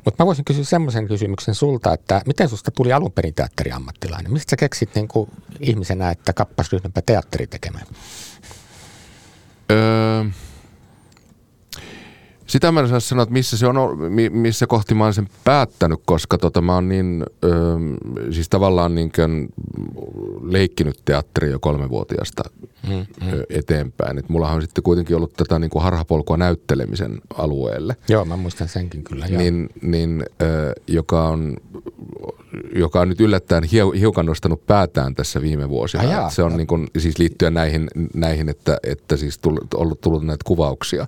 Mutta 0.04 0.24
mä 0.24 0.26
voisin 0.26 0.44
kysyä 0.44 0.64
semmoisen 0.64 1.08
kysymyksen 1.08 1.54
sulta, 1.54 1.94
että 1.94 2.22
miten 2.26 2.48
susta 2.48 2.70
tuli 2.70 2.92
alun 2.92 3.12
perin 3.12 3.34
teatteriammattilainen? 3.34 4.32
Mistä 4.32 4.50
sä 4.50 4.56
keksit 4.56 4.94
niin 4.94 5.08
kuin 5.08 5.30
ihmisenä, 5.60 6.10
että 6.10 6.32
kappas 6.32 6.72
ryhmäpä 6.72 7.02
teatteri 7.02 7.46
tekemään? 7.46 7.86
Öö, 9.70 10.24
sitä 12.47 12.72
mä 12.72 12.80
en 12.80 12.88
saa 12.88 13.01
sanoa, 13.01 13.22
että 13.22 13.32
missä, 13.32 13.57
se 13.57 13.66
on, 13.66 13.76
missä 14.30 14.66
kohti 14.66 14.95
mä 14.95 15.05
oon 15.05 15.14
sen 15.14 15.28
päättänyt, 15.45 16.01
koska 16.05 16.38
tota, 16.38 16.61
mä 16.61 16.74
oon 16.74 16.88
niin, 16.88 17.26
öö, 17.45 17.53
siis 18.30 18.49
tavallaan 18.49 18.95
niin 18.95 19.12
leikkinyt 20.43 21.01
teatteri 21.05 21.51
jo 21.51 21.59
kolmevuotiaasta 21.59 22.43
mm, 22.88 22.95
mm. 22.95 23.43
eteenpäin. 23.51 24.18
Et 24.18 24.28
mullahan 24.28 24.57
on 24.57 24.62
sitten 24.62 24.84
kuitenkin 24.84 25.16
ollut 25.16 25.32
tätä 25.32 25.59
niin 25.59 25.70
kuin 25.70 25.82
harhapolkua 25.82 26.36
näyttelemisen 26.36 27.20
alueelle. 27.38 27.97
Joo, 28.09 28.24
mä 28.24 28.36
muistan 28.36 28.68
senkin 28.68 29.05
kyllä. 29.05 29.26
Niin, 29.26 29.68
niin, 29.82 30.26
öö, 30.43 30.72
joka 30.88 31.28
on 31.28 31.57
joka 32.74 33.01
on 33.01 33.09
nyt 33.09 33.20
yllättäen 33.20 33.64
hiukan 34.01 34.26
nostanut 34.26 34.66
päätään 34.66 35.14
tässä 35.14 35.43
viime 35.43 35.68
vuosina. 35.68 36.03
Ajaa, 36.03 36.30
se 36.30 36.43
on 36.43 36.57
niin 36.57 36.66
kuin, 36.66 36.86
siis 36.99 37.18
liittyen 37.18 37.55
näihin, 37.55 37.88
näihin 38.14 38.49
että, 38.49 38.78
että 38.82 39.16
siis 39.16 39.38
tullut, 39.38 39.74
ollut 39.74 40.01
tullut 40.01 40.24
näitä 40.24 40.45
kuvauksia. 40.45 41.07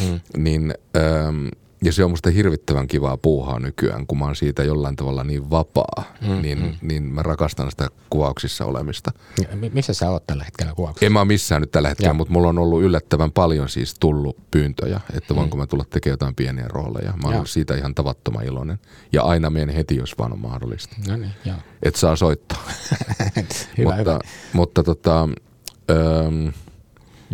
Mm. 0.00 0.20
Niin, 0.36 0.74
ähm, 0.96 1.46
ja 1.84 1.92
se 1.92 2.04
on 2.04 2.10
musta 2.10 2.30
hirvittävän 2.30 2.86
kivaa 2.86 3.16
puuhaa 3.16 3.58
nykyään, 3.58 4.06
kun 4.06 4.18
mä 4.18 4.24
oon 4.24 4.36
siitä 4.36 4.62
jollain 4.62 4.96
tavalla 4.96 5.24
niin 5.24 5.50
vapaa, 5.50 6.04
mm, 6.20 6.42
niin, 6.42 6.58
mm. 6.58 6.72
niin 6.82 7.02
mä 7.02 7.22
rakastan 7.22 7.70
sitä 7.70 7.88
kuvauksissa 8.10 8.64
olemista. 8.64 9.10
Ja, 9.40 9.70
missä 9.72 9.94
sä 9.94 10.10
oot 10.10 10.26
tällä 10.26 10.44
hetkellä 10.44 10.72
kuvauksissa? 10.74 11.06
En 11.06 11.12
mä 11.12 11.20
ole 11.20 11.28
missään 11.28 11.60
nyt 11.60 11.70
tällä 11.70 11.88
hetkellä, 11.88 12.10
ja. 12.10 12.14
mutta 12.14 12.32
mulla 12.32 12.48
on 12.48 12.58
ollut 12.58 12.82
yllättävän 12.82 13.32
paljon 13.32 13.68
siis 13.68 13.94
tullut 14.00 14.36
pyyntöjä, 14.50 15.00
että 15.16 15.34
mm. 15.34 15.38
voinko 15.38 15.56
mä 15.56 15.66
tulla 15.66 15.84
tekemään 15.90 16.12
jotain 16.12 16.34
pieniä 16.34 16.68
rooleja. 16.68 17.12
Mä 17.22 17.36
oon 17.36 17.46
siitä 17.46 17.74
ihan 17.74 17.94
tavattoman 17.94 18.44
iloinen. 18.44 18.78
Ja 19.12 19.22
aina 19.22 19.50
menen 19.50 19.74
heti, 19.74 19.96
jos 19.96 20.18
vaan 20.18 20.32
on 20.32 20.38
mahdollista. 20.38 20.96
No 21.08 21.16
niin, 21.16 21.32
joo. 21.44 21.56
Et 21.82 21.96
saa 21.96 22.16
soittaa. 22.16 22.62
hyvä, 23.78 23.96
mutta, 23.96 24.10
hyvä. 24.10 24.18
mutta 24.52 24.82
tota, 24.82 25.28
ähm, 25.90 26.48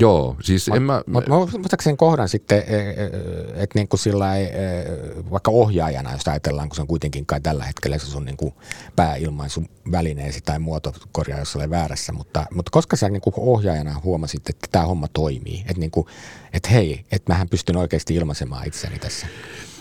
Joo, 0.01 0.37
siis 0.43 0.69
en 0.69 0.83
mä... 0.83 1.03
Mutta 1.07 1.31
muistaakseni 1.31 1.97
kohdan 1.97 2.29
sitten, 2.29 2.59
e, 2.67 2.77
e, 2.77 3.11
että 3.55 3.79
niin 3.79 3.89
kuin 3.89 4.01
sillä 4.01 4.37
ei, 4.37 4.45
e, 4.45 4.85
vaikka 5.31 5.51
ohjaajana, 5.51 6.13
jos 6.13 6.29
ajatellaan, 6.29 6.69
kun 6.69 6.77
se 6.77 6.83
on 6.83 6.89
kuitenkin 6.89 7.27
kai 7.27 7.41
tällä 7.41 7.65
hetkellä 7.65 7.99
se 7.99 8.17
on 8.17 8.25
niin 8.25 8.37
kuin 8.37 8.55
pääilmaisun 8.97 9.69
välineesi 9.93 10.41
tai 10.41 10.59
muotokorjaa, 10.59 11.39
jos 11.39 11.57
olen 11.57 11.71
väärässä, 11.71 12.13
mutta, 12.13 12.47
mutta 12.55 12.71
koska 12.71 12.97
sä 12.97 13.09
niin 13.09 13.21
kuin 13.21 13.35
ohjaajana 13.37 14.01
huomasit, 14.05 14.49
että 14.49 14.69
tämä 14.71 14.87
homma 14.87 15.09
toimii, 15.09 15.61
että, 15.61 15.81
niin 15.81 15.91
kuin, 15.91 16.07
että 16.53 16.69
hei, 16.69 17.05
että 17.13 17.33
mähän 17.33 17.49
pystyn 17.49 17.77
oikeasti 17.77 18.15
ilmaisemaan 18.15 18.67
itseäni 18.67 18.99
tässä? 18.99 19.27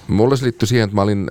Mulla 0.09 0.35
se 0.35 0.43
liittyi 0.43 0.67
siihen, 0.67 0.83
että 0.83 0.95
mä 0.95 1.01
olin, 1.01 1.29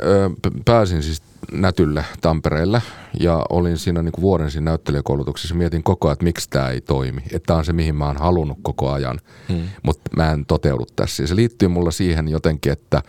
pääsin 0.65 1.03
siis 1.03 1.23
Nätylle 1.53 2.05
Tampereelle 2.21 2.83
ja 3.21 3.47
olin 3.51 3.79
siinä 3.79 4.03
niin 4.03 4.13
kuin 4.13 4.23
vuoden 4.23 4.51
siinä 4.51 4.71
näyttelijäkoulutuksessa. 4.71 5.55
Mietin 5.55 5.83
koko 5.83 6.09
ajan, 6.09 6.13
että 6.13 6.25
miksi 6.25 6.51
tämä 6.51 6.69
ei 6.69 6.81
toimi. 6.81 7.23
Että 7.33 7.47
tämä 7.47 7.59
on 7.59 7.65
se, 7.65 7.73
mihin 7.73 7.95
mä 7.95 8.07
oon 8.07 8.17
halunnut 8.17 8.59
koko 8.63 8.91
ajan, 8.91 9.19
hmm. 9.49 9.63
mutta 9.83 10.11
mä 10.17 10.33
en 10.33 10.47
toteudu 10.47 10.87
tässä. 10.97 11.23
Ja 11.23 11.27
se 11.27 11.37
liittyy 11.37 11.69
mulla 11.69 11.91
siihen 11.91 12.29
jotenkin, 12.29 12.73
että, 12.73 13.03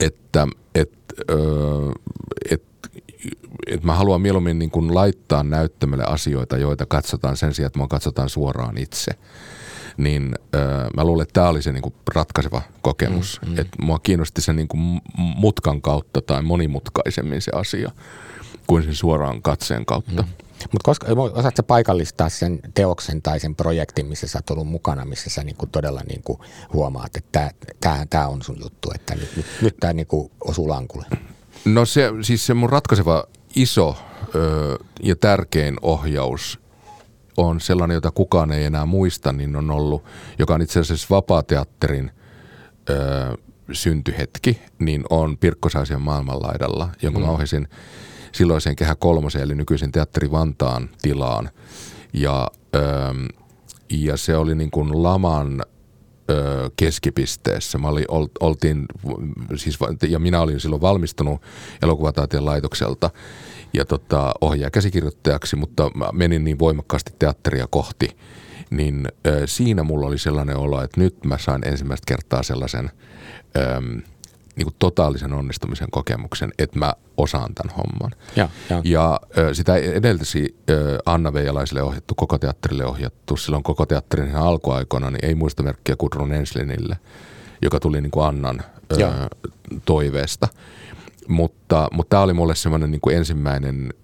että, 0.00 0.48
että, 0.74 1.24
että 2.50 2.66
että 3.66 3.86
mä 3.86 3.94
haluan 3.94 4.20
mieluummin 4.20 4.58
niin 4.58 4.70
kuin 4.70 4.94
laittaa 4.94 5.42
näyttämölle 5.42 6.04
asioita, 6.04 6.56
joita 6.56 6.86
katsotaan 6.86 7.36
sen 7.36 7.54
sijaan, 7.54 7.66
että 7.66 7.78
mä 7.78 7.86
katsotaan 7.88 8.28
suoraan 8.28 8.78
itse 8.78 9.12
niin 9.96 10.34
äh, 10.54 10.60
mä 10.96 11.04
luulen, 11.04 11.22
että 11.22 11.32
tämä 11.32 11.48
oli 11.48 11.62
se 11.62 11.72
niin 11.72 11.82
kuin 11.82 11.94
ratkaiseva 12.14 12.62
kokemus. 12.82 13.40
Mm, 13.42 13.52
mm. 13.52 13.58
Että 13.58 13.82
mua 13.82 13.98
kiinnosti 13.98 14.42
se 14.42 14.52
niin 14.52 14.68
kuin 14.68 15.00
mutkan 15.16 15.82
kautta 15.82 16.20
tai 16.20 16.42
monimutkaisemmin 16.42 17.42
se 17.42 17.52
asia 17.54 17.90
kuin 18.66 18.82
sen 18.84 18.94
suoraan 18.94 19.42
katseen 19.42 19.86
kautta. 19.86 20.22
Mm. 20.22 20.28
Mutta 20.72 20.84
koska 20.84 21.06
osaatko 21.32 21.62
paikallistaa 21.62 22.28
sen 22.28 22.60
teoksen 22.74 23.22
tai 23.22 23.40
sen 23.40 23.54
projektin, 23.54 24.06
missä 24.06 24.26
sä 24.26 24.38
oot 24.38 24.50
ollut 24.50 24.68
mukana, 24.68 25.04
missä 25.04 25.30
sä 25.30 25.44
niinku 25.44 25.66
todella 25.66 26.00
niinku 26.08 26.44
huomaat, 26.72 27.16
että 27.16 27.50
tämä 28.10 28.28
on 28.28 28.42
sun 28.42 28.56
juttu, 28.62 28.90
että 28.94 29.14
nyt, 29.14 29.36
nyt, 29.36 29.46
nyt 29.62 29.76
tämä 29.80 29.92
niinku 29.92 30.30
osuu 30.40 30.68
lankulle? 30.68 31.06
No 31.64 31.84
se, 31.84 32.10
siis 32.22 32.46
se 32.46 32.54
mun 32.54 32.70
ratkaiseva 32.70 33.24
iso 33.56 33.96
ö, 34.34 34.78
ja 35.02 35.16
tärkein 35.16 35.76
ohjaus 35.82 36.60
on 37.36 37.60
sellainen, 37.60 37.94
jota 37.94 38.10
kukaan 38.10 38.52
ei 38.52 38.64
enää 38.64 38.86
muista, 38.86 39.32
niin 39.32 39.56
on 39.56 39.70
ollut, 39.70 40.04
joka 40.38 40.54
on 40.54 40.62
itse 40.62 40.80
asiassa 40.80 41.06
vapaateatterin 41.10 42.10
ö, 42.90 43.36
syntyhetki, 43.72 44.60
niin 44.78 45.04
on 45.10 45.38
Pirkkosaisen 45.38 46.00
maailmanlaidalla, 46.02 46.88
jonka 47.02 47.18
mm. 47.18 47.24
mä 47.24 47.32
ohjasin 47.32 47.68
silloiseen 48.32 48.76
Kehä 48.76 48.94
kolmosen, 48.94 49.42
eli 49.42 49.54
nykyisen 49.54 49.92
Teatteri 49.92 50.30
Vantaan 50.30 50.88
tilaan. 51.02 51.50
Ja, 52.12 52.50
ö, 52.74 52.80
ja 53.90 54.16
se 54.16 54.36
oli 54.36 54.54
niin 54.54 54.70
kuin 54.70 55.02
laman 55.02 55.62
ö, 56.30 56.70
keskipisteessä. 56.76 57.78
Mä 57.78 57.88
olin, 57.88 58.04
oltiin, 58.40 58.86
siis, 59.56 59.78
ja 60.08 60.18
minä 60.18 60.40
olin 60.40 60.60
silloin 60.60 60.82
valmistunut 60.82 61.42
elokuvataiteen 61.82 62.44
laitokselta. 62.44 63.10
Ja 63.72 63.84
tota, 63.84 64.34
ohjaa 64.40 64.70
käsikirjoittajaksi, 64.70 65.56
mutta 65.56 65.90
mä 65.94 66.08
menin 66.12 66.44
niin 66.44 66.58
voimakkaasti 66.58 67.12
teatteria 67.18 67.66
kohti, 67.70 68.16
niin 68.70 69.08
ö, 69.26 69.46
siinä 69.46 69.82
mulla 69.82 70.06
oli 70.06 70.18
sellainen 70.18 70.56
olo, 70.56 70.82
että 70.82 71.00
nyt 71.00 71.24
mä 71.24 71.38
sain 71.38 71.68
ensimmäistä 71.68 72.04
kertaa 72.06 72.42
sellaisen 72.42 72.90
ö, 73.56 73.80
niin 74.56 74.64
kuin 74.64 74.74
totaalisen 74.78 75.32
onnistumisen 75.32 75.90
kokemuksen, 75.90 76.52
että 76.58 76.78
mä 76.78 76.94
osaan 77.16 77.54
tämän 77.54 77.76
homman. 77.76 78.10
Ja, 78.36 78.48
ja. 78.70 78.80
ja 78.84 79.20
ö, 79.38 79.54
sitä 79.54 79.76
edeltäsi 79.76 80.56
ö, 80.70 80.98
Anna 81.06 81.32
Veijalaiselle 81.32 81.82
ohjattu, 81.82 82.14
koko 82.14 82.38
teatterille 82.38 82.86
ohjattu, 82.86 83.36
silloin 83.36 83.62
koko 83.62 83.86
teatterin 83.86 84.36
alkuaikoina, 84.36 85.10
niin 85.10 85.24
ei 85.24 85.34
muista 85.34 85.62
merkkiä 85.62 85.96
Gudrun 85.96 86.32
Enslinille, 86.32 86.96
joka 87.62 87.80
tuli 87.80 88.00
niin 88.00 88.10
kuin 88.10 88.26
Annan 88.26 88.62
ö, 88.92 88.96
toiveesta. 89.84 90.48
Mutta, 91.28 91.88
mutta 91.92 92.10
tämä 92.10 92.22
oli 92.22 92.32
mulle 92.32 92.54
semmoinen 92.54 92.90
niin 92.90 93.00
kuin 93.00 93.16
ensimmäinen 93.16 93.94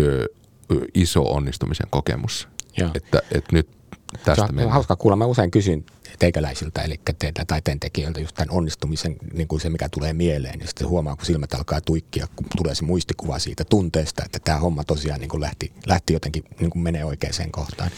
ö, 0.00 0.26
ö, 0.72 0.80
iso 0.94 1.22
onnistumisen 1.22 1.86
kokemus. 1.90 2.48
Että, 2.94 3.18
että 3.34 3.52
nyt 3.52 3.68
Se 4.12 4.24
tästä 4.24 4.42
on 4.42 4.48
mennään. 4.54 4.72
hauska 4.72 4.96
kuulla. 4.96 5.16
Mä 5.16 5.26
usein 5.26 5.50
kysyn 5.50 5.84
teikäläisiltä, 6.18 6.82
eli 6.82 7.00
teiltä 7.18 7.44
taiteen 7.46 7.80
tekijöiltä 7.80 8.20
just 8.20 8.36
tämän 8.36 8.56
onnistumisen, 8.56 9.16
niin 9.32 9.48
kuin 9.48 9.60
se 9.60 9.70
mikä 9.70 9.88
tulee 9.88 10.12
mieleen. 10.12 10.60
Ja 10.60 10.66
sitten 10.66 10.88
huomaa, 10.88 11.16
kun 11.16 11.26
silmät 11.26 11.54
alkaa 11.54 11.80
tuikkia, 11.80 12.26
kun 12.36 12.46
tulee 12.56 12.74
se 12.74 12.84
muistikuva 12.84 13.38
siitä 13.38 13.64
tunteesta, 13.64 14.22
että 14.24 14.38
tämä 14.44 14.58
homma 14.58 14.84
tosiaan 14.84 15.20
niin 15.20 15.28
kuin 15.28 15.40
lähti, 15.40 15.72
lähti 15.86 16.12
jotenkin 16.12 16.44
niin 16.60 16.70
kuin 16.70 16.82
menee 16.82 17.04
oikeaan 17.04 17.50
kohtaan. 17.50 17.90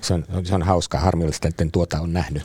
Se 0.00 0.14
on, 0.14 0.24
se 0.44 0.54
on 0.54 0.62
hauskaa, 0.62 1.00
harmillista, 1.00 1.48
että 1.48 1.64
en 1.64 1.70
tuota 1.70 2.00
on 2.00 2.12
nähnyt. 2.12 2.42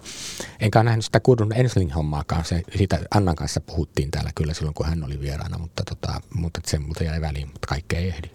Enkä 0.59 0.79
ole 0.79 0.83
nähnyt 0.83 1.05
sitä 1.05 1.19
Gudrun 1.19 1.53
Ensling-hommaakaan. 1.53 2.45
Se, 2.45 2.63
siitä 2.77 2.99
Annan 3.11 3.35
kanssa 3.35 3.61
puhuttiin 3.61 4.11
täällä 4.11 4.31
kyllä 4.35 4.53
silloin, 4.53 4.73
kun 4.73 4.85
hän 4.85 5.03
oli 5.03 5.19
vieraana, 5.19 5.57
mutta, 5.57 5.83
tota, 5.89 6.21
mutta 6.33 6.61
se 6.67 6.79
multa 6.79 7.03
jäi 7.03 7.21
väliin, 7.21 7.47
mutta 7.47 7.67
kaikkea 7.67 7.99
ei 7.99 8.07
ehdi. 8.07 8.29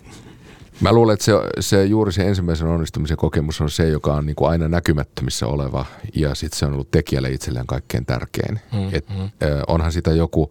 Mä 0.80 0.92
luulen, 0.92 1.14
että 1.14 1.24
se, 1.24 1.32
se 1.60 1.84
juuri 1.84 2.12
se 2.12 2.28
ensimmäisen 2.28 2.66
onnistumisen 2.66 3.16
kokemus 3.16 3.60
on 3.60 3.70
se, 3.70 3.88
joka 3.88 4.14
on 4.14 4.26
niin 4.26 4.36
kuin 4.36 4.50
aina 4.50 4.68
näkymättömissä 4.68 5.46
oleva 5.46 5.86
ja 6.14 6.34
sitten 6.34 6.58
se 6.58 6.66
on 6.66 6.72
ollut 6.72 6.90
tekijälle 6.90 7.30
itselleen 7.30 7.66
kaikkein 7.66 8.06
tärkein. 8.06 8.60
Mm, 8.72 8.88
Et, 8.92 9.08
mm. 9.08 9.30
Onhan 9.66 9.92
sitä 9.92 10.10
joku 10.10 10.48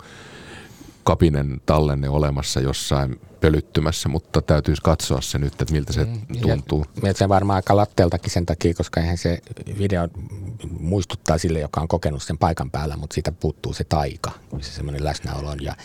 kapinen 1.04 1.62
tallenne 1.66 2.10
olemassa 2.10 2.60
jossain 2.60 3.20
pölyttymässä, 3.42 4.10
mutta 4.10 4.42
täytyisi 4.42 4.82
katsoa 4.82 5.22
se 5.22 5.38
nyt, 5.38 5.62
että 5.62 5.74
miltä 5.74 5.94
se 5.94 6.08
tuntuu. 6.42 6.86
Ja 7.04 7.14
se 7.14 7.30
varmaan 7.30 7.56
aika 7.56 7.76
latteeltakin 7.76 8.32
sen 8.32 8.46
takia, 8.46 8.74
koska 8.74 9.02
eihän 9.02 9.18
se 9.18 9.42
video 9.80 10.08
muistuttaa 10.80 11.38
sille, 11.38 11.60
joka 11.60 11.82
on 11.82 11.88
kokenut 11.88 12.24
sen 12.24 12.38
paikan 12.38 12.72
päällä, 12.72 12.98
mutta 12.98 13.14
siitä 13.14 13.32
puuttuu 13.32 13.74
se 13.74 13.84
taika, 13.84 14.32
se 14.62 14.72
semmoinen 14.72 15.04
läsnäolo 15.04 15.50
on 15.50 15.64
ja 15.64 15.76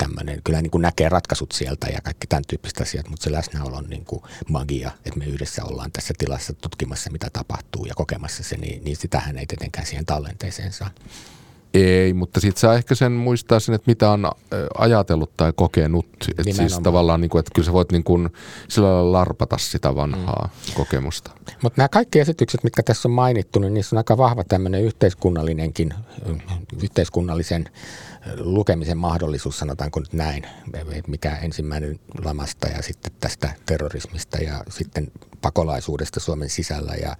tämmöinen, 0.00 0.40
kyllä 0.44 0.62
niin 0.62 0.70
kuin 0.70 0.82
näkee 0.82 1.08
ratkaisut 1.08 1.52
sieltä 1.52 1.86
ja 1.86 2.00
kaikki 2.00 2.26
tämän 2.26 2.44
tyyppiset 2.48 2.80
asiat, 2.80 3.08
mutta 3.08 3.24
se 3.24 3.32
läsnäolo 3.32 3.76
on 3.76 3.86
niin 3.88 4.04
kuin 4.04 4.22
magia, 4.48 4.90
että 5.04 5.18
me 5.18 5.24
yhdessä 5.24 5.64
ollaan 5.64 5.92
tässä 5.92 6.14
tilassa 6.18 6.52
tutkimassa, 6.52 7.10
mitä 7.10 7.28
tapahtuu 7.32 7.84
ja 7.84 7.94
kokemassa 7.94 8.42
se, 8.42 8.56
niin, 8.56 8.84
niin 8.84 8.96
sitähän 8.96 9.38
ei 9.38 9.46
tietenkään 9.46 9.86
siihen 9.86 10.06
tallenteeseen 10.06 10.72
saa. 10.72 10.90
Ei, 11.74 12.12
mutta 12.12 12.40
sitten 12.40 12.60
saa 12.60 12.74
ehkä 12.74 12.94
sen 12.94 13.12
muistaa 13.12 13.60
sen, 13.60 13.74
että 13.74 13.90
mitä 13.90 14.10
on 14.10 14.30
ajatellut 14.78 15.36
tai 15.36 15.52
kokenut. 15.56 16.06
Että 16.38 16.52
siis 16.52 16.78
tavallaan, 16.82 17.20
niin 17.20 17.30
kuin, 17.30 17.40
että 17.40 17.50
kyllä 17.54 17.66
sä 17.66 17.72
voit 17.72 17.92
niin 17.92 18.04
kuin, 18.04 18.30
sillä 18.68 18.88
lailla 18.88 19.12
larpata 19.12 19.58
sitä 19.58 19.94
vanhaa 19.94 20.50
mm. 20.68 20.74
kokemusta. 20.74 21.30
Mutta 21.62 21.80
nämä 21.80 21.88
kaikki 21.88 22.20
esitykset, 22.20 22.64
mitkä 22.64 22.82
tässä 22.82 23.08
on 23.08 23.12
mainittu, 23.12 23.58
niin 23.58 23.74
niissä 23.74 23.96
on 23.96 23.98
aika 23.98 24.16
vahva 24.16 24.44
tämmöinen 24.44 24.82
yhteiskunnallinenkin, 24.82 25.94
yhteiskunnallisen 26.82 27.68
lukemisen 28.36 28.98
mahdollisuus, 28.98 29.58
sanotaanko 29.58 30.00
nyt 30.00 30.12
näin, 30.12 30.46
mikä 31.06 31.36
ensimmäinen 31.36 32.00
lamasta 32.24 32.68
ja 32.68 32.82
sitten 32.82 33.12
tästä 33.20 33.54
terrorismista 33.66 34.38
ja 34.38 34.64
sitten 34.68 35.12
pakolaisuudesta 35.40 36.20
Suomen 36.20 36.50
sisällä 36.50 36.94
ja 36.94 37.16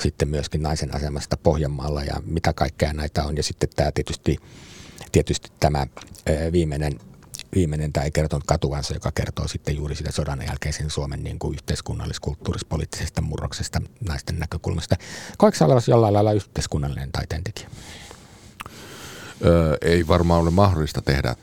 sitten 0.00 0.28
myöskin 0.28 0.62
naisen 0.62 0.94
asemasta 0.94 1.36
Pohjanmaalla 1.36 2.04
ja 2.04 2.22
mitä 2.24 2.52
kaikkea 2.52 2.92
näitä 2.92 3.24
on. 3.24 3.36
Ja 3.36 3.42
sitten 3.42 3.68
tämä 3.76 3.92
tietysti, 3.92 4.36
tietysti 5.12 5.52
tämä 5.60 5.86
viimeinen 6.52 7.00
viimeinen 7.54 7.92
tämä 7.92 8.10
kertonut 8.10 8.44
katuvansa, 8.46 8.94
joka 8.94 9.12
kertoo 9.12 9.48
sitten 9.48 9.76
juuri 9.76 9.94
sitä 9.94 10.12
sodan 10.12 10.42
jälkeisen 10.46 10.90
Suomen 10.90 11.24
niin 11.24 11.38
kuin 11.38 11.54
yhteiskunnallis 11.54 12.20
kulttuuris-poliittisesta 12.20 13.22
murroksesta 13.22 13.82
naisten 14.08 14.38
näkökulmasta. 14.38 14.96
Koetko 15.38 15.64
olevasi 15.64 15.90
jollain 15.90 16.14
lailla 16.14 16.32
yhteiskunnallinen 16.32 17.12
taiteentekijä? 17.12 17.70
Ö, 19.44 19.76
ei 19.82 20.06
varmaan 20.06 20.40
ole 20.40 20.50
mahdollista 20.50 21.02
tehdä 21.02 21.36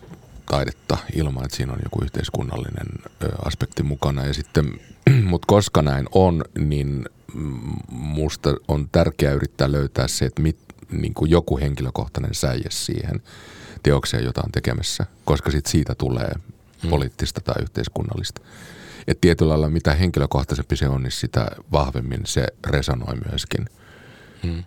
taidetta 0.45 0.97
ilman, 1.15 1.45
että 1.45 1.57
siinä 1.57 1.73
on 1.73 1.79
joku 1.83 1.99
yhteiskunnallinen 2.03 2.87
ö, 3.23 3.29
aspekti 3.45 3.83
mukana. 3.83 4.25
Ja 4.25 4.33
sitten, 4.33 4.79
mutta 5.29 5.45
koska 5.47 5.81
näin 5.81 6.07
on, 6.11 6.43
niin 6.59 7.05
mm, 7.33 7.59
musta 7.89 8.55
on 8.67 8.89
tärkeää 8.91 9.33
yrittää 9.33 9.71
löytää 9.71 10.07
se, 10.07 10.25
että 10.25 10.41
mit, 10.41 10.57
niin 10.91 11.13
kuin 11.13 11.31
joku 11.31 11.57
henkilökohtainen 11.57 12.33
säie 12.33 12.69
siihen 12.69 13.21
teokseen, 13.83 14.23
jota 14.23 14.41
on 14.45 14.51
tekemässä, 14.51 15.05
koska 15.25 15.51
sit 15.51 15.65
siitä 15.65 15.95
tulee 15.95 16.31
mm. 16.83 16.89
poliittista 16.89 17.41
tai 17.41 17.55
yhteiskunnallista. 17.61 18.41
Et 19.07 19.21
tietyllä 19.21 19.49
lailla 19.49 19.69
mitä 19.69 19.93
henkilökohtaisempi 19.93 20.75
se 20.75 20.87
on, 20.87 21.03
niin 21.03 21.11
sitä 21.11 21.47
vahvemmin 21.71 22.21
se 22.25 22.47
resonoi 22.67 23.15
myöskin 23.29 23.65
Mm. 24.43 24.63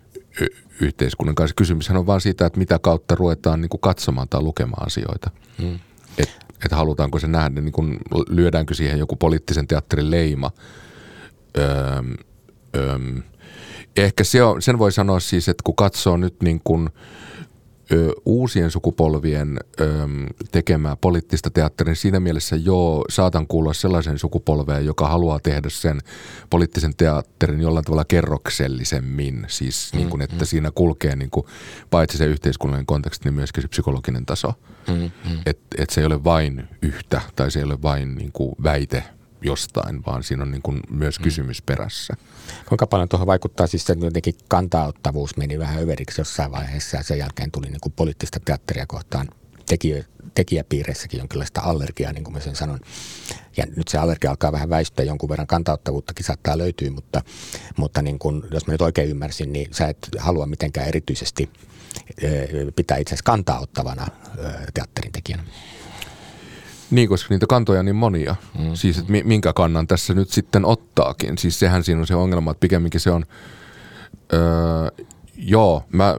Yhteiskunnan 0.81 1.35
kanssa. 1.35 1.55
Kysymyshän 1.55 1.97
on 1.97 2.05
vaan 2.05 2.21
siitä, 2.21 2.45
että 2.45 2.59
mitä 2.59 2.79
kautta 2.79 3.15
ruvetaan 3.15 3.61
niin 3.61 3.69
kuin 3.69 3.81
katsomaan 3.81 4.29
tai 4.29 4.41
lukemaan 4.41 4.87
asioita. 4.87 5.31
Mm. 5.57 5.79
Että 6.17 6.45
et 6.65 6.71
halutaanko 6.71 7.19
se 7.19 7.27
nähdä, 7.27 7.61
niin 7.61 7.71
kuin 7.71 7.97
lyödäänkö 8.29 8.73
siihen 8.73 8.99
joku 8.99 9.15
poliittisen 9.15 9.67
teatterin 9.67 10.11
leima. 10.11 10.51
Öm, 11.57 12.13
öm, 12.75 13.23
ehkä 13.97 14.23
se 14.23 14.43
on, 14.43 14.61
sen 14.61 14.79
voi 14.79 14.91
sanoa 14.91 15.19
siis, 15.19 15.49
että 15.49 15.61
kun 15.63 15.75
katsoo 15.75 16.17
nyt 16.17 16.35
niin 16.43 16.61
kuin, 16.63 16.89
ö, 17.91 18.11
uusien 18.25 18.71
sukupolvien 18.71 19.59
ö, 19.79 19.85
tekemää 20.51 20.95
poliittista 20.95 21.49
teatteria, 21.49 21.91
niin 21.91 21.97
siinä 21.97 22.19
mielessä 22.19 22.55
joo, 22.55 23.05
saatan 23.09 23.47
kuulla 23.47 23.73
sellaisen 23.73 24.19
sukupolveen, 24.19 24.85
joka 24.85 25.07
haluaa 25.07 25.39
tehdä 25.39 25.69
sen 25.69 25.99
poliittisen 26.49 26.95
teatterin 26.95 27.61
jollain 27.61 27.85
tavalla 27.85 28.05
kerroksellisemmin. 28.05 29.45
Siis 29.47 29.93
niin 29.93 30.09
kuin, 30.09 30.21
että 30.21 30.45
siinä 30.45 30.71
kulkee 30.75 31.15
niin 31.15 31.31
kuin, 31.31 31.45
paitsi 31.89 32.17
se 32.17 32.25
yhteiskunnallinen 32.25 32.85
konteksti, 32.85 33.25
niin 33.25 33.35
myöskin 33.35 33.61
se 33.61 33.67
psykologinen 33.67 34.25
taso. 34.25 34.53
Mm, 34.87 34.95
mm. 34.95 35.39
Että 35.45 35.75
et 35.77 35.89
se 35.89 36.01
ei 36.01 36.07
ole 36.07 36.23
vain 36.23 36.67
yhtä 36.81 37.21
tai 37.35 37.51
se 37.51 37.59
ei 37.59 37.65
ole 37.65 37.81
vain 37.81 38.15
niin 38.15 38.31
kuin, 38.31 38.55
väite 38.63 39.03
jostain, 39.41 40.05
vaan 40.05 40.23
siinä 40.23 40.43
on 40.43 40.51
niin 40.51 40.61
kuin, 40.61 40.79
myös 40.89 41.19
kysymys 41.19 41.61
perässä. 41.61 42.13
Kuinka 42.65 42.87
paljon 42.87 43.09
tuohon 43.09 43.27
vaikuttaa 43.27 43.67
siis 43.67 43.85
se, 43.85 43.93
että 43.93 44.05
jotenkin 44.05 44.35
kantaottavuus 44.47 45.37
meni 45.37 45.59
vähän 45.59 45.83
överiksi 45.83 46.21
jossain 46.21 46.51
vaiheessa 46.51 46.97
ja 46.97 47.03
sen 47.03 47.17
jälkeen 47.17 47.51
tuli 47.51 47.67
niin 47.67 47.81
kuin 47.81 47.93
poliittista 47.93 48.39
teatteria 48.39 48.85
kohtaan 48.87 49.27
tekijä, 49.67 50.03
tekijäpiireissäkin 50.35 51.17
jonkinlaista 51.17 51.61
allergiaa, 51.61 52.13
niin 52.13 52.23
kuin 52.23 52.33
mä 52.33 52.39
sen 52.39 52.55
sanon. 52.55 52.79
Ja 53.57 53.65
nyt 53.75 53.87
se 53.87 53.97
allergia 53.97 54.29
alkaa 54.29 54.51
vähän 54.51 54.69
väistyä, 54.69 55.05
jonkun 55.05 55.29
verran 55.29 55.47
kantauttavuuttakin 55.47 56.25
saattaa 56.25 56.57
löytyä, 56.57 56.91
mutta, 56.91 57.21
mutta 57.77 58.01
niin 58.01 58.19
kuin, 58.19 58.43
jos 58.51 58.67
mä 58.67 58.71
nyt 58.71 58.81
oikein 58.81 59.09
ymmärsin, 59.09 59.53
niin 59.53 59.73
sä 59.73 59.87
et 59.87 60.09
halua 60.19 60.45
mitenkään 60.45 60.87
erityisesti 60.87 61.49
pitää 62.75 62.97
itse 62.97 63.15
asiassa 63.15 63.31
kantaa 63.31 63.59
ottavana 63.59 64.07
teatterin 64.73 65.11
tekijänä. 65.11 65.43
Niin, 66.91 67.09
koska 67.09 67.33
niitä 67.33 67.47
kantoja 67.47 67.79
on 67.79 67.85
niin 67.85 67.95
monia. 67.95 68.35
Mm. 68.59 68.75
Siis, 68.75 68.97
että 68.97 69.11
mi- 69.11 69.23
minkä 69.23 69.53
kannan 69.53 69.87
tässä 69.87 70.13
nyt 70.13 70.29
sitten 70.29 70.65
ottaakin. 70.65 71.37
Siis 71.37 71.59
sehän 71.59 71.83
siinä 71.83 72.01
on 72.01 72.07
se 72.07 72.15
ongelma, 72.15 72.51
että 72.51 72.61
pikemminkin 72.61 72.99
se 72.99 73.11
on... 73.11 73.25
Öö, 74.33 75.05
joo, 75.35 75.83
mä, 75.91 76.15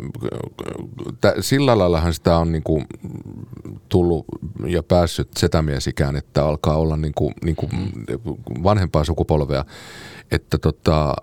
tä, 1.21 1.35
sillä 1.41 1.79
laillahan 1.79 2.15
sitä 2.15 2.37
on 2.37 2.53
niinku 2.53 2.83
tullut 3.89 4.27
ja 4.67 4.83
päässyt 4.83 5.29
setämiesikään, 5.37 6.17
että 6.17 6.45
alkaa 6.45 6.77
olla 6.77 6.97
niinku, 6.97 7.33
niinku 7.45 7.69
vanhempaa 8.63 9.05
sukupolvea, 9.05 9.65
että 10.31 10.59
tota, 10.59 11.15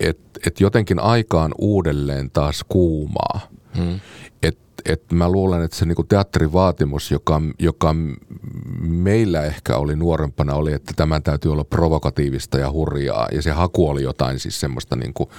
että 0.00 0.40
et 0.46 0.60
jotenkin 0.60 1.00
aikaan 1.00 1.54
uudelleen 1.58 2.30
taas 2.30 2.64
kuumaa. 2.68 3.40
Mm. 3.78 4.00
Et, 4.42 4.58
et 4.84 5.12
mä 5.12 5.28
luulen, 5.28 5.62
että 5.62 5.76
se 5.76 5.86
niinku 5.86 6.04
teatterivaatimus, 6.04 7.10
joka, 7.10 7.40
joka 7.58 7.94
meillä 8.80 9.42
ehkä 9.42 9.76
oli 9.76 9.96
nuorempana, 9.96 10.54
oli, 10.54 10.72
että 10.72 10.92
tämän 10.96 11.22
täytyy 11.22 11.52
olla 11.52 11.64
provokatiivista 11.64 12.58
ja 12.58 12.70
hurjaa. 12.70 13.28
Ja 13.32 13.42
se 13.42 13.50
haku 13.50 13.88
oli 13.88 14.02
jotain 14.02 14.38
siis 14.38 14.60
semmoista 14.60 14.96
niinku 14.96 15.30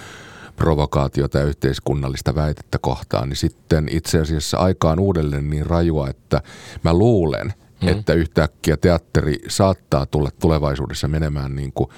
provokaatiota 0.55 1.37
ja 1.37 1.45
yhteiskunnallista 1.45 2.35
väitettä 2.35 2.77
kohtaan. 2.81 3.29
Niin 3.29 3.37
sitten 3.37 3.87
itse 3.91 4.19
asiassa 4.19 4.57
aikaan 4.57 4.99
uudelleen 4.99 5.49
niin 5.49 5.65
rajua, 5.65 6.09
että 6.09 6.41
mä 6.83 6.93
luulen, 6.93 7.53
mm. 7.81 7.87
että 7.87 8.13
yhtäkkiä 8.13 8.77
teatteri 8.77 9.39
saattaa 9.47 10.05
tulla 10.05 10.29
tulevaisuudessa 10.39 11.07
menemään 11.07 11.55
niin 11.55 11.71
kuin 11.73 11.89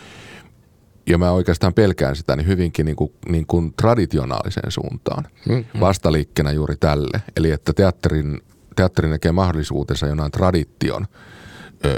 ja 1.10 1.18
mä 1.18 1.32
oikeastaan 1.32 1.74
pelkään 1.74 2.16
sitä 2.16 2.36
niin 2.36 2.48
hyvinkin 2.48 2.86
niin 2.86 2.96
kuin, 2.96 3.14
niin 3.30 3.46
kuin 3.46 3.74
traditionaaliseen 3.78 4.72
suuntaan. 4.72 5.28
Mm-hmm. 5.50 5.80
Vastaliikkeenä 5.80 6.52
juuri 6.52 6.76
tälle. 6.76 7.22
Eli 7.36 7.52
että 7.52 7.74
teatterin, 7.74 8.42
teatteri 8.76 9.10
näkee 9.10 9.32
mahdollisuutensa 9.32 10.08
jonain 10.08 10.32
tradition 10.32 11.06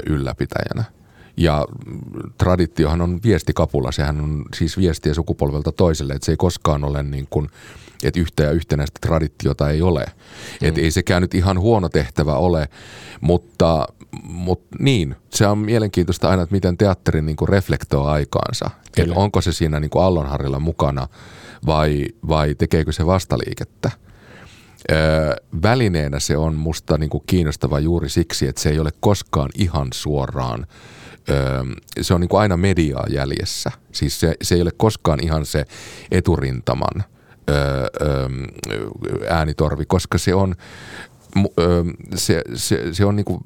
ylläpitäjänä. 0.06 0.84
Ja 1.36 1.66
traditiohan 2.38 3.00
on 3.00 3.20
viestikapula, 3.24 3.92
sehän 3.92 4.20
on 4.20 4.44
siis 4.54 4.78
viestiä 4.78 5.14
sukupolvelta 5.14 5.72
toiselle, 5.72 6.12
että 6.12 6.26
se 6.26 6.32
ei 6.32 6.36
koskaan 6.36 6.84
ole 6.84 7.02
niin 7.02 7.26
kuin, 7.30 7.48
että 8.04 8.20
yhtä 8.20 8.42
ja 8.42 8.50
yhtenäistä 8.50 8.98
traditiota 9.00 9.70
ei 9.70 9.82
ole. 9.82 10.04
Mm. 10.60 10.68
Että 10.68 10.80
ei 10.80 10.90
sekään 10.90 11.22
nyt 11.22 11.34
ihan 11.34 11.60
huono 11.60 11.88
tehtävä 11.88 12.34
ole, 12.34 12.68
mutta, 13.20 13.86
mutta 14.22 14.76
niin, 14.78 15.16
se 15.30 15.46
on 15.46 15.58
mielenkiintoista 15.58 16.28
aina, 16.28 16.42
että 16.42 16.54
miten 16.54 16.76
teatteri 16.76 17.22
niin 17.22 17.36
kuin 17.36 17.48
reflektoi 17.48 18.10
aikaansa. 18.10 18.70
Että 18.96 19.14
onko 19.14 19.40
se 19.40 19.52
siinä 19.52 19.80
niin 19.80 19.90
kuin 19.90 20.04
Allonharilla 20.04 20.58
mukana 20.58 21.08
vai, 21.66 22.06
vai 22.28 22.54
tekeekö 22.54 22.92
se 22.92 23.06
vastaliikettä. 23.06 23.90
Öö, 24.92 25.36
välineenä 25.62 26.20
se 26.20 26.36
on 26.36 26.54
musta 26.54 26.98
niin 26.98 27.10
kuin 27.10 27.22
kiinnostava 27.26 27.80
juuri 27.80 28.08
siksi, 28.08 28.46
että 28.46 28.60
se 28.60 28.70
ei 28.70 28.78
ole 28.78 28.90
koskaan 29.00 29.50
ihan 29.54 29.88
suoraan– 29.92 30.66
se 32.00 32.14
on 32.14 32.20
niin 32.20 32.28
kuin 32.28 32.40
aina 32.40 32.56
mediaa 32.56 33.06
jäljessä. 33.10 33.70
Siis 33.92 34.20
se, 34.20 34.34
se 34.42 34.54
ei 34.54 34.62
ole 34.62 34.70
koskaan 34.76 35.18
ihan 35.22 35.46
se 35.46 35.64
eturintaman 36.10 37.04
äänitorvi, 39.28 39.84
koska 39.86 40.18
se 40.18 40.34
on, 40.34 40.54
se, 42.14 42.42
se, 42.54 42.94
se 42.94 43.04
on 43.04 43.16
niin 43.16 43.24
kuin, 43.24 43.40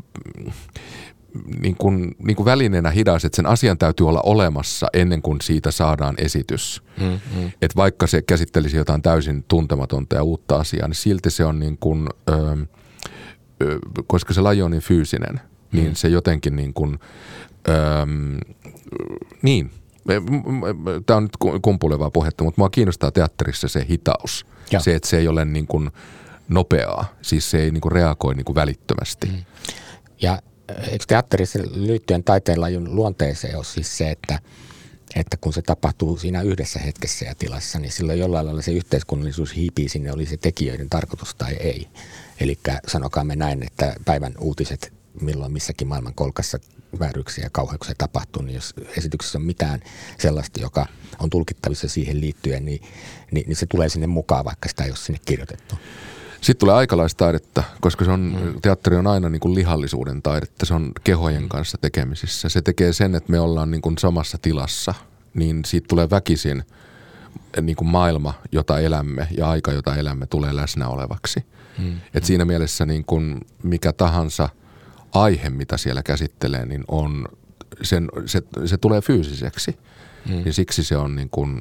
niin 1.61 1.77
kuin, 1.77 2.15
niin 2.19 2.37
kuin 2.37 2.45
välineenä 2.45 2.91
hidas, 2.91 3.25
että 3.25 3.37
sen 3.37 3.47
asian 3.47 3.79
täytyy 3.79 4.09
olla 4.09 4.21
olemassa 4.21 4.87
ennen 4.93 5.23
kuin 5.23 5.41
siitä 5.41 5.71
saadaan 5.71 6.15
esitys. 6.19 6.83
Mm, 7.01 7.07
mm. 7.07 7.47
Että 7.63 7.77
vaikka 7.77 8.07
se 8.07 8.23
käsittelisi 8.23 8.77
jotain 8.77 9.03
täysin 9.03 9.45
tuntematonta 9.49 10.17
ja 10.17 10.23
uutta 10.23 10.57
asiaa, 10.57 10.89
niin 10.89 10.97
silti 10.97 11.31
se 11.31 11.45
on 11.45 11.59
niin 11.59 11.79
kuin, 11.79 12.09
ö, 12.29 12.57
ö, 13.63 13.79
koska 14.07 14.35
se 14.35 14.41
laji 14.41 14.63
on 14.63 14.71
niin 14.71 14.83
fyysinen, 14.83 15.41
niin 15.73 15.89
mm. 15.89 15.95
se 15.95 16.09
jotenkin 16.09 16.57
niin 16.57 16.75
kuin 16.75 16.99
Öm, 17.69 18.39
niin, 19.43 19.71
tämä 21.07 21.17
on 21.17 21.23
nyt 21.23 21.63
kumpulevaa 21.63 22.11
puhetta, 22.11 22.45
mutta 22.45 22.61
mua 22.61 22.71
kiinnostaa 22.71 23.11
teatterissa 23.11 23.69
se 23.69 23.87
hitaus. 23.89 24.47
Ja. 24.71 24.81
Se, 24.81 24.95
että 24.95 25.09
se 25.09 25.19
ei 25.19 25.29
ole 25.29 25.45
niin 25.45 25.67
kuin 25.67 25.91
nopeaa, 26.49 27.15
siis 27.23 27.51
se 27.51 27.59
ei 27.59 27.71
niin 27.71 27.81
kuin 27.81 27.93
reagoi 27.93 28.35
niin 28.35 28.45
kuin 28.45 28.55
välittömästi. 28.55 29.27
Mm. 29.27 29.45
Ja 30.23 30.43
eikö 30.91 31.05
teatterissa 31.09 31.59
liittyen 31.75 32.25
taiteenlajun 32.25 32.97
luonteeseen 32.97 33.57
ole 33.57 33.65
siis 33.65 33.99
se, 33.99 34.11
että, 34.11 34.39
että 35.15 35.37
kun 35.37 35.53
se 35.53 35.63
tapahtuu 35.63 36.17
siinä 36.17 36.43
yhdessä 36.43 36.79
hetkessä 36.79 37.25
ja 37.25 37.35
tilassa, 37.35 37.79
niin 37.79 37.93
silloin 37.93 38.19
jollain 38.19 38.47
lailla 38.47 38.63
se 38.63 38.73
yhteiskunnallisuus 38.73 39.57
hiipii 39.57 39.89
sinne, 39.89 40.13
oli 40.13 40.27
se 40.27 40.37
tekijöiden 40.37 40.91
tarkoitus 40.91 41.35
tai 41.35 41.53
ei. 41.53 41.89
Eli 42.41 42.59
sanokaamme 42.87 43.37
näin, 43.37 43.63
että 43.63 43.95
päivän 44.05 44.35
uutiset 44.39 44.93
milloin 45.21 45.53
missäkin 45.53 45.89
maailman 45.89 46.15
kolkassa 46.15 46.59
vääryksiä 47.01 47.45
ja 47.45 47.51
kauheuksia 47.51 47.95
tapahtuu, 47.99 48.43
niin 48.43 48.55
jos 48.55 48.75
esityksessä 48.97 49.39
on 49.39 49.45
mitään 49.45 49.81
sellaista, 50.19 50.61
joka 50.61 50.87
on 51.19 51.31
tulkittavissa 51.31 51.89
siihen 51.89 52.21
liittyen, 52.21 52.65
niin, 52.65 52.83
niin, 53.31 53.47
niin 53.47 53.57
se 53.57 53.67
tulee 53.67 53.89
sinne 53.89 54.07
mukaan, 54.07 54.45
vaikka 54.45 54.69
sitä 54.69 54.85
ei 54.85 54.91
ole 54.91 54.97
sinne 54.97 55.21
kirjoitettu. 55.25 55.75
Sitten 56.43 56.61
tulee 56.61 56.75
aikalaistaidetta, 56.75 57.63
koska 57.81 58.05
se 58.05 58.11
on, 58.11 58.21
mm. 58.21 58.61
teatteri 58.63 58.97
on 58.97 59.07
aina 59.07 59.29
niin 59.29 59.41
kuin 59.41 59.55
lihallisuuden 59.55 60.23
taidetta, 60.23 60.67
se 60.67 60.75
on 60.75 60.93
kehojen 61.05 61.43
mm. 61.43 61.49
kanssa 61.49 61.79
tekemisissä. 61.79 62.49
Se 62.49 62.63
tekee 62.63 62.93
sen, 62.93 63.15
että 63.15 63.33
me 63.33 63.41
ollaan 63.41 63.71
niin 63.71 63.83
kuin 63.83 63.99
samassa 63.99 64.39
tilassa, 64.43 64.95
niin 65.35 65.65
siitä 65.65 65.89
tulee 65.89 66.11
väkisin 66.11 66.63
niin 67.61 67.77
kuin 67.77 67.89
maailma, 67.89 68.35
jota 68.53 68.81
elämme 68.81 69.27
ja 69.37 69.51
aika, 69.51 69.73
jota 69.73 69.97
elämme, 69.97 70.27
tulee 70.27 70.57
läsnä 70.57 70.89
olevaksi. 70.89 71.45
Mm. 71.79 72.01
Et 72.15 72.25
siinä 72.25 72.45
mielessä 72.45 72.87
niin 72.87 73.05
kuin 73.05 73.41
mikä 73.63 73.93
tahansa– 73.93 74.49
aihe, 75.13 75.51
mitä 75.51 75.77
siellä 75.77 76.03
käsittelee, 76.03 76.67
niin 76.67 76.85
on, 76.89 77.29
sen, 77.83 78.09
se, 78.27 78.43
se 78.65 78.77
tulee 78.77 79.01
fyysiseksi. 79.01 79.77
Mm. 80.29 80.33
Niin 80.33 80.55
siksi 80.55 80.85
se 80.85 80.97
on 80.97 81.17
niin 81.17 81.31
kuin, 81.31 81.61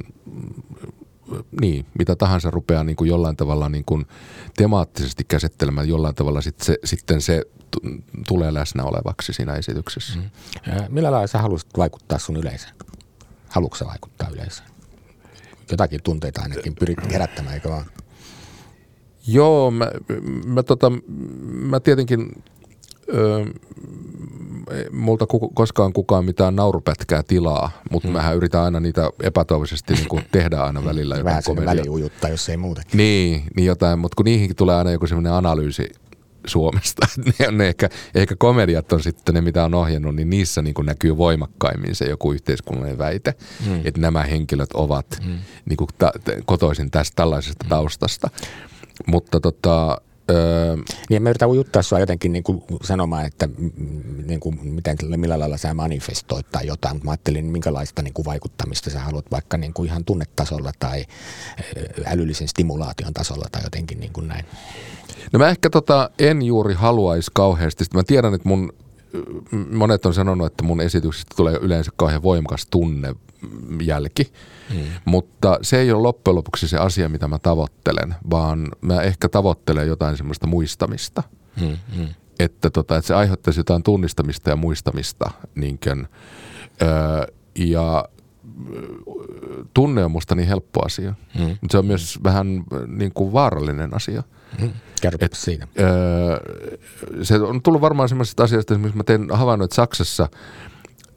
niin, 1.61 1.85
mitä 1.99 2.15
tahansa 2.15 2.51
rupeaa 2.51 2.83
niin 2.83 2.95
kuin 2.95 3.09
jollain 3.09 3.35
tavalla 3.35 3.69
niin 3.69 3.85
kuin 3.85 4.05
temaattisesti 4.57 5.23
käsittelemään, 5.23 5.89
jollain 5.89 6.15
tavalla 6.15 6.41
sit 6.41 6.61
se, 6.61 6.77
sitten 6.83 7.21
se 7.21 7.45
t- 7.71 8.03
tulee 8.27 8.53
läsnä 8.53 8.83
olevaksi 8.83 9.33
siinä 9.33 9.53
esityksessä. 9.53 10.19
Mm. 10.19 10.29
Millä 10.89 11.11
lailla 11.11 11.27
sä 11.27 11.41
haluaisit 11.41 11.77
vaikuttaa 11.77 12.19
sun 12.19 12.37
yleisöön? 12.37 12.73
Haluatko 13.49 13.85
vaikuttaa 13.85 14.29
yleisöön? 14.33 14.69
Jotakin 15.71 16.03
tunteita 16.03 16.41
ainakin 16.41 16.75
pyrit 16.75 17.11
herättämään, 17.11 17.55
eikö 17.55 17.69
vaan? 17.69 17.85
Joo, 19.27 19.71
mä, 19.71 19.91
mä, 20.45 20.63
tota, 20.63 20.91
mä 21.47 21.79
tietenkin 21.79 22.43
öö, 23.13 23.45
multa 24.91 25.25
koskaan 25.53 25.93
kukaan 25.93 26.25
mitään 26.25 26.55
naurupätkää 26.55 27.23
tilaa, 27.23 27.71
mutta 27.91 28.07
hmm. 28.07 28.17
mähän 28.17 28.35
yritän 28.35 28.61
aina 28.61 28.79
niitä 28.79 29.09
epätoivoisesti 29.23 29.93
niin 29.93 30.07
kuin 30.07 30.23
tehdä 30.31 30.57
aina 30.57 30.85
välillä 30.85 31.15
jotain 31.15 31.25
Vähän 31.25 31.43
komedia. 31.45 31.69
väliujuttaa, 31.69 32.29
jos 32.29 32.49
ei 32.49 32.57
muuta. 32.57 32.81
Niin, 32.93 33.43
niin 33.55 33.65
jotain, 33.65 33.99
mutta 33.99 34.15
kun 34.15 34.25
niihinkin 34.25 34.55
tulee 34.55 34.75
aina 34.75 34.91
joku 34.91 35.07
semmoinen 35.07 35.33
analyysi 35.33 35.89
Suomesta. 36.45 37.07
ne 37.39 37.47
on 37.47 37.57
ne 37.57 37.67
ehkä, 37.67 37.89
ehkä 38.15 38.35
komediat 38.37 38.93
on 38.93 39.03
sitten 39.03 39.35
ne, 39.35 39.41
mitä 39.41 39.65
on 39.65 39.73
ohjannut, 39.73 40.15
niin 40.15 40.29
niissä 40.29 40.61
niin 40.61 40.73
kuin 40.73 40.85
näkyy 40.85 41.17
voimakkaimmin 41.17 41.95
se 41.95 42.05
joku 42.05 42.31
yhteiskunnallinen 42.31 42.97
väite, 42.97 43.33
hmm. 43.65 43.81
että 43.83 44.01
nämä 44.01 44.23
henkilöt 44.23 44.73
ovat 44.73 45.05
hmm. 45.23 45.39
niin 45.65 45.77
kuin 45.77 45.89
ta- 45.97 46.11
kotoisin 46.45 46.91
tästä 46.91 47.15
tällaisesta 47.15 47.63
hmm. 47.63 47.69
taustasta. 47.69 48.29
Mutta 49.07 49.39
tota, 49.39 50.01
Öö, 50.29 50.77
niin 51.09 51.23
mä 51.23 51.29
yritän 51.29 51.49
ujuttaa 51.49 51.81
sua 51.81 51.99
jotenkin 51.99 52.31
niin 52.31 52.43
kuin 52.43 52.63
sanomaan, 52.83 53.25
että 53.25 53.49
niin 54.25 54.39
kuin, 54.39 54.59
miten, 54.63 54.97
millä 55.17 55.39
lailla 55.39 55.57
sä 55.57 55.73
manifestoit 55.73 56.49
tai 56.51 56.67
jotain, 56.67 56.95
mutta 56.95 57.05
mä 57.05 57.11
ajattelin, 57.11 57.45
minkälaista 57.45 58.01
niin 58.01 58.13
kuin 58.13 58.25
vaikuttamista 58.25 58.89
sä 58.89 58.99
haluat 58.99 59.31
vaikka 59.31 59.57
niin 59.57 59.73
kuin 59.73 59.89
ihan 59.89 60.05
tunnetasolla 60.05 60.71
tai 60.79 61.05
älyllisen 62.05 62.47
stimulaation 62.47 63.13
tasolla 63.13 63.45
tai 63.51 63.63
jotenkin 63.63 63.99
niin 63.99 64.13
kuin 64.13 64.27
näin. 64.27 64.45
No 65.33 65.39
mä 65.39 65.49
ehkä 65.49 65.69
tota, 65.69 66.09
en 66.19 66.41
juuri 66.41 66.73
haluaisi 66.73 67.31
kauheasti. 67.33 67.85
Mä 67.93 68.03
tiedän, 68.03 68.33
että 68.33 68.49
mun 68.49 68.73
monet 69.71 70.05
on 70.05 70.13
sanonut, 70.13 70.47
että 70.47 70.63
mun 70.63 70.81
esityksistä 70.81 71.33
tulee 71.35 71.57
yleensä 71.61 71.91
kauhean 71.95 72.23
voimakas 72.23 72.65
tunnejälki. 72.65 74.33
Mm. 74.73 74.79
Mutta 75.05 75.59
se 75.61 75.79
ei 75.79 75.91
ole 75.91 76.01
loppujen 76.01 76.35
lopuksi 76.35 76.67
se 76.67 76.77
asia, 76.77 77.09
mitä 77.09 77.27
mä 77.27 77.39
tavoittelen, 77.39 78.15
vaan 78.29 78.71
mä 78.81 79.01
ehkä 79.01 79.29
tavoittelen 79.29 79.87
jotain 79.87 80.17
semmoista 80.17 80.47
muistamista. 80.47 81.23
Mm, 81.61 81.77
mm. 81.97 82.07
Että, 82.39 82.69
tota, 82.69 82.97
että 82.97 83.07
se 83.07 83.15
aiheuttaisi 83.15 83.59
jotain 83.59 83.83
tunnistamista 83.83 84.49
ja 84.49 84.55
muistamista. 84.55 85.31
Niinkön, 85.55 86.07
öö, 86.81 86.89
ja 87.55 88.05
tunne 89.73 90.05
on 90.05 90.11
musta 90.11 90.35
niin 90.35 90.47
helppo 90.47 90.85
asia, 90.85 91.13
mm. 91.39 91.45
mutta 91.45 91.71
se 91.71 91.77
on 91.77 91.85
myös 91.85 92.19
vähän 92.23 92.63
niin 92.87 93.11
kuin 93.13 93.33
vaarallinen 93.33 93.95
asia. 93.95 94.23
Mm. 94.61 94.69
Et, 95.21 95.33
siinä. 95.33 95.67
Öö, 95.79 96.39
se 97.23 97.39
on 97.39 97.61
tullut 97.61 97.81
varmaan 97.81 98.09
semmoisesta 98.09 98.43
asiasta, 98.43 98.77
missä 98.77 98.97
mä 98.97 99.03
teen 99.03 99.27
havainnut, 99.31 99.65
että 99.65 99.75
Saksassa 99.75 100.29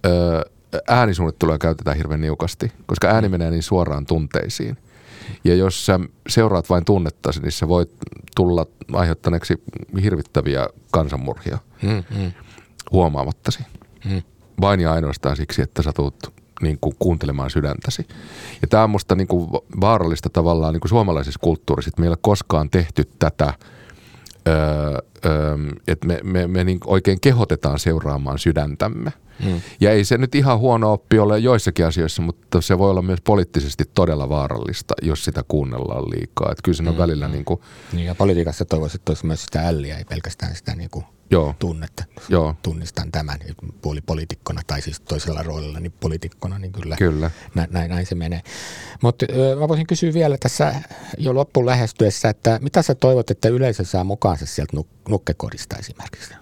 öö, 0.06 0.42
äänisuunnittelua 0.88 1.58
käytetään 1.58 1.96
hirveän 1.96 2.20
niukasti, 2.20 2.72
koska 2.86 3.08
ääni 3.08 3.28
menee 3.28 3.50
niin 3.50 3.62
suoraan 3.62 4.06
tunteisiin. 4.06 4.76
Ja 5.44 5.54
jos 5.54 5.86
sä 5.86 6.00
seuraat 6.28 6.70
vain 6.70 6.84
tunnettasi, 6.84 7.40
niin 7.40 7.52
se 7.52 7.68
voi 7.68 7.86
tulla 8.36 8.66
aiheuttaneeksi 8.92 9.54
hirvittäviä 10.02 10.68
kansanmurhia 10.90 11.58
mm, 11.82 12.04
mm. 12.18 12.32
huomaamattasi. 12.92 13.58
Mm. 14.04 14.22
Vain 14.60 14.80
ja 14.80 14.92
ainoastaan 14.92 15.36
siksi, 15.36 15.62
että 15.62 15.82
sä 15.82 15.92
tulet 15.92 16.32
niin 16.62 16.78
kuin 16.80 16.96
kuuntelemaan 16.98 17.50
sydäntäsi. 17.50 18.06
Ja 18.62 18.68
tämä 18.68 18.84
on 18.84 18.90
musta 18.90 19.14
niin 19.14 19.28
kuin 19.28 19.50
vaarallista 19.80 20.30
tavallaan 20.30 20.72
niin 20.72 20.80
kuin 20.80 20.88
suomalaisessa 20.88 21.40
kulttuurissa, 21.42 21.88
että 21.88 22.00
meillä 22.00 22.16
koskaan 22.20 22.70
tehty 22.70 23.08
tätä, 23.18 23.54
öö, 24.48 24.54
öö, 25.26 25.56
että 25.88 26.06
me, 26.06 26.20
me, 26.22 26.46
me 26.46 26.64
niin 26.64 26.80
oikein 26.86 27.20
kehotetaan 27.20 27.78
seuraamaan 27.78 28.38
sydäntämme– 28.38 29.12
Mm. 29.44 29.60
Ja 29.80 29.90
ei 29.90 30.04
se 30.04 30.18
nyt 30.18 30.34
ihan 30.34 30.58
huono 30.58 30.92
oppi 30.92 31.18
ole 31.18 31.38
joissakin 31.38 31.86
asioissa, 31.86 32.22
mutta 32.22 32.60
se 32.60 32.78
voi 32.78 32.90
olla 32.90 33.02
myös 33.02 33.20
poliittisesti 33.24 33.84
todella 33.94 34.28
vaarallista, 34.28 34.94
jos 35.02 35.24
sitä 35.24 35.44
kuunnellaan 35.48 36.10
liikaa. 36.10 36.52
Että 36.52 36.62
kyllä 36.62 36.76
siinä 36.76 36.90
on 36.90 36.96
mm. 36.96 37.02
välillä 37.02 37.28
niin 37.28 37.44
kuin... 37.44 37.60
Niin 37.92 38.06
ja 38.06 38.14
politiikassa 38.14 38.64
toivoisin, 38.64 38.98
että 39.00 39.10
olisi 39.10 39.26
myös 39.26 39.42
sitä 39.42 39.68
älliä, 39.68 39.98
ei 39.98 40.04
pelkästään 40.04 40.56
sitä 40.56 40.74
niin 40.74 40.90
kuin 40.90 41.04
Joo. 41.30 41.54
tunnetta. 41.58 42.04
Joo. 42.28 42.54
Tunnistan 42.62 43.12
tämän 43.12 43.38
puolipolitikkona 43.82 44.60
tai 44.66 44.82
siis 44.82 45.00
toisella 45.00 45.42
roolilla 45.42 45.80
niin 45.80 45.92
poliitikkona, 46.00 46.58
niin 46.58 46.72
kyllä, 46.72 46.96
kyllä. 46.96 47.30
Nä, 47.54 47.68
näin, 47.70 47.90
näin 47.90 48.06
se 48.06 48.14
menee. 48.14 48.40
Mutta 49.02 49.26
mä 49.60 49.68
voisin 49.68 49.86
kysyä 49.86 50.12
vielä 50.12 50.36
tässä 50.38 50.74
jo 51.18 51.34
loppuun 51.34 51.66
lähestyessä, 51.66 52.28
että 52.28 52.58
mitä 52.62 52.82
sä 52.82 52.94
toivot, 52.94 53.30
että 53.30 53.48
yleisö 53.48 53.84
saa 53.84 54.04
mukaansa 54.04 54.46
sieltä 54.46 54.76
nuk- 54.76 55.08
nukkekodista 55.08 55.76
esimerkiksi? 55.76 56.34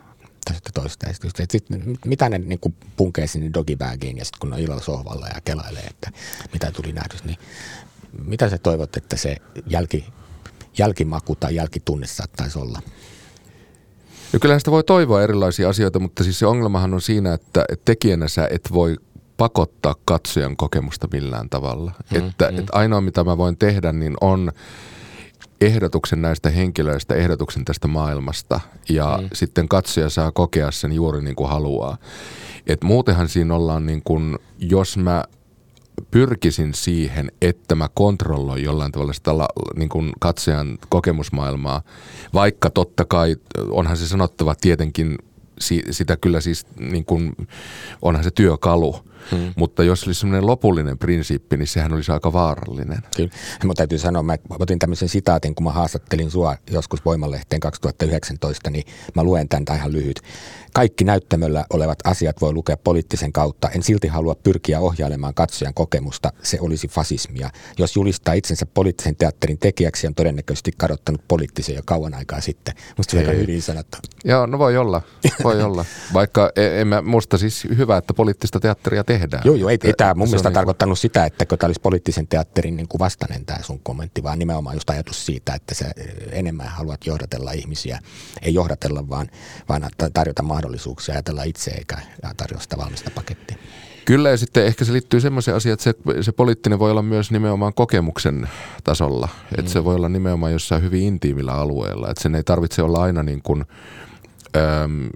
Toista 0.74 1.06
esitystä. 1.06 1.46
Sitten, 1.50 1.98
mitä 2.04 2.28
ne 2.28 2.38
niin 2.38 2.58
kuin 2.58 2.74
punkee 2.96 3.26
sinne 3.26 3.50
dogibagiin 3.54 4.18
ja 4.18 4.24
sitten 4.24 4.40
kun 4.40 4.52
on 4.52 4.58
illalla 4.58 4.82
sohvalla 4.82 5.26
ja 5.26 5.40
kelailee, 5.44 5.82
että 5.82 6.10
mitä 6.52 6.70
tuli 6.70 6.92
nähdys, 6.92 7.24
niin 7.24 7.38
mitä 8.24 8.50
sä 8.50 8.58
toivot, 8.58 8.96
että 8.96 9.16
se 9.16 9.36
jälki, 9.66 10.04
jälkimaku 10.78 11.36
tai 11.36 11.54
jälkitunne 11.54 12.06
saattaisi 12.06 12.58
olla? 12.58 12.82
No 14.32 14.38
kyllähän 14.38 14.60
sitä 14.60 14.70
voi 14.70 14.84
toivoa 14.84 15.22
erilaisia 15.22 15.68
asioita, 15.68 15.98
mutta 15.98 16.24
siis 16.24 16.38
se 16.38 16.46
ongelmahan 16.46 16.94
on 16.94 17.00
siinä, 17.00 17.34
että, 17.34 17.64
että 17.68 17.84
tekijänä 17.84 18.28
sä 18.28 18.48
et 18.50 18.68
voi 18.72 18.96
pakottaa 19.36 19.94
katsojan 20.04 20.56
kokemusta 20.56 21.08
millään 21.12 21.48
tavalla. 21.50 21.92
Mm, 22.10 22.18
että, 22.18 22.50
mm. 22.50 22.58
että 22.58 22.72
ainoa 22.72 23.00
mitä 23.00 23.24
mä 23.24 23.38
voin 23.38 23.56
tehdä, 23.56 23.92
niin 23.92 24.14
on 24.20 24.52
ehdotuksen 25.62 26.22
näistä 26.22 26.50
henkilöistä, 26.50 27.14
ehdotuksen 27.14 27.64
tästä 27.64 27.88
maailmasta 27.88 28.60
ja 28.88 29.18
mm. 29.22 29.28
sitten 29.32 29.68
katsoja 29.68 30.10
saa 30.10 30.32
kokea 30.32 30.70
sen 30.70 30.92
juuri 30.92 31.22
niin 31.22 31.36
kuin 31.36 31.48
haluaa. 31.48 31.96
Et 32.66 32.84
muutenhan 32.84 33.28
siinä 33.28 33.54
ollaan 33.54 33.86
niin 33.86 34.02
kuin, 34.04 34.38
jos 34.58 34.96
mä 34.96 35.24
pyrkisin 36.10 36.74
siihen, 36.74 37.32
että 37.42 37.74
mä 37.74 37.88
kontrolloin 37.94 38.64
jollain 38.64 38.92
tavalla 38.92 39.12
sitä 39.12 39.30
niin 39.76 39.88
kuin 39.88 40.12
katsojan 40.20 40.78
kokemusmaailmaa, 40.88 41.82
vaikka 42.34 42.70
totta 42.70 43.04
kai 43.04 43.36
onhan 43.70 43.96
se 43.96 44.08
sanottava 44.08 44.54
tietenkin 44.54 45.18
sitä 45.90 46.16
kyllä 46.16 46.40
siis 46.40 46.66
niin 46.78 47.04
kuin, 47.04 47.36
onhan 48.02 48.24
se 48.24 48.30
työkalu– 48.30 48.96
Hmm. 49.30 49.52
Mutta 49.56 49.84
jos 49.84 50.04
olisi 50.04 50.20
semmoinen 50.20 50.46
lopullinen 50.46 50.98
prinsiippi, 50.98 51.56
niin 51.56 51.66
sehän 51.66 51.92
olisi 51.92 52.12
aika 52.12 52.32
vaarallinen. 52.32 52.98
Kyllä. 53.16 53.30
Mutta 53.64 53.80
täytyy 53.80 53.98
sanoa, 53.98 54.22
mä 54.22 54.36
otin 54.58 54.78
tämmöisen 54.78 55.08
sitaatin, 55.08 55.54
kun 55.54 55.64
mä 55.64 55.72
haastattelin 55.72 56.30
sua 56.30 56.56
joskus 56.70 57.04
Voimalehteen 57.04 57.60
2019, 57.60 58.70
niin 58.70 58.84
mä 59.14 59.24
luen 59.24 59.48
tämän 59.48 59.78
ihan 59.78 59.92
lyhyt. 59.92 60.20
Kaikki 60.74 61.04
näyttämöllä 61.04 61.64
olevat 61.70 61.98
asiat 62.04 62.40
voi 62.40 62.52
lukea 62.52 62.76
poliittisen 62.76 63.32
kautta. 63.32 63.68
En 63.70 63.82
silti 63.82 64.08
halua 64.08 64.34
pyrkiä 64.34 64.80
ohjailemaan 64.80 65.34
katsojan 65.34 65.74
kokemusta. 65.74 66.32
Se 66.42 66.58
olisi 66.60 66.88
fasismia. 66.88 67.50
Jos 67.78 67.96
julistaa 67.96 68.34
itsensä 68.34 68.66
poliittisen 68.66 69.16
teatterin 69.16 69.58
tekijäksi, 69.58 70.06
on 70.06 70.14
todennäköisesti 70.14 70.72
kadottanut 70.78 71.28
poliittisen 71.28 71.74
jo 71.74 71.82
kauan 71.84 72.14
aikaa 72.14 72.40
sitten. 72.40 72.74
Musta 72.96 73.10
se 73.10 73.28
on 73.28 73.36
hyvin 73.36 73.62
sanottu. 73.62 73.98
Joo, 74.24 74.46
no 74.46 74.58
voi 74.58 74.76
olla. 74.76 75.02
Voi 75.44 75.62
olla. 75.68 75.84
Vaikka 76.14 76.52
e- 76.56 76.80
en 76.80 76.88
mä, 76.88 77.02
musta 77.02 77.38
siis 77.38 77.66
hyvä, 77.76 77.96
että 77.96 78.14
poliittista 78.14 78.60
teatteria 78.60 79.04
tehdään. 79.04 79.42
Joo, 79.44 79.54
joo, 79.54 79.70
ei, 79.70 79.78
ei 79.84 79.94
tämä 79.96 80.14
mun 80.14 80.28
mielestä 80.28 80.48
niin 80.48 80.54
tarkoittanut 80.54 80.98
sitä, 80.98 81.24
että 81.24 81.44
tämä 81.44 81.68
olisi 81.68 81.80
poliittisen 81.80 82.28
teatterin 82.28 82.76
niin 82.76 82.88
kuin 82.88 82.98
vastainen 82.98 83.44
tämä 83.44 83.62
sun 83.62 83.80
kommentti, 83.82 84.22
vaan 84.22 84.38
nimenomaan 84.38 84.76
just 84.76 84.90
ajatus 84.90 85.26
siitä, 85.26 85.54
että 85.54 85.74
sä 85.74 85.90
enemmän 86.30 86.68
haluat 86.68 87.06
johdatella 87.06 87.52
ihmisiä, 87.52 87.98
ei 88.42 88.54
johdatella, 88.54 89.08
vaan, 89.08 89.30
vaan 89.68 89.88
tarjota 90.14 90.42
mahdollisuuksia 90.42 90.61
ajatella 91.12 91.42
itse 91.42 91.70
eikä 91.70 91.98
tarjota 92.36 92.62
sitä 92.62 92.76
valmista 92.76 93.10
pakettia. 93.14 93.56
Kyllä 94.04 94.30
ja 94.30 94.36
sitten 94.36 94.66
ehkä 94.66 94.84
se 94.84 94.92
liittyy 94.92 95.20
semmoiseen 95.20 95.56
asiaan, 95.56 95.72
että 95.72 95.84
se, 95.84 95.94
se 96.22 96.32
poliittinen 96.32 96.78
voi 96.78 96.90
olla 96.90 97.02
myös 97.02 97.30
nimenomaan 97.30 97.74
kokemuksen 97.74 98.48
tasolla. 98.84 99.28
Mm. 99.32 99.60
Että 99.60 99.70
se 99.70 99.84
voi 99.84 99.94
olla 99.94 100.08
nimenomaan 100.08 100.52
jossain 100.52 100.82
hyvin 100.82 101.02
intiimillä 101.02 101.52
alueella. 101.52 102.10
Että 102.10 102.22
sen 102.22 102.34
ei 102.34 102.42
tarvitse 102.42 102.82
olla 102.82 103.02
aina 103.02 103.22
niin 103.22 103.42
kuin– 103.42 103.64
Öm, 104.56 105.08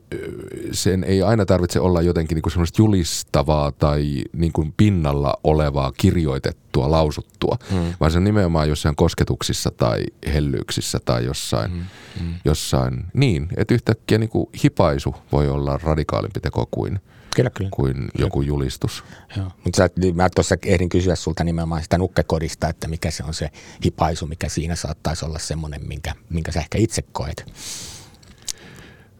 sen 0.73 1.05
ei 1.05 1.23
aina 1.23 1.47
tarvitse 1.47 1.81
olla 1.81 2.03
jotenkin 2.03 2.37
niin 2.37 2.51
semmoista 2.53 2.83
julistavaa 2.83 3.73
tai 3.73 4.25
niin 4.33 4.53
kuin 4.53 4.75
pinnalla 4.77 5.35
olevaa 5.45 5.93
kirjoitettua, 5.97 6.91
lausuttua, 6.91 7.57
mm. 7.71 7.95
vaan 8.01 8.11
se 8.11 8.19
on 8.19 8.25
nimenomaan 8.25 8.69
jossain 8.69 8.97
kosketuksissa 8.97 9.71
tai 9.71 10.05
hellyyksissä 10.35 10.99
tai 11.05 11.25
jossain, 11.25 11.71
mm. 11.71 11.85
Mm. 12.21 12.35
jossain 12.45 13.05
niin, 13.15 13.49
että 13.57 13.75
yhtäkkiä 13.75 14.19
niin 14.19 14.29
kuin 14.29 14.47
hipaisu 14.65 15.15
voi 15.33 15.49
olla 15.49 15.79
radikaalimpi 15.83 16.41
teko 16.41 16.69
kuin, 16.71 17.01
kyllä, 17.37 17.51
kyllä. 17.51 17.71
kuin 17.71 17.95
kyllä. 17.95 18.11
joku 18.19 18.43
julistus. 18.43 19.05
Joo. 19.37 19.47
Mutta 19.65 19.89
niin 19.97 20.17
mä 20.17 20.29
tuossa 20.35 20.57
ehdin 20.67 20.89
kysyä 20.89 21.17
sulta 21.17 21.45
nimenomaan 21.45 21.83
sitä 21.83 21.99
nukkekodista, 21.99 22.69
että 22.69 22.89
mikä 22.89 23.11
se 23.11 23.25
on 23.25 23.35
se 23.35 23.51
hipaisu, 23.85 24.27
mikä 24.27 24.49
siinä 24.49 24.75
saattaisi 24.75 25.25
olla 25.25 25.39
semmoinen, 25.39 25.89
minkä, 25.89 26.15
minkä 26.31 26.53
sä 26.53 26.61
ehkä 26.61 26.79
itse 26.79 27.03
koet. 27.03 27.53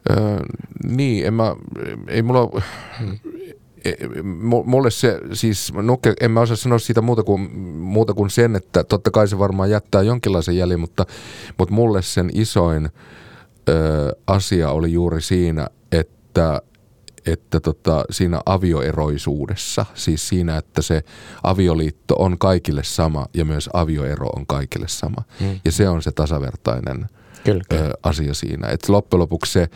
Öö, 0.09 0.39
niin, 0.83 1.25
en 1.25 1.33
mä, 1.33 1.55
ei 2.07 2.21
mulla, 2.21 2.61
hmm. 2.99 3.19
mulle 4.65 4.91
se, 4.91 5.19
siis 5.33 5.73
nukke, 5.73 6.13
en 6.21 6.31
mä 6.31 6.41
osaa 6.41 6.55
sanoa 6.55 6.79
siitä 6.79 7.01
muuta 7.01 7.23
kuin, 7.23 7.41
muuta 7.77 8.13
kuin 8.13 8.29
sen, 8.29 8.55
että 8.55 8.83
totta 8.83 9.11
kai 9.11 9.27
se 9.27 9.39
varmaan 9.39 9.69
jättää 9.69 10.01
jonkinlaisen 10.01 10.57
jäljen, 10.57 10.79
mutta, 10.79 11.05
mutta 11.57 11.73
mulle 11.73 12.01
sen 12.01 12.29
isoin 12.33 12.89
ö, 13.69 14.15
asia 14.27 14.71
oli 14.71 14.93
juuri 14.93 15.21
siinä, 15.21 15.67
että 15.91 16.61
että 17.31 17.59
tota, 17.59 18.05
siinä 18.09 18.41
avioeroisuudessa, 18.45 19.85
siis 19.93 20.29
siinä, 20.29 20.57
että 20.57 20.81
se 20.81 21.03
avioliitto 21.43 22.15
on 22.19 22.37
kaikille 22.37 22.83
sama 22.83 23.25
ja 23.33 23.45
myös 23.45 23.69
avioero 23.73 24.27
on 24.27 24.47
kaikille 24.47 24.87
sama. 24.87 25.23
Hmm. 25.39 25.59
Ja 25.65 25.71
se 25.71 25.89
on 25.89 26.01
se 26.01 26.11
tasavertainen 26.11 27.05
kyllä, 27.51 27.63
kyllä. 27.69 27.93
Asia 28.03 28.33
siinä. 28.33 28.67
Että 28.67 28.91
loppujen 28.91 29.19
lopuksi 29.19 29.53
se 29.53 29.69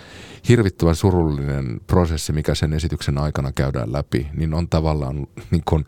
hirvittävän 0.49 0.95
surullinen 0.95 1.81
prosessi, 1.87 2.33
mikä 2.33 2.55
sen 2.55 2.73
esityksen 2.73 3.17
aikana 3.17 3.51
käydään 3.51 3.93
läpi, 3.93 4.27
niin 4.33 4.53
on 4.53 4.69
tavallaan 4.69 5.27
niin, 5.51 5.63
kuin, 5.65 5.85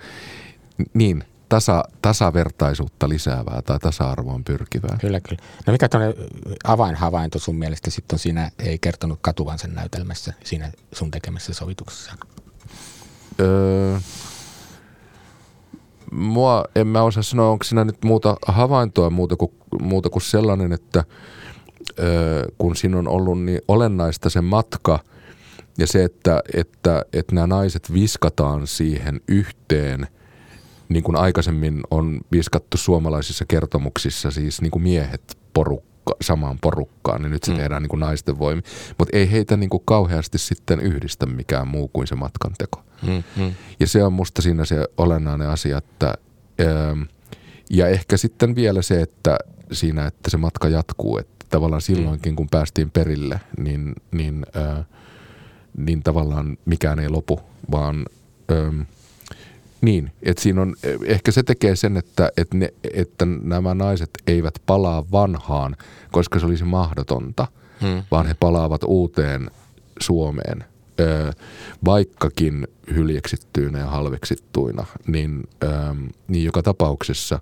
niin 0.94 1.24
tasa, 1.50 1.84
tasavertaisuutta 2.02 3.10
lisäävää 3.10 3.62
tai 3.62 3.80
tasa-arvoon 3.80 4.44
pyrkivää. 4.44 4.98
Kyllä, 5.02 5.20
kyllä. 5.20 5.44
No 5.68 5.74
mikä 5.74 5.90
tuonne 5.90 6.14
avainhavainto 6.64 7.40
sun 7.40 7.56
mielestä 7.56 7.92
sitten 7.92 8.16
on 8.16 8.20
siinä, 8.20 8.52
ei 8.60 8.80
kertonut 8.80 9.20
katuvan 9.22 9.60
sen 9.60 9.74
näytelmässä, 9.74 10.34
siinä 10.44 10.72
sun 10.92 11.12
tekemässä 11.12 11.54
sovituksessa? 11.54 12.12
Öö, 13.40 13.98
mua, 16.12 16.66
en 16.76 16.88
mä 16.88 17.04
osaa 17.04 17.24
sanoa, 17.24 17.50
onko 17.50 17.64
siinä 17.64 17.84
nyt 17.84 18.04
muuta 18.04 18.36
havaintoa 18.48 19.10
muuta 19.10 19.36
kuin, 19.36 19.52
muuta 19.82 20.10
kuin 20.10 20.24
sellainen, 20.24 20.72
että– 20.72 21.04
kun 22.58 22.76
siinä 22.76 22.98
on 22.98 23.08
ollut 23.08 23.44
niin 23.44 23.62
olennaista 23.68 24.30
se 24.30 24.41
matka 24.41 25.00
ja 25.78 25.88
se, 25.88 26.04
että, 26.04 26.41
että, 26.54 27.06
että 27.14 27.36
nämä 27.36 27.48
naiset 27.48 27.94
viskataan 27.94 28.68
siihen 28.68 29.22
yhteen, 29.28 30.08
niin 30.89 31.04
kuin 31.04 31.16
aikaisemmin 31.16 31.82
on 31.91 32.22
viskattu 32.32 32.78
suomalaisissa 32.78 33.46
kertomuksissa, 33.48 34.32
siis 34.32 34.62
niin 34.62 34.72
kuin 34.72 34.84
miehet 34.84 35.38
porukka, 35.54 36.16
samaan 36.22 36.58
porukkaan, 36.62 37.22
niin 37.22 37.32
nyt 37.32 37.44
se 37.44 37.52
mm. 37.52 37.58
tehdään 37.58 37.82
niin 37.82 37.89
kuin 37.89 38.00
naisten 38.00 38.39
voimi. 38.39 38.62
Mutta 38.98 39.18
ei 39.18 39.32
heitä 39.32 39.58
niin 39.58 39.70
kuin 39.70 39.84
kauheasti 39.86 40.38
sitten 40.38 40.80
yhdistä 40.80 41.26
mikään 41.26 41.68
muu 41.68 41.88
kuin 41.88 42.08
se 42.08 42.16
matkanteko. 42.16 42.84
Mm, 43.08 43.24
mm. 43.36 43.54
Ja 43.80 43.88
se 43.88 44.04
on 44.04 44.14
musta 44.14 44.41
siinä 44.41 44.66
se 44.66 44.88
olennainen 44.98 45.50
asia, 45.50 45.78
että 45.78 46.14
ja 47.70 47.88
ehkä 47.88 48.18
sitten 48.18 48.56
vielä 48.56 48.82
se, 48.82 49.02
että 49.02 49.38
siinä, 49.72 50.06
että 50.06 50.30
se 50.30 50.38
matka 50.38 50.70
jatkuu, 50.70 51.18
että 51.18 51.33
tavallaan 51.54 51.82
silloinkin, 51.82 52.36
kun 52.36 52.49
päästiin 52.49 52.91
perille, 52.91 53.39
niin, 53.58 53.95
niin, 54.12 54.45
äh, 54.58 54.86
niin 55.78 56.04
tavallaan 56.04 56.58
mikään 56.66 56.99
ei 56.99 57.10
lopu, 57.10 57.39
vaan 57.72 58.06
ähm, 58.51 58.82
niin, 59.82 60.12
että 60.24 60.43
siinä 60.43 60.62
on, 60.62 60.76
ehkä 61.06 61.32
se 61.32 61.43
tekee 61.43 61.76
sen, 61.76 61.97
että, 61.97 62.32
että, 62.38 62.58
ne, 62.58 62.74
että 62.93 63.26
nämä 63.26 63.74
naiset 63.74 64.10
eivät 64.28 64.54
palaa 64.66 65.04
vanhaan, 65.12 65.76
koska 66.12 66.39
se 66.39 66.45
olisi 66.45 66.64
mahdotonta, 66.64 67.47
hmm. 67.82 68.04
vaan 68.12 68.26
he 68.26 68.36
palaavat 68.39 68.82
uuteen 68.84 69.51
Suomeen, 69.99 70.64
ö, 70.99 71.34
vaikkakin 71.86 72.68
hyljeksittyinä 72.95 73.80
ja 73.80 73.88
halveksittuina, 73.88 74.86
niin, 75.08 75.43
ö, 75.64 75.68
niin 76.28 76.45
joka 76.45 76.64
tapauksessa, 76.64 77.39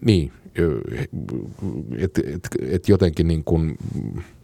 niin, 0.00 0.32
että 1.98 2.20
et, 2.26 2.48
et 2.60 2.88
jotenkin 2.88 3.28
niin 3.28 3.44
kuin, 3.44 3.78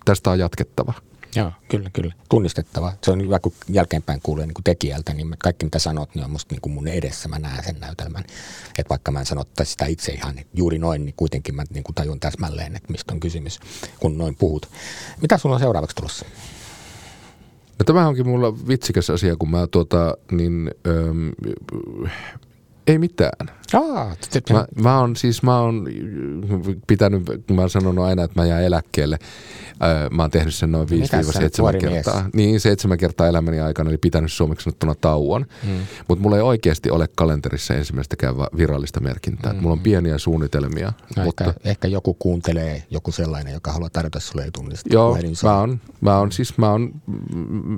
tästä 0.04 0.30
on 0.30 0.38
jatkettava. 0.38 0.94
Joo, 1.36 1.52
kyllä, 1.68 1.90
kyllä. 1.92 2.14
Tunnistettava. 2.28 2.92
Se 3.04 3.10
on 3.10 3.22
hyvä, 3.22 3.38
kun 3.38 3.52
jälkeenpäin 3.68 4.20
kuulee 4.22 4.46
niin 4.46 4.54
kuin 4.54 4.64
tekijältä, 4.64 5.14
niin 5.14 5.36
kaikki 5.38 5.64
mitä 5.66 5.78
sanot, 5.78 6.14
niin 6.14 6.24
on 6.24 6.30
musta 6.30 6.54
niin 6.54 6.60
kuin 6.60 6.72
mun 6.72 6.88
edessä. 6.88 7.28
Mä 7.28 7.38
näen 7.38 7.64
sen 7.64 7.76
näytelmän. 7.80 8.24
Että 8.78 8.90
vaikka 8.90 9.10
mä 9.10 9.20
en 9.20 9.26
sanottaisi 9.26 9.72
sitä 9.72 9.86
itse 9.86 10.12
ihan 10.12 10.34
juuri 10.54 10.78
noin, 10.78 11.04
niin 11.04 11.14
kuitenkin 11.16 11.54
mä 11.54 11.64
niin 11.70 11.84
kuin 11.84 11.94
tajun 11.94 12.20
täsmälleen, 12.20 12.76
että 12.76 12.92
mistä 12.92 13.14
on 13.14 13.20
kysymys, 13.20 13.60
kun 14.00 14.18
noin 14.18 14.36
puhut. 14.36 14.68
Mitä 15.22 15.38
sulla 15.38 15.54
on 15.54 15.60
seuraavaksi 15.60 15.96
tulossa? 15.96 16.26
No 17.78 17.84
tämä 17.84 18.08
onkin 18.08 18.28
mulla 18.28 18.66
vitsikäs 18.68 19.10
asia, 19.10 19.36
kun 19.36 19.50
mä 19.50 19.66
tuota, 19.66 20.16
niin, 20.30 20.70
öm, 20.86 21.32
ei 22.86 22.98
mitään. 22.98 23.50
Aa, 23.74 24.14
mä, 24.52 24.66
mä 24.82 25.00
oon 25.00 25.16
siis, 25.16 25.42
mä 25.42 25.60
oon 25.60 25.86
pitänyt, 26.86 27.22
mä 27.50 27.60
oon 27.60 27.70
sanonut 27.70 28.04
aina, 28.04 28.24
että 28.24 28.40
mä 28.40 28.46
jään 28.46 28.64
eläkkeelle. 28.64 29.18
Mä 30.10 30.22
oon 30.22 30.30
tehnyt 30.30 30.54
sen 30.54 30.72
noin 30.72 30.88
5-7 30.88 30.92
kertaa. 31.80 32.22
Mies? 32.22 32.34
Niin, 32.34 32.60
seitsemän 32.60 32.98
kertaa 32.98 33.26
elämäni 33.26 33.60
aikana, 33.60 33.90
eli 33.90 33.98
pitänyt 33.98 34.32
suomeksi 34.32 34.64
sanottuna 34.64 34.94
tauon. 34.94 35.46
Hmm. 35.64 35.78
Mutta 36.08 36.22
mulla 36.22 36.36
ei 36.36 36.42
oikeasti 36.42 36.90
ole 36.90 37.08
kalenterissa 37.16 37.74
ensimmäistäkään 37.74 38.34
virallista 38.56 39.00
merkintää. 39.00 39.52
Hmm. 39.52 39.62
Mulla 39.62 39.72
on 39.72 39.80
pieniä 39.80 40.18
suunnitelmia. 40.18 40.92
No, 41.16 41.24
mutta... 41.24 41.44
ehkä, 41.44 41.60
ehkä, 41.64 41.88
joku 41.88 42.14
kuuntelee, 42.14 42.82
joku 42.90 43.12
sellainen, 43.12 43.52
joka 43.52 43.72
haluaa 43.72 43.90
tarjota 43.90 44.20
sulle 44.20 44.44
ei 44.44 44.50
tunnista. 44.50 44.88
Joo, 44.92 45.18
mä 45.42 45.58
oon, 45.60 45.80
mä 46.00 46.18
oon 46.18 46.32
siis, 46.32 46.58
mä 46.58 46.70
oon, 46.70 46.92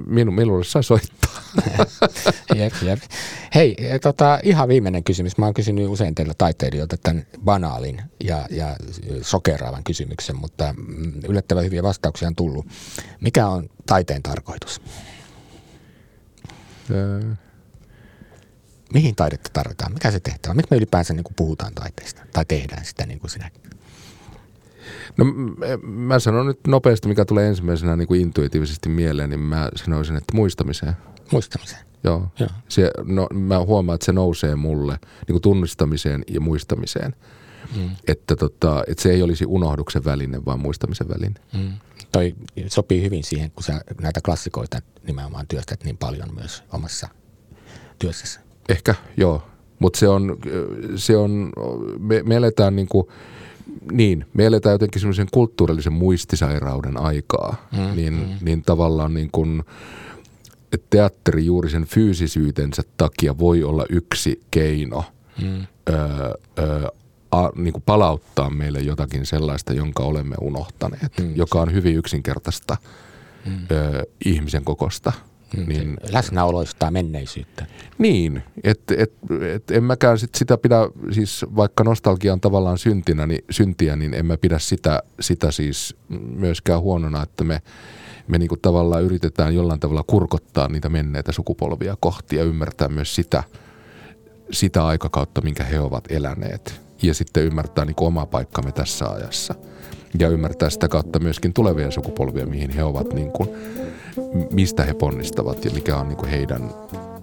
minu, 0.06 0.32
minulle 0.32 0.64
saa 0.64 0.82
soittaa. 0.82 1.32
jep, 2.54 2.72
jep. 2.82 2.98
Hei, 3.54 3.76
tota, 4.02 4.38
ihan 4.42 4.68
viimeinen 4.68 5.04
kysymys. 5.04 5.38
Mä 5.38 5.44
oon 5.44 5.54
kysynyt 5.54 5.81
usein 5.88 6.14
teillä 6.14 6.34
taiteilijoilta 6.38 6.96
tämän 6.96 7.26
banaalin 7.44 8.02
ja, 8.24 8.46
ja 8.50 8.76
sokeraavan 9.22 9.84
kysymyksen, 9.84 10.36
mutta 10.36 10.74
mm, 10.76 11.12
yllättävän 11.28 11.64
hyviä 11.64 11.82
vastauksia 11.82 12.28
on 12.28 12.36
tullut. 12.36 12.66
Mikä 13.20 13.48
on 13.48 13.68
taiteen 13.86 14.22
tarkoitus? 14.22 14.80
Mihin 18.94 19.16
taidetta 19.16 19.50
tarvitaan? 19.52 19.92
Mikä 19.92 20.10
se 20.10 20.20
tehtävä? 20.20 20.54
Miksi 20.54 20.70
me 20.70 20.76
ylipäänsä 20.76 21.14
niin 21.14 21.24
kuin 21.24 21.34
puhutaan 21.36 21.74
taiteesta 21.74 22.22
tai 22.32 22.44
tehdään 22.44 22.84
sitä 22.84 23.06
niin 23.06 23.20
kuin 23.20 23.30
sinä? 23.30 23.50
No 25.16 25.24
mä 25.82 26.18
sanon 26.18 26.46
nyt 26.46 26.60
nopeasti, 26.66 27.08
mikä 27.08 27.24
tulee 27.24 27.48
ensimmäisenä 27.48 27.96
niin 27.96 28.08
kuin 28.08 28.20
intuitiivisesti 28.20 28.88
mieleen, 28.88 29.30
niin 29.30 29.40
mä 29.40 29.68
sanoisin, 29.76 30.16
että 30.16 30.36
muistamiseen. 30.36 30.92
Muistamiseen? 31.32 31.91
Joo. 32.04 32.28
Joo. 32.38 32.48
Se, 32.68 32.90
no, 33.04 33.26
mä 33.32 33.60
huomaan, 33.60 33.94
että 33.94 34.04
se 34.04 34.12
nousee 34.12 34.56
mulle 34.56 34.98
niin 35.02 35.32
kuin 35.32 35.42
tunnistamiseen 35.42 36.24
ja 36.28 36.40
muistamiseen. 36.40 37.14
Mm. 37.76 37.90
Että, 38.08 38.36
tota, 38.36 38.84
että 38.86 39.02
se 39.02 39.10
ei 39.10 39.22
olisi 39.22 39.46
unohduksen 39.46 40.04
väline, 40.04 40.44
vaan 40.44 40.60
muistamisen 40.60 41.08
väline. 41.08 41.34
Mm. 41.52 41.72
Toi 42.12 42.34
sopii 42.66 43.02
hyvin 43.02 43.24
siihen, 43.24 43.50
kun 43.50 43.62
sä 43.62 43.80
näitä 44.00 44.20
klassikoita 44.24 44.78
nimenomaan 45.06 45.46
työstät 45.46 45.84
niin 45.84 45.96
paljon 45.96 46.34
myös 46.34 46.64
omassa 46.72 47.08
työssäsi. 47.98 48.40
Ehkä, 48.68 48.94
joo. 49.16 49.42
Mutta 49.78 49.98
se 49.98 50.08
on, 50.08 50.36
se 50.96 51.16
on 51.16 51.52
me, 51.98 52.22
me 52.22 52.36
eletään 52.36 52.76
niin 52.76 52.88
kuin, 52.88 53.06
niin, 53.92 54.26
me 54.34 54.46
eletään 54.46 54.74
jotenkin 54.74 55.00
semmoisen 55.00 55.28
kulttuurillisen 55.32 55.92
muistisairauden 55.92 56.96
aikaa, 56.96 57.68
mm, 57.72 57.96
niin, 57.96 58.12
mm. 58.12 58.28
niin 58.40 58.62
tavallaan 58.62 59.14
niin 59.14 59.30
kuin, 59.32 59.62
että 60.72 60.86
teatteri 60.90 61.46
juuri 61.46 61.70
sen 61.70 61.84
fyysisyytensä 61.84 62.82
takia 62.96 63.38
voi 63.38 63.64
olla 63.64 63.86
yksi 63.90 64.40
keino 64.50 65.04
mm. 65.42 65.66
öö, 65.88 65.98
öö, 66.58 66.88
a, 67.30 67.50
niin 67.56 67.72
kuin 67.72 67.82
palauttaa 67.86 68.50
meille 68.50 68.80
jotakin 68.80 69.26
sellaista, 69.26 69.72
jonka 69.72 70.02
olemme 70.02 70.36
unohtaneet, 70.40 71.12
mm. 71.20 71.36
joka 71.36 71.60
on 71.60 71.72
hyvin 71.72 71.96
yksinkertaista 71.96 72.76
mm. 73.46 73.66
ö, 73.70 74.06
ihmisen 74.24 74.64
kokosta. 74.64 75.12
Mm. 75.56 75.68
Niin, 75.68 75.96
Läsnäoloistaa 76.10 76.90
menneisyyttä. 76.90 77.66
Niin, 77.98 78.42
että 78.64 78.94
et, 78.98 79.12
et 79.54 79.70
en 79.70 79.84
mäkään 79.84 80.18
sit 80.18 80.34
sitä 80.34 80.58
pidä, 80.58 80.76
siis 81.10 81.44
vaikka 81.56 81.84
nostalgia 81.84 82.32
on 82.32 82.40
tavallaan 82.40 82.78
syntinä, 82.78 83.26
niin, 83.26 83.44
syntiä, 83.50 83.96
niin 83.96 84.14
en 84.14 84.26
mä 84.26 84.36
pidä 84.36 84.58
sitä, 84.58 85.02
sitä 85.20 85.50
siis 85.50 85.96
myöskään 86.36 86.80
huonona, 86.80 87.22
että 87.22 87.44
me, 87.44 87.62
me 88.28 88.38
niinku 88.38 88.56
tavallaan 88.56 89.02
yritetään 89.02 89.54
jollain 89.54 89.80
tavalla 89.80 90.04
kurkottaa 90.06 90.68
niitä 90.68 90.88
menneitä 90.88 91.32
sukupolvia 91.32 91.96
kohti 92.00 92.36
ja 92.36 92.44
ymmärtää 92.44 92.88
myös 92.88 93.14
sitä, 93.14 93.42
sitä 94.50 94.86
aikakautta, 94.86 95.40
minkä 95.40 95.64
he 95.64 95.80
ovat 95.80 96.04
eläneet 96.10 96.80
ja 97.02 97.14
sitten 97.14 97.44
ymmärtää 97.44 97.84
niin 97.84 97.94
kuin 97.94 98.06
oma 98.06 98.26
paikkamme 98.26 98.72
tässä 98.72 99.08
ajassa. 99.08 99.54
Ja 100.18 100.28
ymmärtää 100.28 100.70
sitä 100.70 100.88
kautta 100.88 101.18
myöskin 101.18 101.52
tulevia 101.52 101.90
sukupolvia, 101.90 102.46
mihin 102.46 102.70
he 102.70 102.84
ovat, 102.84 103.12
niin 103.14 103.30
kuin, 103.30 103.50
mistä 104.50 104.84
he 104.84 104.94
ponnistavat 104.94 105.64
ja 105.64 105.70
mikä 105.70 105.96
on 105.96 106.08
niin 106.08 106.16
kuin 106.16 106.30
heidän 106.30 106.70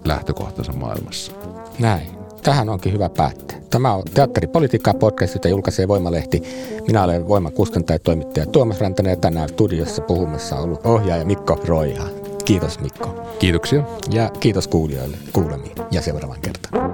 lähtökohtansa 0.04 0.72
maailmassa. 0.72 1.32
Näin. 1.78 2.19
Tähän 2.42 2.68
onkin 2.68 2.92
hyvä 2.92 3.08
päättää. 3.08 3.58
Tämä 3.70 3.94
on 3.94 4.02
Teatteripolitiikkaa 4.14 4.94
podcast, 4.94 5.34
jota 5.34 5.48
julkaisee 5.48 5.88
Voimalehti. 5.88 6.42
Minä 6.86 7.04
olen 7.04 7.28
Voiman 7.28 7.52
kustantaja 7.52 7.98
toimittaja 7.98 8.46
Tuomas 8.46 8.80
Rantanen 8.80 9.10
ja 9.10 9.16
tänään 9.16 9.48
studiossa 9.48 10.02
puhumassa 10.02 10.56
on 10.56 10.62
ollut 10.64 10.86
ohjaaja 10.86 11.24
Mikko 11.24 11.60
Roiha. 11.64 12.08
Kiitos 12.44 12.80
Mikko. 12.80 13.08
Kiitoksia. 13.38 13.82
Ja 14.12 14.30
kiitos 14.40 14.68
kuulijoille. 14.68 15.16
Kuulemiin 15.32 15.74
ja 15.90 16.02
seuraavan 16.02 16.38
kertaan. 16.40 16.90